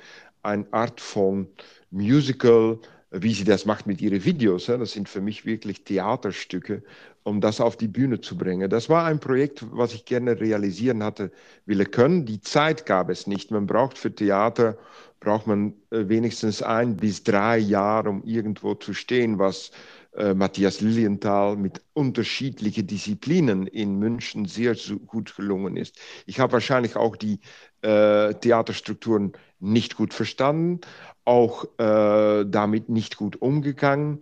eine 0.44 0.66
Art 0.72 1.02
von 1.02 1.48
Musical, 1.90 2.80
wie 3.12 3.34
sie 3.34 3.44
das 3.44 3.66
macht 3.66 3.88
mit 3.88 4.02
ihren 4.02 4.24
Videos. 4.24 4.68
Das 4.68 4.92
sind 4.94 5.10
für 5.10 5.22
mich 5.22 5.46
wirklich 5.46 5.84
Theaterstücke, 5.84 6.82
um 7.24 7.42
das 7.42 7.60
auf 7.60 7.76
die 7.76 7.88
Bühne 7.90 8.22
zu 8.22 8.38
bringen. 8.38 8.70
Das 8.70 8.90
war 8.90 9.06
ein 9.06 9.20
Projekt, 9.20 9.66
was 9.72 9.94
ich 9.94 10.06
gerne 10.06 10.40
realisieren 10.40 11.04
hatte, 11.04 11.32
will 11.66 11.86
können. 11.86 12.26
Die 12.26 12.42
Zeit 12.42 12.86
gab 12.86 13.10
es 13.10 13.28
nicht. 13.28 13.52
Man 13.52 13.68
braucht 13.68 13.98
für 13.98 14.14
Theater 14.14 14.78
braucht 15.22 15.48
man 15.48 15.74
äh, 15.92 16.10
wenigstens 16.10 16.62
ein 16.62 16.98
bis 16.98 17.24
drei 17.24 17.58
Jahre, 17.58 18.10
um 18.10 18.24
irgendwo 18.26 18.76
zu 18.76 18.94
stehen, 18.94 19.40
was 19.40 19.72
äh, 20.18 20.34
Matthias 20.34 20.82
Lilienthal 20.82 21.56
mit 21.56 21.82
unterschiedlichen 21.94 22.86
Disziplinen 22.88 23.66
in 23.68 23.98
München 23.98 24.46
sehr 24.46 24.76
gut 25.08 25.34
gelungen 25.38 25.78
ist. 25.78 25.98
Ich 26.26 26.42
habe 26.42 26.52
wahrscheinlich 26.52 26.98
auch 26.98 27.16
die 27.16 27.40
äh, 27.82 28.34
Theaterstrukturen 28.34 29.32
nicht 29.60 29.96
gut 29.96 30.14
verstanden, 30.14 30.82
auch 31.24 31.66
äh, 31.78 32.44
damit 32.46 32.90
nicht 32.90 33.16
gut 33.16 33.42
umgegangen. 33.42 34.20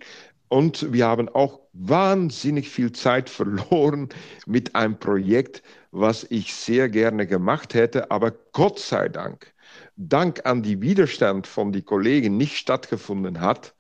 Und 0.50 0.92
wir 0.92 1.08
haben 1.08 1.30
auch 1.30 1.60
wahnsinnig 1.74 2.70
viel 2.70 2.92
Zeit 2.92 3.30
verloren 3.30 4.10
mit 4.46 4.76
einem 4.76 5.00
Projekt, 5.00 5.64
was 5.92 6.26
ich 6.30 6.54
sehr 6.54 6.90
gerne 6.90 7.26
gemacht 7.26 7.74
hätte, 7.74 8.12
aber 8.12 8.32
Gott 8.52 8.80
sei 8.80 9.10
Dank, 9.10 9.54
dank 10.00 10.46
an 10.46 10.64
die 10.64 10.82
Widerstand 10.82 11.46
von 11.46 11.72
den 11.72 11.86
Kollegen 11.86 12.38
nicht 12.38 12.58
stattgefunden 12.58 13.42
hat, 13.42 13.76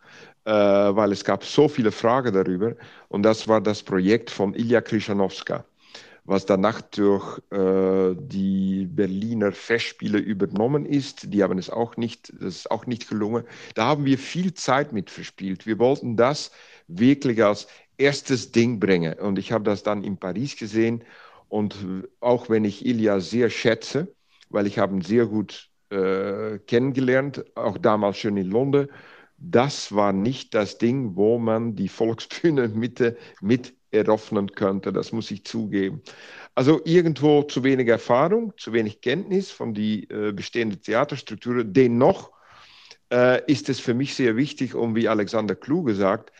äh, 0.45 0.51
weil 0.51 1.11
es 1.11 1.23
gab 1.23 1.43
so 1.43 1.67
viele 1.67 1.91
Fragen 1.91 2.33
darüber. 2.33 2.75
Und 3.07 3.23
das 3.23 3.47
war 3.47 3.61
das 3.61 3.81
Projekt 3.81 4.29
von 4.29 4.53
Ilya 4.53 4.81
Krischanowska 4.81 5.65
was 6.29 6.45
danach 6.45 6.81
durch 6.81 7.39
äh, 7.49 8.15
die 8.15 8.85
Berliner 8.85 9.51
Festspiele 9.51 10.19
übernommen 10.19 10.85
ist. 10.85 11.33
Die 11.33 11.41
haben 11.41 11.57
es 11.57 11.71
auch 11.71 11.97
nicht, 11.97 12.31
das 12.39 12.57
ist 12.57 12.71
auch 12.71 12.85
nicht 12.85 13.09
gelungen. 13.09 13.45
Da 13.73 13.87
haben 13.87 14.05
wir 14.05 14.19
viel 14.19 14.53
Zeit 14.53 14.93
mit 14.93 15.09
verspielt. 15.09 15.65
Wir 15.65 15.79
wollten 15.79 16.17
das 16.17 16.51
wirklich 16.87 17.43
als 17.43 17.67
erstes 17.97 18.51
Ding 18.51 18.79
bringen. 18.79 19.13
Und 19.13 19.39
ich 19.39 19.51
habe 19.51 19.63
das 19.63 19.81
dann 19.81 20.03
in 20.03 20.17
Paris 20.17 20.55
gesehen. 20.55 21.03
Und 21.47 21.75
auch 22.19 22.47
wenn 22.47 22.63
ich 22.63 22.85
Ilya 22.85 23.21
sehr 23.21 23.49
schätze, 23.49 24.13
weil 24.49 24.67
ich 24.67 24.77
habe 24.77 24.95
ihn 24.95 25.01
sehr 25.01 25.25
gut 25.25 25.68
äh, 25.89 26.59
kennengelernt, 26.59 27.45
auch 27.55 27.77
damals 27.77 28.17
schon 28.17 28.37
in 28.37 28.49
London, 28.49 28.87
das 29.37 29.95
war 29.95 30.13
nicht 30.13 30.53
das 30.53 30.77
Ding, 30.77 31.15
wo 31.15 31.39
man 31.39 31.75
die 31.75 31.87
Volksbühne 31.87 32.67
Mitte 32.75 33.17
mit 33.41 33.73
eröffnen 33.91 34.51
könnte. 34.51 34.93
Das 34.93 35.11
muss 35.11 35.31
ich 35.31 35.45
zugeben. 35.45 36.01
Also 36.55 36.81
irgendwo 36.83 37.43
zu 37.43 37.63
wenig 37.63 37.87
Erfahrung, 37.87 38.53
zu 38.57 38.73
wenig 38.73 39.01
Kenntnis 39.01 39.49
von 39.49 39.73
die 39.73 40.09
äh, 40.09 40.31
bestehenden 40.31 40.81
Theaterstrukturen. 40.81 41.73
Dennoch 41.73 42.31
äh, 43.11 43.41
ist 43.51 43.69
es 43.69 43.79
für 43.79 43.93
mich 43.93 44.13
sehr 44.13 44.35
wichtig, 44.35 44.75
um 44.75 44.95
wie 44.95 45.07
Alexander 45.07 45.55
Kluge 45.55 45.95
sagt, 45.95 46.31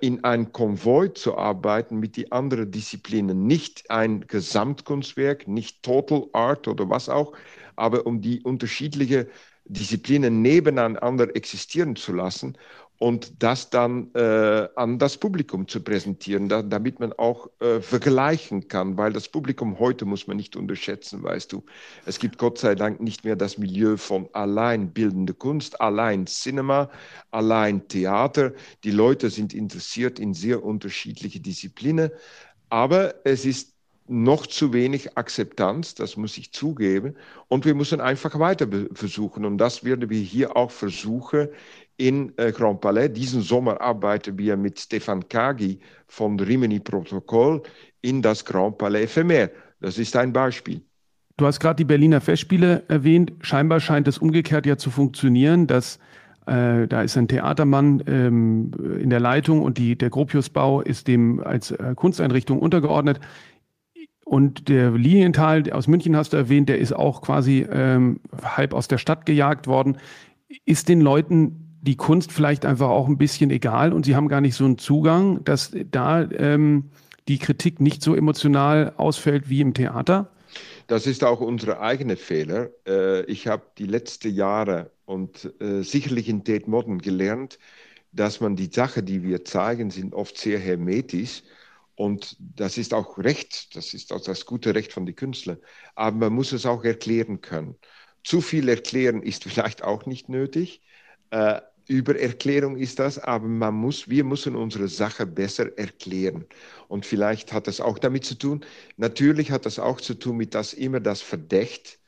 in 0.00 0.24
ein 0.24 0.52
Konvoi 0.52 1.08
zu 1.14 1.36
arbeiten 1.38 1.98
mit 2.00 2.16
den 2.16 2.32
anderen 2.32 2.70
Disziplinen. 2.72 3.46
Nicht 3.46 3.88
ein 3.90 4.26
Gesamtkunstwerk, 4.26 5.46
nicht 5.46 5.82
Total 5.84 6.24
Art 6.32 6.66
oder 6.66 6.90
was 6.90 7.08
auch, 7.08 7.32
aber 7.76 8.06
um 8.06 8.20
die 8.20 8.42
unterschiedlichen 8.42 9.26
Disziplinen 9.64 10.42
nebeneinander 10.42 11.34
existieren 11.36 11.94
zu 11.94 12.12
lassen 12.12 12.58
und 13.02 13.42
das 13.42 13.68
dann 13.68 14.14
äh, 14.14 14.68
an 14.76 15.00
das 15.00 15.18
Publikum 15.18 15.66
zu 15.66 15.82
präsentieren, 15.82 16.48
da, 16.48 16.62
damit 16.62 17.00
man 17.00 17.12
auch 17.12 17.50
äh, 17.58 17.80
vergleichen 17.80 18.68
kann, 18.68 18.96
weil 18.96 19.12
das 19.12 19.28
Publikum 19.28 19.80
heute 19.80 20.04
muss 20.04 20.28
man 20.28 20.36
nicht 20.36 20.54
unterschätzen, 20.54 21.20
weißt 21.20 21.52
du. 21.52 21.64
Es 22.06 22.20
gibt 22.20 22.38
Gott 22.38 22.58
sei 22.58 22.76
Dank 22.76 23.00
nicht 23.00 23.24
mehr 23.24 23.34
das 23.34 23.58
Milieu 23.58 23.96
von 23.96 24.28
allein 24.34 24.92
bildende 24.92 25.34
Kunst, 25.34 25.80
allein 25.80 26.28
Cinema, 26.28 26.90
allein 27.32 27.88
Theater. 27.88 28.52
Die 28.84 28.92
Leute 28.92 29.30
sind 29.30 29.52
interessiert 29.52 30.20
in 30.20 30.32
sehr 30.32 30.62
unterschiedliche 30.62 31.40
Disziplinen, 31.40 32.12
aber 32.68 33.16
es 33.24 33.44
ist 33.44 33.72
noch 34.08 34.46
zu 34.46 34.72
wenig 34.72 35.16
Akzeptanz, 35.16 35.94
das 35.94 36.16
muss 36.16 36.36
ich 36.36 36.52
zugeben. 36.52 37.16
Und 37.48 37.64
wir 37.64 37.74
müssen 37.74 38.00
einfach 38.00 38.38
weiter 38.38 38.68
versuchen. 38.92 39.44
Und 39.44 39.58
das 39.58 39.84
werden 39.84 40.10
wir 40.10 40.20
hier 40.20 40.56
auch 40.56 40.70
versuchen 40.70 41.48
in 42.02 42.32
äh, 42.36 42.50
Grand 42.50 42.80
Palais. 42.80 43.08
Diesen 43.08 43.42
Sommer 43.42 43.80
arbeiten 43.80 44.36
wir 44.36 44.56
mit 44.56 44.80
Stefan 44.80 45.28
Kagi 45.28 45.78
von 46.08 46.38
Rimini 46.38 46.80
Protokoll 46.80 47.62
in 48.00 48.20
das 48.20 48.44
Grand 48.44 48.76
Palais 48.76 49.04
Ephemer. 49.04 49.50
Das 49.80 49.98
ist 49.98 50.16
ein 50.16 50.32
Beispiel. 50.32 50.82
Du 51.36 51.46
hast 51.46 51.60
gerade 51.60 51.76
die 51.76 51.84
Berliner 51.84 52.20
Festspiele 52.20 52.82
erwähnt. 52.88 53.32
Scheinbar 53.40 53.78
scheint 53.78 54.08
es 54.08 54.18
umgekehrt 54.18 54.66
ja 54.66 54.76
zu 54.76 54.90
funktionieren, 54.90 55.68
dass 55.68 56.00
äh, 56.46 56.88
da 56.88 57.02
ist 57.02 57.16
ein 57.16 57.28
Theatermann 57.28 58.02
ähm, 58.08 58.72
in 59.00 59.08
der 59.08 59.20
Leitung 59.20 59.62
und 59.62 59.78
die, 59.78 59.96
der 59.96 60.10
Gropiusbau 60.10 60.80
ist 60.80 61.06
dem 61.06 61.38
als 61.38 61.70
äh, 61.70 61.94
Kunsteinrichtung 61.94 62.58
untergeordnet. 62.58 63.20
Und 64.24 64.68
der 64.68 64.90
Lilienthal 64.90 65.70
aus 65.70 65.86
München 65.86 66.16
hast 66.16 66.32
du 66.32 66.36
erwähnt, 66.36 66.68
der 66.68 66.78
ist 66.78 66.92
auch 66.92 67.22
quasi 67.22 67.64
ähm, 67.70 68.18
halb 68.42 68.74
aus 68.74 68.88
der 68.88 68.98
Stadt 68.98 69.24
gejagt 69.24 69.68
worden. 69.68 69.98
Ist 70.64 70.88
den 70.88 71.00
Leuten 71.00 71.61
die 71.82 71.96
Kunst 71.96 72.32
vielleicht 72.32 72.64
einfach 72.64 72.88
auch 72.88 73.08
ein 73.08 73.18
bisschen 73.18 73.50
egal 73.50 73.92
und 73.92 74.06
sie 74.06 74.14
haben 74.16 74.28
gar 74.28 74.40
nicht 74.40 74.54
so 74.54 74.64
einen 74.64 74.78
Zugang, 74.78 75.44
dass 75.44 75.72
da 75.90 76.22
ähm, 76.22 76.90
die 77.28 77.38
Kritik 77.38 77.80
nicht 77.80 78.02
so 78.02 78.14
emotional 78.14 78.94
ausfällt 78.96 79.50
wie 79.50 79.60
im 79.60 79.74
Theater? 79.74 80.30
Das 80.86 81.06
ist 81.06 81.24
auch 81.24 81.40
unser 81.40 81.80
eigener 81.80 82.16
Fehler. 82.16 82.70
Äh, 82.86 83.24
ich 83.24 83.48
habe 83.48 83.64
die 83.78 83.86
letzten 83.86 84.32
Jahre 84.32 84.92
und 85.06 85.52
äh, 85.60 85.82
sicherlich 85.82 86.28
in 86.28 86.44
Tate 86.44 86.70
Modern 86.70 86.98
gelernt, 86.98 87.58
dass 88.12 88.40
man 88.40 88.54
die 88.54 88.70
Sachen, 88.72 89.04
die 89.04 89.24
wir 89.24 89.44
zeigen, 89.44 89.90
sind 89.90 90.14
oft 90.14 90.38
sehr 90.38 90.60
hermetisch. 90.60 91.42
Und 91.96 92.36
das 92.38 92.78
ist 92.78 92.94
auch 92.94 93.18
Recht, 93.18 93.74
das 93.76 93.92
ist 93.92 94.12
auch 94.12 94.22
das 94.22 94.46
gute 94.46 94.74
Recht 94.74 94.92
von 94.92 95.04
den 95.04 95.16
Künstlern. 95.16 95.58
Aber 95.96 96.16
man 96.16 96.32
muss 96.32 96.52
es 96.52 96.64
auch 96.64 96.84
erklären 96.84 97.40
können. 97.40 97.76
Zu 98.22 98.40
viel 98.40 98.68
erklären 98.68 99.22
ist 99.22 99.44
vielleicht 99.48 99.82
auch 99.82 100.06
nicht 100.06 100.28
nötig. 100.28 100.80
Übererklärung 101.96 102.76
ist 102.76 102.98
das, 102.98 103.18
aber 103.18 103.46
man 103.46 103.74
muss, 103.74 104.08
wir 104.08 104.24
müssen 104.24 104.56
unsere 104.56 104.88
Sache 104.88 105.26
besser 105.26 105.76
erklären. 105.78 106.46
Und 106.88 107.06
vielleicht 107.06 107.52
hat 107.52 107.66
das 107.66 107.80
auch 107.80 107.98
damit 107.98 108.24
zu 108.24 108.36
tun, 108.36 108.64
natürlich 108.96 109.50
hat 109.50 109.66
das 109.66 109.78
auch 109.78 110.00
zu 110.00 110.14
tun 110.14 110.36
mit, 110.36 110.54
dass 110.54 110.72
immer 110.74 111.00
das 111.00 111.22
Verdächt, 111.22 111.98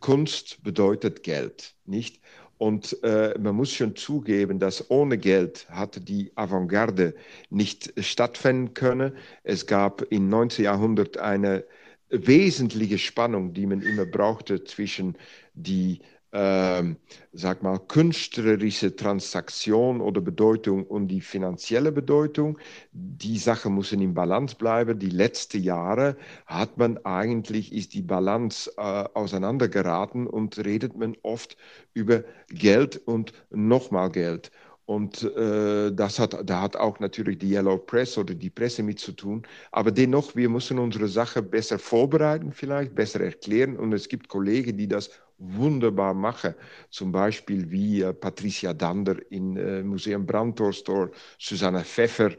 Kunst 0.00 0.62
bedeutet 0.64 1.22
Geld, 1.22 1.74
nicht? 1.84 2.20
Und 2.58 3.02
äh, 3.02 3.34
man 3.38 3.54
muss 3.54 3.72
schon 3.72 3.96
zugeben, 3.96 4.58
dass 4.58 4.90
ohne 4.90 5.18
Geld 5.18 5.68
hatte 5.68 6.00
die 6.00 6.32
Avantgarde 6.36 7.14
nicht 7.50 7.92
stattfinden 8.02 8.72
können. 8.74 9.12
Es 9.42 9.66
gab 9.66 10.02
im 10.10 10.28
19. 10.30 10.64
Jahrhundert 10.64 11.18
eine 11.18 11.64
wesentliche 12.08 12.98
Spannung, 12.98 13.52
die 13.52 13.66
man 13.66 13.82
immer 13.82 14.06
brauchte 14.06 14.64
zwischen 14.64 15.16
die 15.54 16.00
ähm, 16.38 16.98
sag 17.32 17.62
mal, 17.62 17.78
künstlerische 17.78 18.94
Transaktion 18.94 20.02
oder 20.02 20.20
Bedeutung 20.20 20.84
und 20.84 21.08
die 21.08 21.22
finanzielle 21.22 21.92
Bedeutung. 21.92 22.58
Die 22.92 23.38
Sachen 23.38 23.74
müssen 23.74 24.02
im 24.02 24.12
Balance 24.12 24.54
bleiben. 24.54 24.98
Die 24.98 25.08
letzten 25.08 25.62
Jahre 25.62 26.18
hat 26.44 26.76
man 26.76 26.98
eigentlich, 27.06 27.72
ist 27.72 27.94
die 27.94 28.02
Balance 28.02 28.70
äh, 28.76 28.80
auseinandergeraten 29.14 30.26
und 30.26 30.58
redet 30.58 30.94
man 30.94 31.16
oft 31.22 31.56
über 31.94 32.22
Geld 32.48 33.00
und 33.06 33.32
nochmal 33.48 34.10
Geld. 34.10 34.50
Und 34.84 35.22
äh, 35.22 35.90
das 35.90 36.18
hat, 36.18 36.38
da 36.48 36.60
hat 36.60 36.76
auch 36.76 37.00
natürlich 37.00 37.38
die 37.38 37.50
Yellow 37.50 37.78
Press 37.78 38.18
oder 38.18 38.34
die 38.34 38.50
Presse 38.50 38.82
mit 38.82 39.00
zu 39.00 39.12
tun. 39.12 39.42
Aber 39.72 39.90
dennoch, 39.90 40.36
wir 40.36 40.50
müssen 40.50 40.78
unsere 40.78 41.08
Sache 41.08 41.42
besser 41.42 41.78
vorbereiten, 41.78 42.52
vielleicht 42.52 42.94
besser 42.94 43.20
erklären. 43.22 43.76
Und 43.76 43.94
es 43.94 44.08
gibt 44.08 44.28
Kollegen, 44.28 44.76
die 44.76 44.86
das 44.86 45.10
wunderbar 45.38 46.14
machen. 46.14 46.54
Zum 46.90 47.12
Beispiel 47.12 47.70
wie 47.70 48.02
äh, 48.02 48.12
Patricia 48.14 48.72
Dander 48.72 49.16
im 49.30 49.56
äh, 49.56 49.82
Museum 49.82 50.26
Brandhorst 50.26 50.88
oder 50.88 51.10
Susanne 51.38 51.84
Pfeffer, 51.84 52.32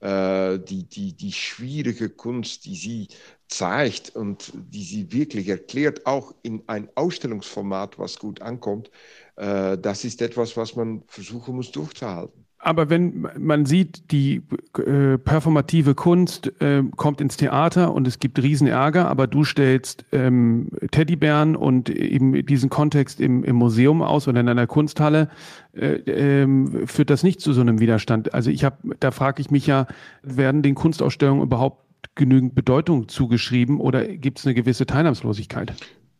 äh, 0.00 0.58
die, 0.58 0.84
die, 0.88 1.14
die 1.16 1.32
schwierige 1.32 2.10
Kunst, 2.10 2.64
die 2.66 2.76
sie 2.76 3.08
zeigt 3.48 4.14
und 4.16 4.52
die 4.54 4.82
sie 4.84 5.12
wirklich 5.12 5.48
erklärt, 5.48 6.06
auch 6.06 6.34
in 6.42 6.62
ein 6.68 6.88
Ausstellungsformat, 6.94 7.98
was 7.98 8.18
gut 8.18 8.40
ankommt, 8.42 8.90
äh, 9.36 9.76
das 9.78 10.04
ist 10.04 10.22
etwas, 10.22 10.56
was 10.56 10.76
man 10.76 11.02
versuchen 11.08 11.56
muss 11.56 11.70
durchzuhalten. 11.72 12.46
Aber 12.64 12.88
wenn 12.88 13.28
man 13.38 13.66
sieht, 13.66 14.10
die 14.10 14.40
äh, 14.78 15.18
performative 15.18 15.94
Kunst 15.94 16.50
äh, 16.62 16.82
kommt 16.96 17.20
ins 17.20 17.36
Theater 17.36 17.92
und 17.92 18.08
es 18.08 18.20
gibt 18.20 18.42
Riesenärger, 18.42 19.06
aber 19.06 19.26
du 19.26 19.44
stellst 19.44 20.06
ähm, 20.12 20.70
Teddybären 20.90 21.56
und 21.56 21.90
eben 21.90 22.46
diesen 22.46 22.70
Kontext 22.70 23.20
im, 23.20 23.44
im 23.44 23.56
Museum 23.56 24.00
aus 24.00 24.28
oder 24.28 24.40
in 24.40 24.48
einer 24.48 24.66
Kunsthalle, 24.66 25.28
äh, 25.74 25.96
ähm, 26.06 26.86
führt 26.86 27.10
das 27.10 27.22
nicht 27.22 27.42
zu 27.42 27.52
so 27.52 27.60
einem 27.60 27.80
Widerstand. 27.80 28.32
Also 28.32 28.50
ich 28.50 28.64
habe, 28.64 28.96
da 28.98 29.10
frage 29.10 29.42
ich 29.42 29.50
mich 29.50 29.66
ja, 29.66 29.86
werden 30.22 30.62
den 30.62 30.74
Kunstausstellungen 30.74 31.42
überhaupt 31.42 31.84
genügend 32.14 32.54
Bedeutung 32.54 33.08
zugeschrieben 33.08 33.78
oder 33.78 34.06
gibt 34.06 34.38
es 34.38 34.46
eine 34.46 34.54
gewisse 34.54 34.86
Teilnahmslosigkeit? 34.86 35.74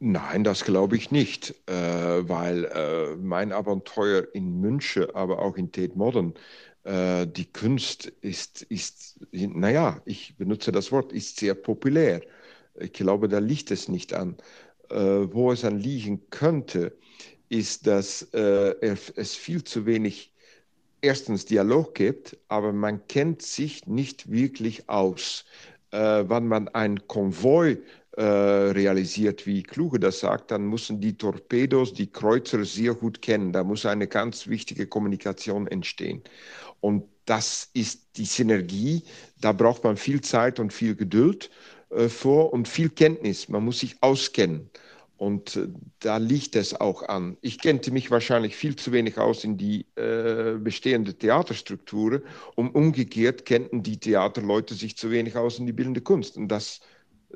Nein, 0.07 0.45
das 0.45 0.65
glaube 0.67 0.97
ich 0.97 1.11
nicht, 1.11 1.55
äh, 1.67 1.73
weil 1.73 2.67
äh, 2.67 3.17
mein 3.17 3.53
Abenteuer 3.53 4.27
in 4.35 4.61
München, 4.61 5.07
aber 5.15 5.39
auch 5.41 5.57
in 5.57 5.73
Tate 5.73 5.97
Modern, 5.97 6.35
äh, 6.83 7.27
die 7.27 7.51
Kunst 7.51 8.09
ist, 8.21 8.63
ist, 8.65 9.19
naja, 9.33 10.03
ich 10.05 10.37
benutze 10.37 10.73
das 10.73 10.93
Wort, 10.93 11.11
ist 11.13 11.39
sehr 11.39 11.55
populär. 11.55 12.21
Ich 12.79 12.93
glaube, 12.93 13.29
da 13.29 13.39
liegt 13.39 13.71
es 13.71 13.89
nicht 13.89 14.13
an. 14.13 14.37
Äh, 14.91 14.97
wo 15.33 15.53
es 15.53 15.65
an 15.65 15.79
liegen 15.79 16.29
könnte, 16.29 16.95
ist, 17.49 17.87
dass 17.87 18.23
äh, 18.35 18.75
es 19.17 19.35
viel 19.37 19.65
zu 19.65 19.87
wenig 19.87 20.35
erstens 21.01 21.47
Dialog 21.47 21.95
gibt, 21.95 22.37
aber 22.49 22.73
man 22.75 23.07
kennt 23.09 23.43
sich 23.43 23.87
nicht 23.87 24.31
wirklich 24.31 24.89
aus. 24.89 25.45
Äh, 25.93 26.29
wenn 26.29 26.47
man 26.49 26.69
ein 26.69 27.07
Konvoi 27.07 27.79
realisiert, 28.23 29.47
wie 29.47 29.63
Kluge 29.63 29.99
das 29.99 30.21
sagt, 30.21 30.51
dann 30.51 30.67
müssen 30.69 31.01
die 31.01 31.17
Torpedos 31.17 31.95
die 31.95 32.11
Kreuzer 32.11 32.65
sehr 32.65 32.95
gut 32.95 33.21
kennen. 33.23 33.53
Da 33.53 33.65
muss 33.65 33.87
eine 33.87 34.07
ganz 34.07 34.47
wichtige 34.47 34.87
Kommunikation 34.87 35.67
entstehen. 35.67 36.23
Und 36.81 37.05
das 37.25 37.71
ist 37.73 38.17
die 38.17 38.27
Synergie. 38.27 39.03
Da 39.41 39.53
braucht 39.53 39.85
man 39.85 39.97
viel 39.97 40.21
Zeit 40.21 40.61
und 40.61 40.73
viel 40.73 40.95
Geduld 40.95 41.51
äh, 41.91 42.09
vor 42.09 42.53
und 42.53 42.69
viel 42.69 42.91
Kenntnis. 42.91 43.49
Man 43.49 43.65
muss 43.65 43.81
sich 43.81 43.97
auskennen. 44.01 44.71
Und 45.17 45.57
äh, 45.57 45.69
da 46.01 46.19
liegt 46.19 46.57
es 46.57 46.79
auch 46.79 47.03
an. 47.05 47.37
Ich 47.41 47.61
kennte 47.61 47.91
mich 47.91 48.11
wahrscheinlich 48.11 48.57
viel 48.57 48.77
zu 48.77 48.93
wenig 48.93 49.19
aus 49.19 49.45
in 49.45 49.57
die 49.57 49.87
äh, 49.97 50.57
bestehende 50.59 51.15
Theaterstrukturen 51.15 52.23
und 52.57 52.75
umgekehrt 52.75 53.47
kennten 53.47 53.83
die 53.83 53.99
Theaterleute 53.99 54.75
sich 54.75 54.97
zu 54.97 55.11
wenig 55.11 55.37
aus 55.37 55.59
in 55.59 55.67
die 55.67 55.73
bildende 55.73 56.01
Kunst. 56.03 56.37
Und 56.37 56.49
das, 56.49 56.81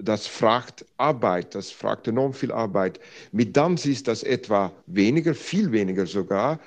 das 0.01 0.27
fragt 0.27 0.85
Arbeit, 0.97 1.55
das 1.55 1.71
fragt 1.71 2.09
enorm 2.09 2.33
viel 2.33 2.53
Arbeit. 2.53 3.01
Mit 3.33 3.55
Tanz 3.55 3.87
ist 3.87 4.09
das 4.09 4.23
etwa 4.23 4.73
weniger, 4.87 5.35
viel 5.35 5.73
weniger 5.73 6.07
sogar. 6.07 6.61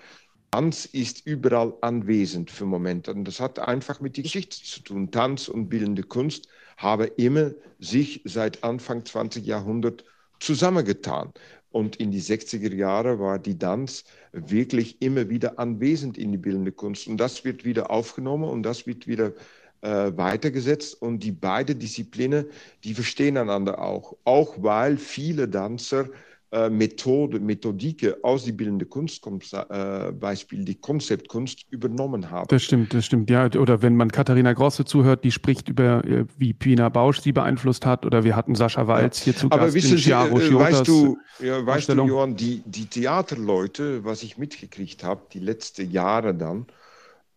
Tanz 0.52 0.86
ist 0.86 1.26
überall 1.26 1.74
anwesend 1.82 2.52
für 2.52 2.66
Momente. 2.66 3.14
Und 3.14 3.26
das 3.26 3.40
hat 3.40 3.60
einfach 3.60 4.02
mit 4.02 4.18
der 4.18 4.24
Geschichte 4.24 4.58
zu 4.64 4.82
tun. 4.84 5.12
Tanz 5.12 5.48
und 5.48 5.70
bildende 5.70 6.04
Kunst 6.04 6.48
haben 6.78 7.10
immer 7.16 7.52
sich 7.80 8.22
seit 8.26 8.64
Anfang 8.64 9.06
20. 9.06 9.46
Jahrhundert 9.46 10.04
zusammengetan. 10.40 11.32
Und 11.72 11.96
in 11.96 12.12
die 12.12 12.22
60er 12.22 12.74
Jahre 12.76 13.20
war 13.20 13.40
die 13.40 13.58
Tanz 13.58 14.04
wirklich 14.34 15.02
immer 15.02 15.30
wieder 15.30 15.58
anwesend 15.58 16.18
in 16.18 16.34
die 16.34 16.38
bildende 16.38 16.74
Kunst. 16.74 17.08
Und 17.08 17.18
das 17.18 17.46
wird 17.46 17.64
wieder 17.64 17.90
aufgenommen 17.92 18.50
und 18.50 18.64
das 18.64 18.86
wird 18.86 19.08
wieder 19.08 19.34
äh, 19.82 20.12
weitergesetzt. 20.16 21.02
Und 21.02 21.20
die 21.20 21.32
beiden 21.32 21.78
Disziplinen, 21.80 22.46
die 22.84 22.94
verstehen 22.94 23.38
einander 23.38 23.82
auch. 23.82 24.16
Auch 24.24 24.56
weil 24.62 24.98
viele 24.98 25.50
Tänzer 25.50 26.10
äh, 26.54 26.70
Methode, 26.70 27.40
Methodike 27.40 28.18
aus 28.24 28.44
die 28.44 28.52
bildende 28.52 28.86
Kunst, 28.86 29.26
äh, 29.26 30.12
Beispiel 30.12 30.66
die 30.66 30.76
Konzeptkunst, 30.76 31.66
übernommen 31.70 32.30
haben. 32.30 32.46
Das 32.50 32.64
stimmt, 32.64 32.94
das 32.94 33.06
stimmt, 33.06 33.30
ja. 33.30 33.46
Oder 33.46 33.82
wenn 33.82 33.96
man 33.96 34.12
Katharina 34.12 34.52
Grosse 34.52 34.84
zuhört, 34.84 35.24
die 35.24 35.32
spricht 35.32 35.70
über, 35.70 36.04
äh, 36.04 36.26
wie 36.38 36.52
Pina 36.52 36.90
Bausch 36.90 37.22
sie 37.22 37.32
beeinflusst 37.32 37.86
hat, 37.86 38.06
oder 38.06 38.26
wir 38.26 38.36
hatten 38.36 38.56
Sascha 38.56 38.86
Walz 38.86 39.20
ja. 39.20 39.24
hier 39.26 39.36
zu 39.38 39.48
Aber 39.50 39.64
Gast 39.64 39.76
wissen 39.76 39.98
Sie, 39.98 40.12
äh, 40.12 40.14
weißt 40.14 40.88
du, 40.90 41.18
ja, 41.40 41.66
weißt 41.66 41.88
du, 41.88 42.06
Johann, 42.06 42.36
die, 42.36 42.62
die 42.66 42.86
Theaterleute, 42.86 44.04
was 44.04 44.22
ich 44.22 44.38
mitgekriegt 44.38 45.06
habe, 45.06 45.22
die 45.32 45.40
letzten 45.40 45.90
Jahre 45.90 46.36
dann, 46.36 46.66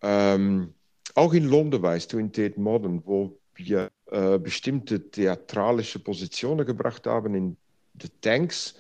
ähm, 0.03 0.75
auch 1.15 1.33
in 1.35 1.45
London, 1.45 1.83
weißt 1.83 2.13
du, 2.13 2.19
in 2.19 2.33
Tate 2.33 2.61
Modern, 2.61 3.03
wo 3.05 3.39
wir 3.55 3.91
äh, 4.11 4.39
bestimmte 4.39 5.11
theatralische 5.11 5.99
Positionen 5.99 6.67
gebracht 6.67 7.07
haben 7.07 7.35
in 7.35 7.57
The 8.01 8.09
Tanks, 8.21 8.75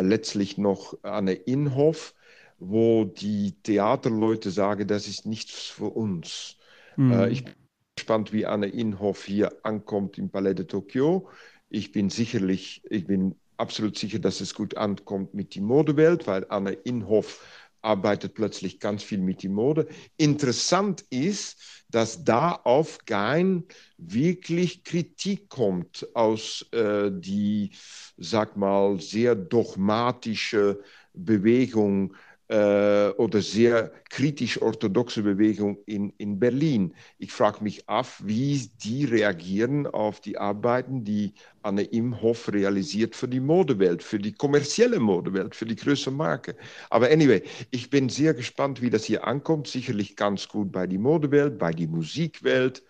letztlich 0.00 0.58
noch 0.58 0.96
Anne 1.02 1.34
Inhoff, 1.34 2.14
wo 2.58 3.04
die 3.04 3.54
Theaterleute 3.62 4.50
sagen, 4.50 4.88
das 4.88 5.06
ist 5.06 5.26
nichts 5.26 5.66
für 5.66 5.90
uns. 5.90 6.56
Mhm. 6.96 7.12
Äh, 7.12 7.28
ich 7.30 7.44
bin 7.44 7.54
gespannt, 7.96 8.32
wie 8.32 8.46
Anne 8.46 8.68
Inhoff 8.68 9.24
hier 9.24 9.52
ankommt 9.64 10.18
im 10.18 10.30
Palais 10.30 10.54
de 10.54 10.66
Tokio. 10.66 11.28
Ich 11.68 11.92
bin 11.92 12.10
sicherlich, 12.10 12.82
ich 12.90 13.06
bin 13.06 13.36
absolut 13.56 13.98
sicher, 13.98 14.18
dass 14.18 14.40
es 14.40 14.54
gut 14.54 14.76
ankommt 14.76 15.34
mit 15.34 15.54
der 15.54 15.62
Modewelt, 15.62 16.26
weil 16.26 16.46
Anne 16.48 16.72
Inhoff 16.72 17.44
arbeitet 17.82 18.34
plötzlich 18.34 18.80
ganz 18.80 19.02
viel 19.02 19.18
mit 19.18 19.42
der 19.42 19.50
Mode. 19.50 19.88
Interessant 20.16 21.02
ist, 21.10 21.84
dass 21.90 22.24
da 22.24 22.52
auf 22.52 22.98
kein 23.06 23.64
wirklich 23.96 24.84
Kritik 24.84 25.48
kommt 25.48 26.06
aus 26.14 26.66
äh, 26.72 27.10
die, 27.12 27.70
sag 28.16 28.56
mal, 28.56 29.00
sehr 29.00 29.34
dogmatische 29.34 30.80
Bewegung 31.14 32.14
äh, 32.48 33.08
oder 33.10 33.40
sehr 33.42 33.92
kritisch-orthodoxe 34.10 35.22
Bewegung 35.22 35.78
in, 35.86 36.12
in 36.18 36.38
Berlin. 36.38 36.94
Ich 37.18 37.32
frage 37.32 37.62
mich 37.62 37.88
af, 37.88 38.22
wie 38.24 38.70
die 38.82 39.04
reagieren 39.04 39.86
auf 39.86 40.20
die 40.20 40.38
Arbeiten, 40.38 41.04
die 41.04 41.34
Anne 41.62 41.82
Imhoff 41.82 42.50
realisiert 42.52 43.14
für 43.14 43.28
die 43.28 43.40
Modewelt, 43.40 44.02
für 44.02 44.18
die 44.18 44.32
kommerzielle 44.32 44.98
Modewelt, 45.00 45.54
für 45.54 45.66
die 45.66 45.76
größere 45.76 46.14
Marke. 46.14 46.56
Aber 46.90 47.10
anyway, 47.10 47.42
ich 47.70 47.90
bin 47.90 48.08
sehr 48.08 48.34
gespannt, 48.34 48.80
wie 48.82 48.90
das 48.90 49.04
hier 49.04 49.26
ankommt. 49.26 49.68
Sicherlich 49.68 50.16
ganz 50.16 50.48
gut 50.48 50.72
bei 50.72 50.86
die 50.86 50.98
Modewelt, 50.98 51.58
bei 51.58 51.72
die 51.72 51.86
Musikwelt. 51.86 52.82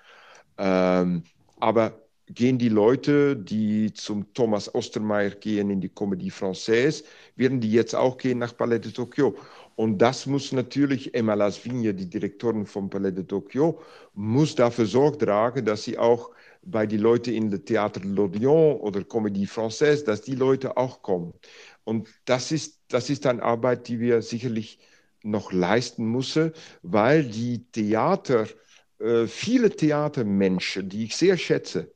Ähm, 0.58 1.24
aber 1.60 2.07
gehen 2.34 2.58
die 2.58 2.68
Leute, 2.68 3.36
die 3.36 3.92
zum 3.92 4.32
Thomas 4.34 4.74
Ostermeier 4.74 5.30
gehen 5.30 5.70
in 5.70 5.80
die 5.80 5.88
Comédie 5.88 6.32
Française, 6.32 7.04
werden 7.36 7.60
die 7.60 7.72
jetzt 7.72 7.94
auch 7.94 8.18
gehen 8.18 8.38
nach 8.38 8.56
Palais 8.56 8.80
de 8.80 8.92
Tokyo. 8.92 9.34
Und 9.76 9.98
das 9.98 10.26
muss 10.26 10.52
natürlich 10.52 11.14
Emma 11.14 11.34
Lasvigne, 11.34 11.94
die 11.94 12.08
Direktorin 12.10 12.66
vom 12.66 12.90
Palais 12.90 13.12
de 13.12 13.24
Tokyo, 13.24 13.80
muss 14.14 14.54
dafür 14.54 14.86
Sorge 14.86 15.18
tragen, 15.18 15.64
dass 15.64 15.84
sie 15.84 15.96
auch 15.98 16.30
bei 16.62 16.86
den 16.86 17.00
Leuten 17.00 17.32
in 17.32 17.50
der 17.50 17.60
de 17.60 18.02
l'Odéon 18.02 18.78
oder 18.80 19.00
Comédie 19.00 19.46
Française, 19.48 20.04
dass 20.04 20.22
die 20.22 20.34
Leute 20.34 20.76
auch 20.76 21.02
kommen. 21.02 21.32
Und 21.84 22.08
das 22.24 22.52
ist, 22.52 22.80
das 22.88 23.08
ist 23.08 23.24
eine 23.26 23.42
Arbeit, 23.42 23.88
die 23.88 24.00
wir 24.00 24.20
sicherlich 24.22 24.78
noch 25.22 25.52
leisten 25.52 26.04
müssen, 26.04 26.52
weil 26.82 27.24
die 27.24 27.64
Theater, 27.70 28.46
äh, 28.98 29.26
viele 29.26 29.70
Theatermenschen, 29.70 30.88
die 30.88 31.04
ich 31.04 31.16
sehr 31.16 31.36
schätze, 31.36 31.92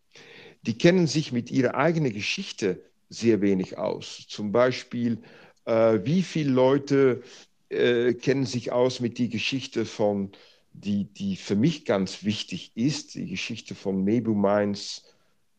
die 0.62 0.78
kennen 0.78 1.06
sich 1.06 1.32
mit 1.32 1.50
ihrer 1.50 1.74
eigenen 1.74 2.12
Geschichte 2.12 2.80
sehr 3.08 3.40
wenig 3.40 3.78
aus. 3.78 4.26
Zum 4.28 4.52
Beispiel, 4.52 5.18
äh, 5.64 5.98
wie 6.04 6.22
viele 6.22 6.50
Leute 6.50 7.22
äh, 7.68 8.14
kennen 8.14 8.46
sich 8.46 8.72
aus 8.72 9.00
mit 9.00 9.18
der 9.18 9.28
Geschichte 9.28 9.84
von, 9.84 10.30
die, 10.72 11.04
die 11.04 11.36
für 11.36 11.56
mich 11.56 11.84
ganz 11.84 12.24
wichtig 12.24 12.72
ist, 12.74 13.14
die 13.14 13.28
Geschichte 13.28 13.74
von 13.74 14.02
Mebu 14.04 14.34
Mines, 14.34 15.04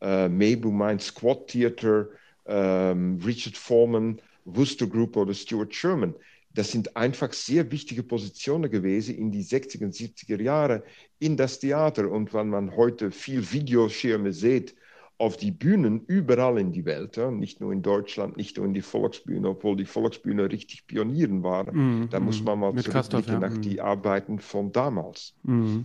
äh, 0.01 0.27
Mebu 0.27 0.71
Mines 0.71 1.07
Squad 1.07 1.47
Theater, 1.47 2.09
ähm, 2.45 3.19
Richard 3.23 3.57
Foreman, 3.57 4.19
Worcester 4.45 4.87
Group 4.87 5.15
oder 5.15 5.33
Stuart 5.33 5.73
Sherman. 5.73 6.15
Das 6.53 6.71
sind 6.71 6.95
einfach 6.95 7.33
sehr 7.33 7.71
wichtige 7.71 8.03
Positionen 8.03 8.69
gewesen 8.69 9.17
in 9.17 9.31
die 9.31 9.43
60er 9.43 9.85
und 9.85 9.95
70er 9.95 10.41
Jahre 10.41 10.83
in 11.19 11.35
das 11.35 11.59
Theater. 11.59 12.09
Und 12.11 12.33
wenn 12.33 12.49
man 12.49 12.75
heute 12.75 13.11
viel 13.11 13.51
Videoschirme 13.51 14.33
sieht, 14.33 14.75
auf 15.23 15.37
die 15.37 15.51
Bühnen 15.51 16.01
überall 16.05 16.59
in 16.59 16.73
die 16.73 16.83
Welt, 16.83 17.15
ja? 17.15 17.31
nicht 17.31 17.61
nur 17.61 17.71
in 17.71 17.81
Deutschland, 17.81 18.35
nicht 18.35 18.57
nur 18.57 18.65
in 18.65 18.73
die 18.73 18.81
Volksbühne, 18.81 19.47
obwohl 19.47 19.77
die 19.77 19.85
Volksbühne 19.85 20.51
richtig 20.51 20.85
Pionieren 20.85 21.43
waren. 21.43 22.01
Mm, 22.03 22.09
da 22.09 22.19
mm, 22.19 22.23
muss 22.23 22.43
man 22.43 22.59
mal 22.59 22.75
zurückblicken 22.75 23.33
ja. 23.33 23.39
nach 23.39 23.55
mm. 23.55 23.61
die 23.61 23.79
Arbeiten 23.79 24.39
von 24.39 24.73
damals. 24.73 25.33
Mm, 25.43 25.79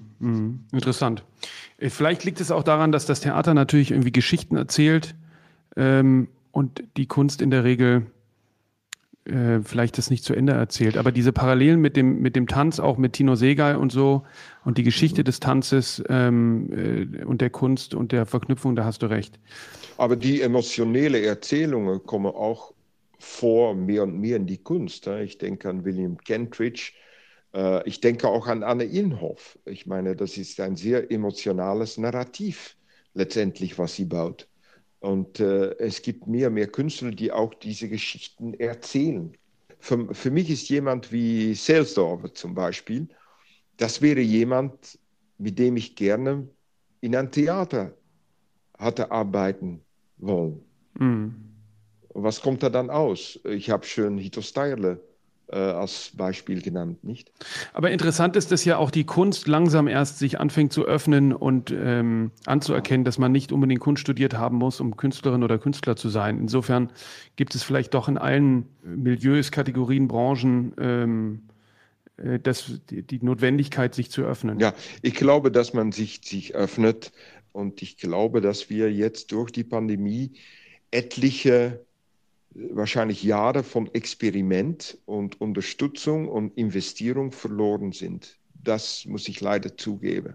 interessant. 0.72 1.22
Äh, 1.78 1.88
vielleicht 1.90 2.24
liegt 2.24 2.40
es 2.40 2.50
auch 2.50 2.64
daran, 2.64 2.90
dass 2.90 3.06
das 3.06 3.20
Theater 3.20 3.54
natürlich 3.54 3.92
irgendwie 3.92 4.10
Geschichten 4.10 4.56
erzählt 4.56 5.14
ähm, 5.76 6.26
und 6.50 6.82
die 6.96 7.06
Kunst 7.06 7.40
in 7.40 7.52
der 7.52 7.62
Regel 7.62 8.06
äh, 9.28 9.60
vielleicht 9.62 9.98
das 9.98 10.10
nicht 10.10 10.24
zu 10.24 10.34
Ende 10.34 10.52
erzählt, 10.52 10.96
aber 10.96 11.12
diese 11.12 11.32
Parallelen 11.32 11.80
mit 11.80 11.96
dem, 11.96 12.20
mit 12.20 12.36
dem 12.36 12.46
Tanz, 12.46 12.80
auch 12.80 12.98
mit 12.98 13.12
Tino 13.14 13.34
Segal 13.34 13.76
und 13.76 13.92
so 13.92 14.24
und 14.64 14.78
die 14.78 14.82
Geschichte 14.82 15.22
mhm. 15.22 15.24
des 15.24 15.40
Tanzes 15.40 16.02
ähm, 16.08 17.18
äh, 17.20 17.24
und 17.24 17.40
der 17.40 17.50
Kunst 17.50 17.94
und 17.94 18.12
der 18.12 18.26
Verknüpfung, 18.26 18.76
da 18.76 18.84
hast 18.84 19.02
du 19.02 19.06
recht. 19.06 19.38
Aber 19.96 20.16
die 20.16 20.42
emotionelle 20.42 21.24
Erzählungen 21.24 22.02
kommen 22.04 22.32
auch 22.32 22.72
vor 23.18 23.74
mehr 23.74 24.04
und 24.04 24.20
mehr 24.20 24.36
in 24.36 24.46
die 24.46 24.58
Kunst. 24.58 25.06
Ich 25.06 25.38
denke 25.38 25.68
an 25.68 25.84
William 25.84 26.18
Kentridge, 26.18 26.92
äh, 27.54 27.86
ich 27.88 28.00
denke 28.00 28.28
auch 28.28 28.46
an 28.46 28.62
Anne 28.62 28.84
Inhoff. 28.84 29.58
Ich 29.64 29.86
meine, 29.86 30.16
das 30.16 30.36
ist 30.36 30.60
ein 30.60 30.76
sehr 30.76 31.10
emotionales 31.10 31.98
Narrativ 31.98 32.76
letztendlich, 33.14 33.78
was 33.78 33.96
sie 33.96 34.04
baut. 34.04 34.48
Und 35.00 35.40
äh, 35.40 35.76
es 35.78 36.02
gibt 36.02 36.26
mehr 36.26 36.48
und 36.48 36.54
mehr 36.54 36.66
Künstler, 36.66 37.10
die 37.10 37.30
auch 37.30 37.54
diese 37.54 37.88
Geschichten 37.88 38.54
erzählen. 38.54 39.36
Für, 39.78 40.12
für 40.12 40.30
mich 40.30 40.50
ist 40.50 40.68
jemand 40.68 41.12
wie 41.12 41.54
Selsdorfer 41.54 42.34
zum 42.34 42.54
Beispiel, 42.54 43.08
das 43.76 44.02
wäre 44.02 44.20
jemand, 44.20 44.98
mit 45.38 45.58
dem 45.58 45.76
ich 45.76 45.94
gerne 45.94 46.48
in 47.00 47.14
ein 47.14 47.30
Theater 47.30 47.94
hatte 48.76 49.10
arbeiten 49.10 49.80
wollen. 50.16 50.60
Mhm. 50.98 51.34
Was 52.14 52.40
kommt 52.40 52.62
da 52.62 52.70
dann 52.70 52.90
aus? 52.90 53.38
Ich 53.44 53.70
habe 53.70 53.86
schön 53.86 54.18
Hito 54.18 54.40
Steierle 54.40 54.92
äh, 54.92 55.07
als 55.54 56.12
Beispiel 56.14 56.62
genannt, 56.62 57.02
nicht? 57.04 57.32
Aber 57.72 57.90
interessant 57.90 58.36
ist, 58.36 58.52
dass 58.52 58.64
ja 58.64 58.76
auch 58.76 58.90
die 58.90 59.04
Kunst 59.04 59.48
langsam 59.48 59.88
erst 59.88 60.18
sich 60.18 60.38
anfängt 60.38 60.72
zu 60.72 60.84
öffnen 60.84 61.32
und 61.32 61.70
ähm, 61.70 62.30
anzuerkennen, 62.46 63.04
dass 63.04 63.18
man 63.18 63.32
nicht 63.32 63.52
unbedingt 63.52 63.80
Kunst 63.80 64.02
studiert 64.02 64.34
haben 64.34 64.58
muss, 64.58 64.80
um 64.80 64.96
Künstlerin 64.96 65.42
oder 65.42 65.58
Künstler 65.58 65.96
zu 65.96 66.08
sein. 66.08 66.38
Insofern 66.38 66.90
gibt 67.36 67.54
es 67.54 67.62
vielleicht 67.62 67.94
doch 67.94 68.08
in 68.08 68.18
allen 68.18 68.66
Milieus, 68.82 69.50
Kategorien, 69.50 70.08
Branchen 70.08 70.74
ähm, 70.78 71.42
äh, 72.18 72.38
das, 72.38 72.80
die, 72.90 73.02
die, 73.02 73.20
Notwendigkeit, 73.22 73.94
sich 73.94 74.10
zu 74.10 74.22
öffnen. 74.22 74.60
Ja, 74.60 74.74
ich 75.02 75.14
glaube, 75.14 75.50
dass 75.50 75.72
man 75.72 75.92
sich, 75.92 76.20
sich 76.24 76.54
öffnet 76.54 77.12
und 77.52 77.82
ich 77.82 77.96
glaube, 77.96 78.40
dass 78.40 78.70
wir 78.70 78.92
jetzt 78.92 79.32
durch 79.32 79.50
die 79.50 79.64
Pandemie 79.64 80.32
etliche 80.90 81.84
wahrscheinlich 82.54 83.22
Jahre 83.22 83.62
von 83.62 83.92
Experiment 83.94 84.98
und 85.06 85.40
Unterstützung 85.40 86.28
und 86.28 86.56
Investierung 86.56 87.32
verloren 87.32 87.92
sind. 87.92 88.38
Das 88.54 89.04
muss 89.06 89.28
ich 89.28 89.40
leider 89.40 89.76
zugeben. 89.76 90.34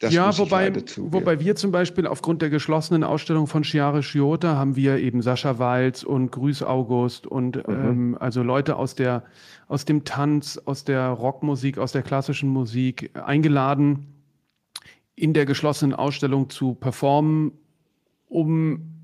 Das 0.00 0.14
ja, 0.14 0.36
wobei, 0.38 0.72
wobei 0.96 1.40
wir 1.40 1.56
zum 1.56 1.72
Beispiel 1.72 2.06
aufgrund 2.06 2.40
der 2.40 2.50
geschlossenen 2.50 3.02
Ausstellung 3.02 3.48
von 3.48 3.64
Chiara 3.64 4.00
Sciota 4.00 4.54
haben 4.54 4.76
wir 4.76 4.98
eben 4.98 5.22
Sascha 5.22 5.58
Walz 5.58 6.04
und 6.04 6.30
Grüß 6.30 6.62
August 6.62 7.26
und 7.26 7.56
mhm. 7.56 7.62
ähm, 7.66 8.16
also 8.20 8.44
Leute 8.44 8.76
aus 8.76 8.94
der 8.94 9.24
aus 9.66 9.84
dem 9.84 10.04
Tanz, 10.04 10.56
aus 10.64 10.84
der 10.84 11.08
Rockmusik, 11.08 11.78
aus 11.78 11.90
der 11.90 12.02
klassischen 12.02 12.48
Musik 12.48 13.10
eingeladen, 13.14 14.06
in 15.16 15.34
der 15.34 15.46
geschlossenen 15.46 15.94
Ausstellung 15.94 16.48
zu 16.48 16.74
performen, 16.74 17.52
um 18.28 18.97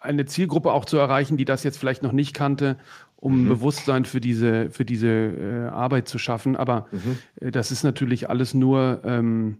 eine 0.00 0.26
Zielgruppe 0.26 0.72
auch 0.72 0.84
zu 0.84 0.96
erreichen, 0.96 1.36
die 1.36 1.44
das 1.44 1.64
jetzt 1.64 1.78
vielleicht 1.78 2.02
noch 2.02 2.12
nicht 2.12 2.34
kannte, 2.34 2.76
um 3.16 3.44
mhm. 3.44 3.48
Bewusstsein 3.48 4.04
für 4.04 4.20
diese, 4.20 4.70
für 4.70 4.84
diese 4.84 5.08
äh, 5.08 5.68
Arbeit 5.68 6.08
zu 6.08 6.18
schaffen. 6.18 6.56
Aber 6.56 6.86
mhm. 6.92 7.18
äh, 7.40 7.50
das 7.50 7.70
ist 7.70 7.82
natürlich 7.82 8.30
alles 8.30 8.54
nur, 8.54 9.00
ähm, 9.04 9.58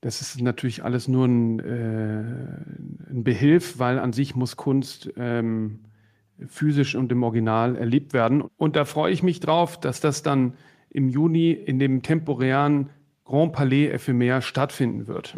das 0.00 0.20
ist 0.20 0.40
natürlich 0.40 0.84
alles 0.84 1.08
nur 1.08 1.26
ein, 1.26 1.58
äh, 1.60 3.10
ein 3.10 3.24
Behilf, 3.24 3.78
weil 3.78 3.98
an 3.98 4.12
sich 4.12 4.34
muss 4.34 4.56
Kunst 4.56 5.10
ähm, 5.16 5.80
physisch 6.46 6.94
und 6.94 7.10
im 7.12 7.22
Original 7.22 7.76
erlebt 7.76 8.12
werden. 8.12 8.42
Und 8.56 8.76
da 8.76 8.84
freue 8.84 9.12
ich 9.12 9.22
mich 9.22 9.40
drauf, 9.40 9.78
dass 9.78 10.00
das 10.00 10.22
dann 10.22 10.54
im 10.90 11.08
Juni 11.08 11.52
in 11.52 11.78
dem 11.78 12.02
temporären 12.02 12.90
Grand 13.24 13.52
Palais 13.52 13.88
Ephemer 13.88 14.40
stattfinden 14.40 15.06
wird. 15.06 15.34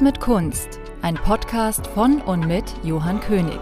Mit 0.00 0.20
Kunst? 0.20 0.78
Ein 1.00 1.14
Podcast 1.14 1.86
von 1.86 2.20
und 2.20 2.46
mit 2.46 2.64
Johann 2.82 3.18
König. 3.20 3.58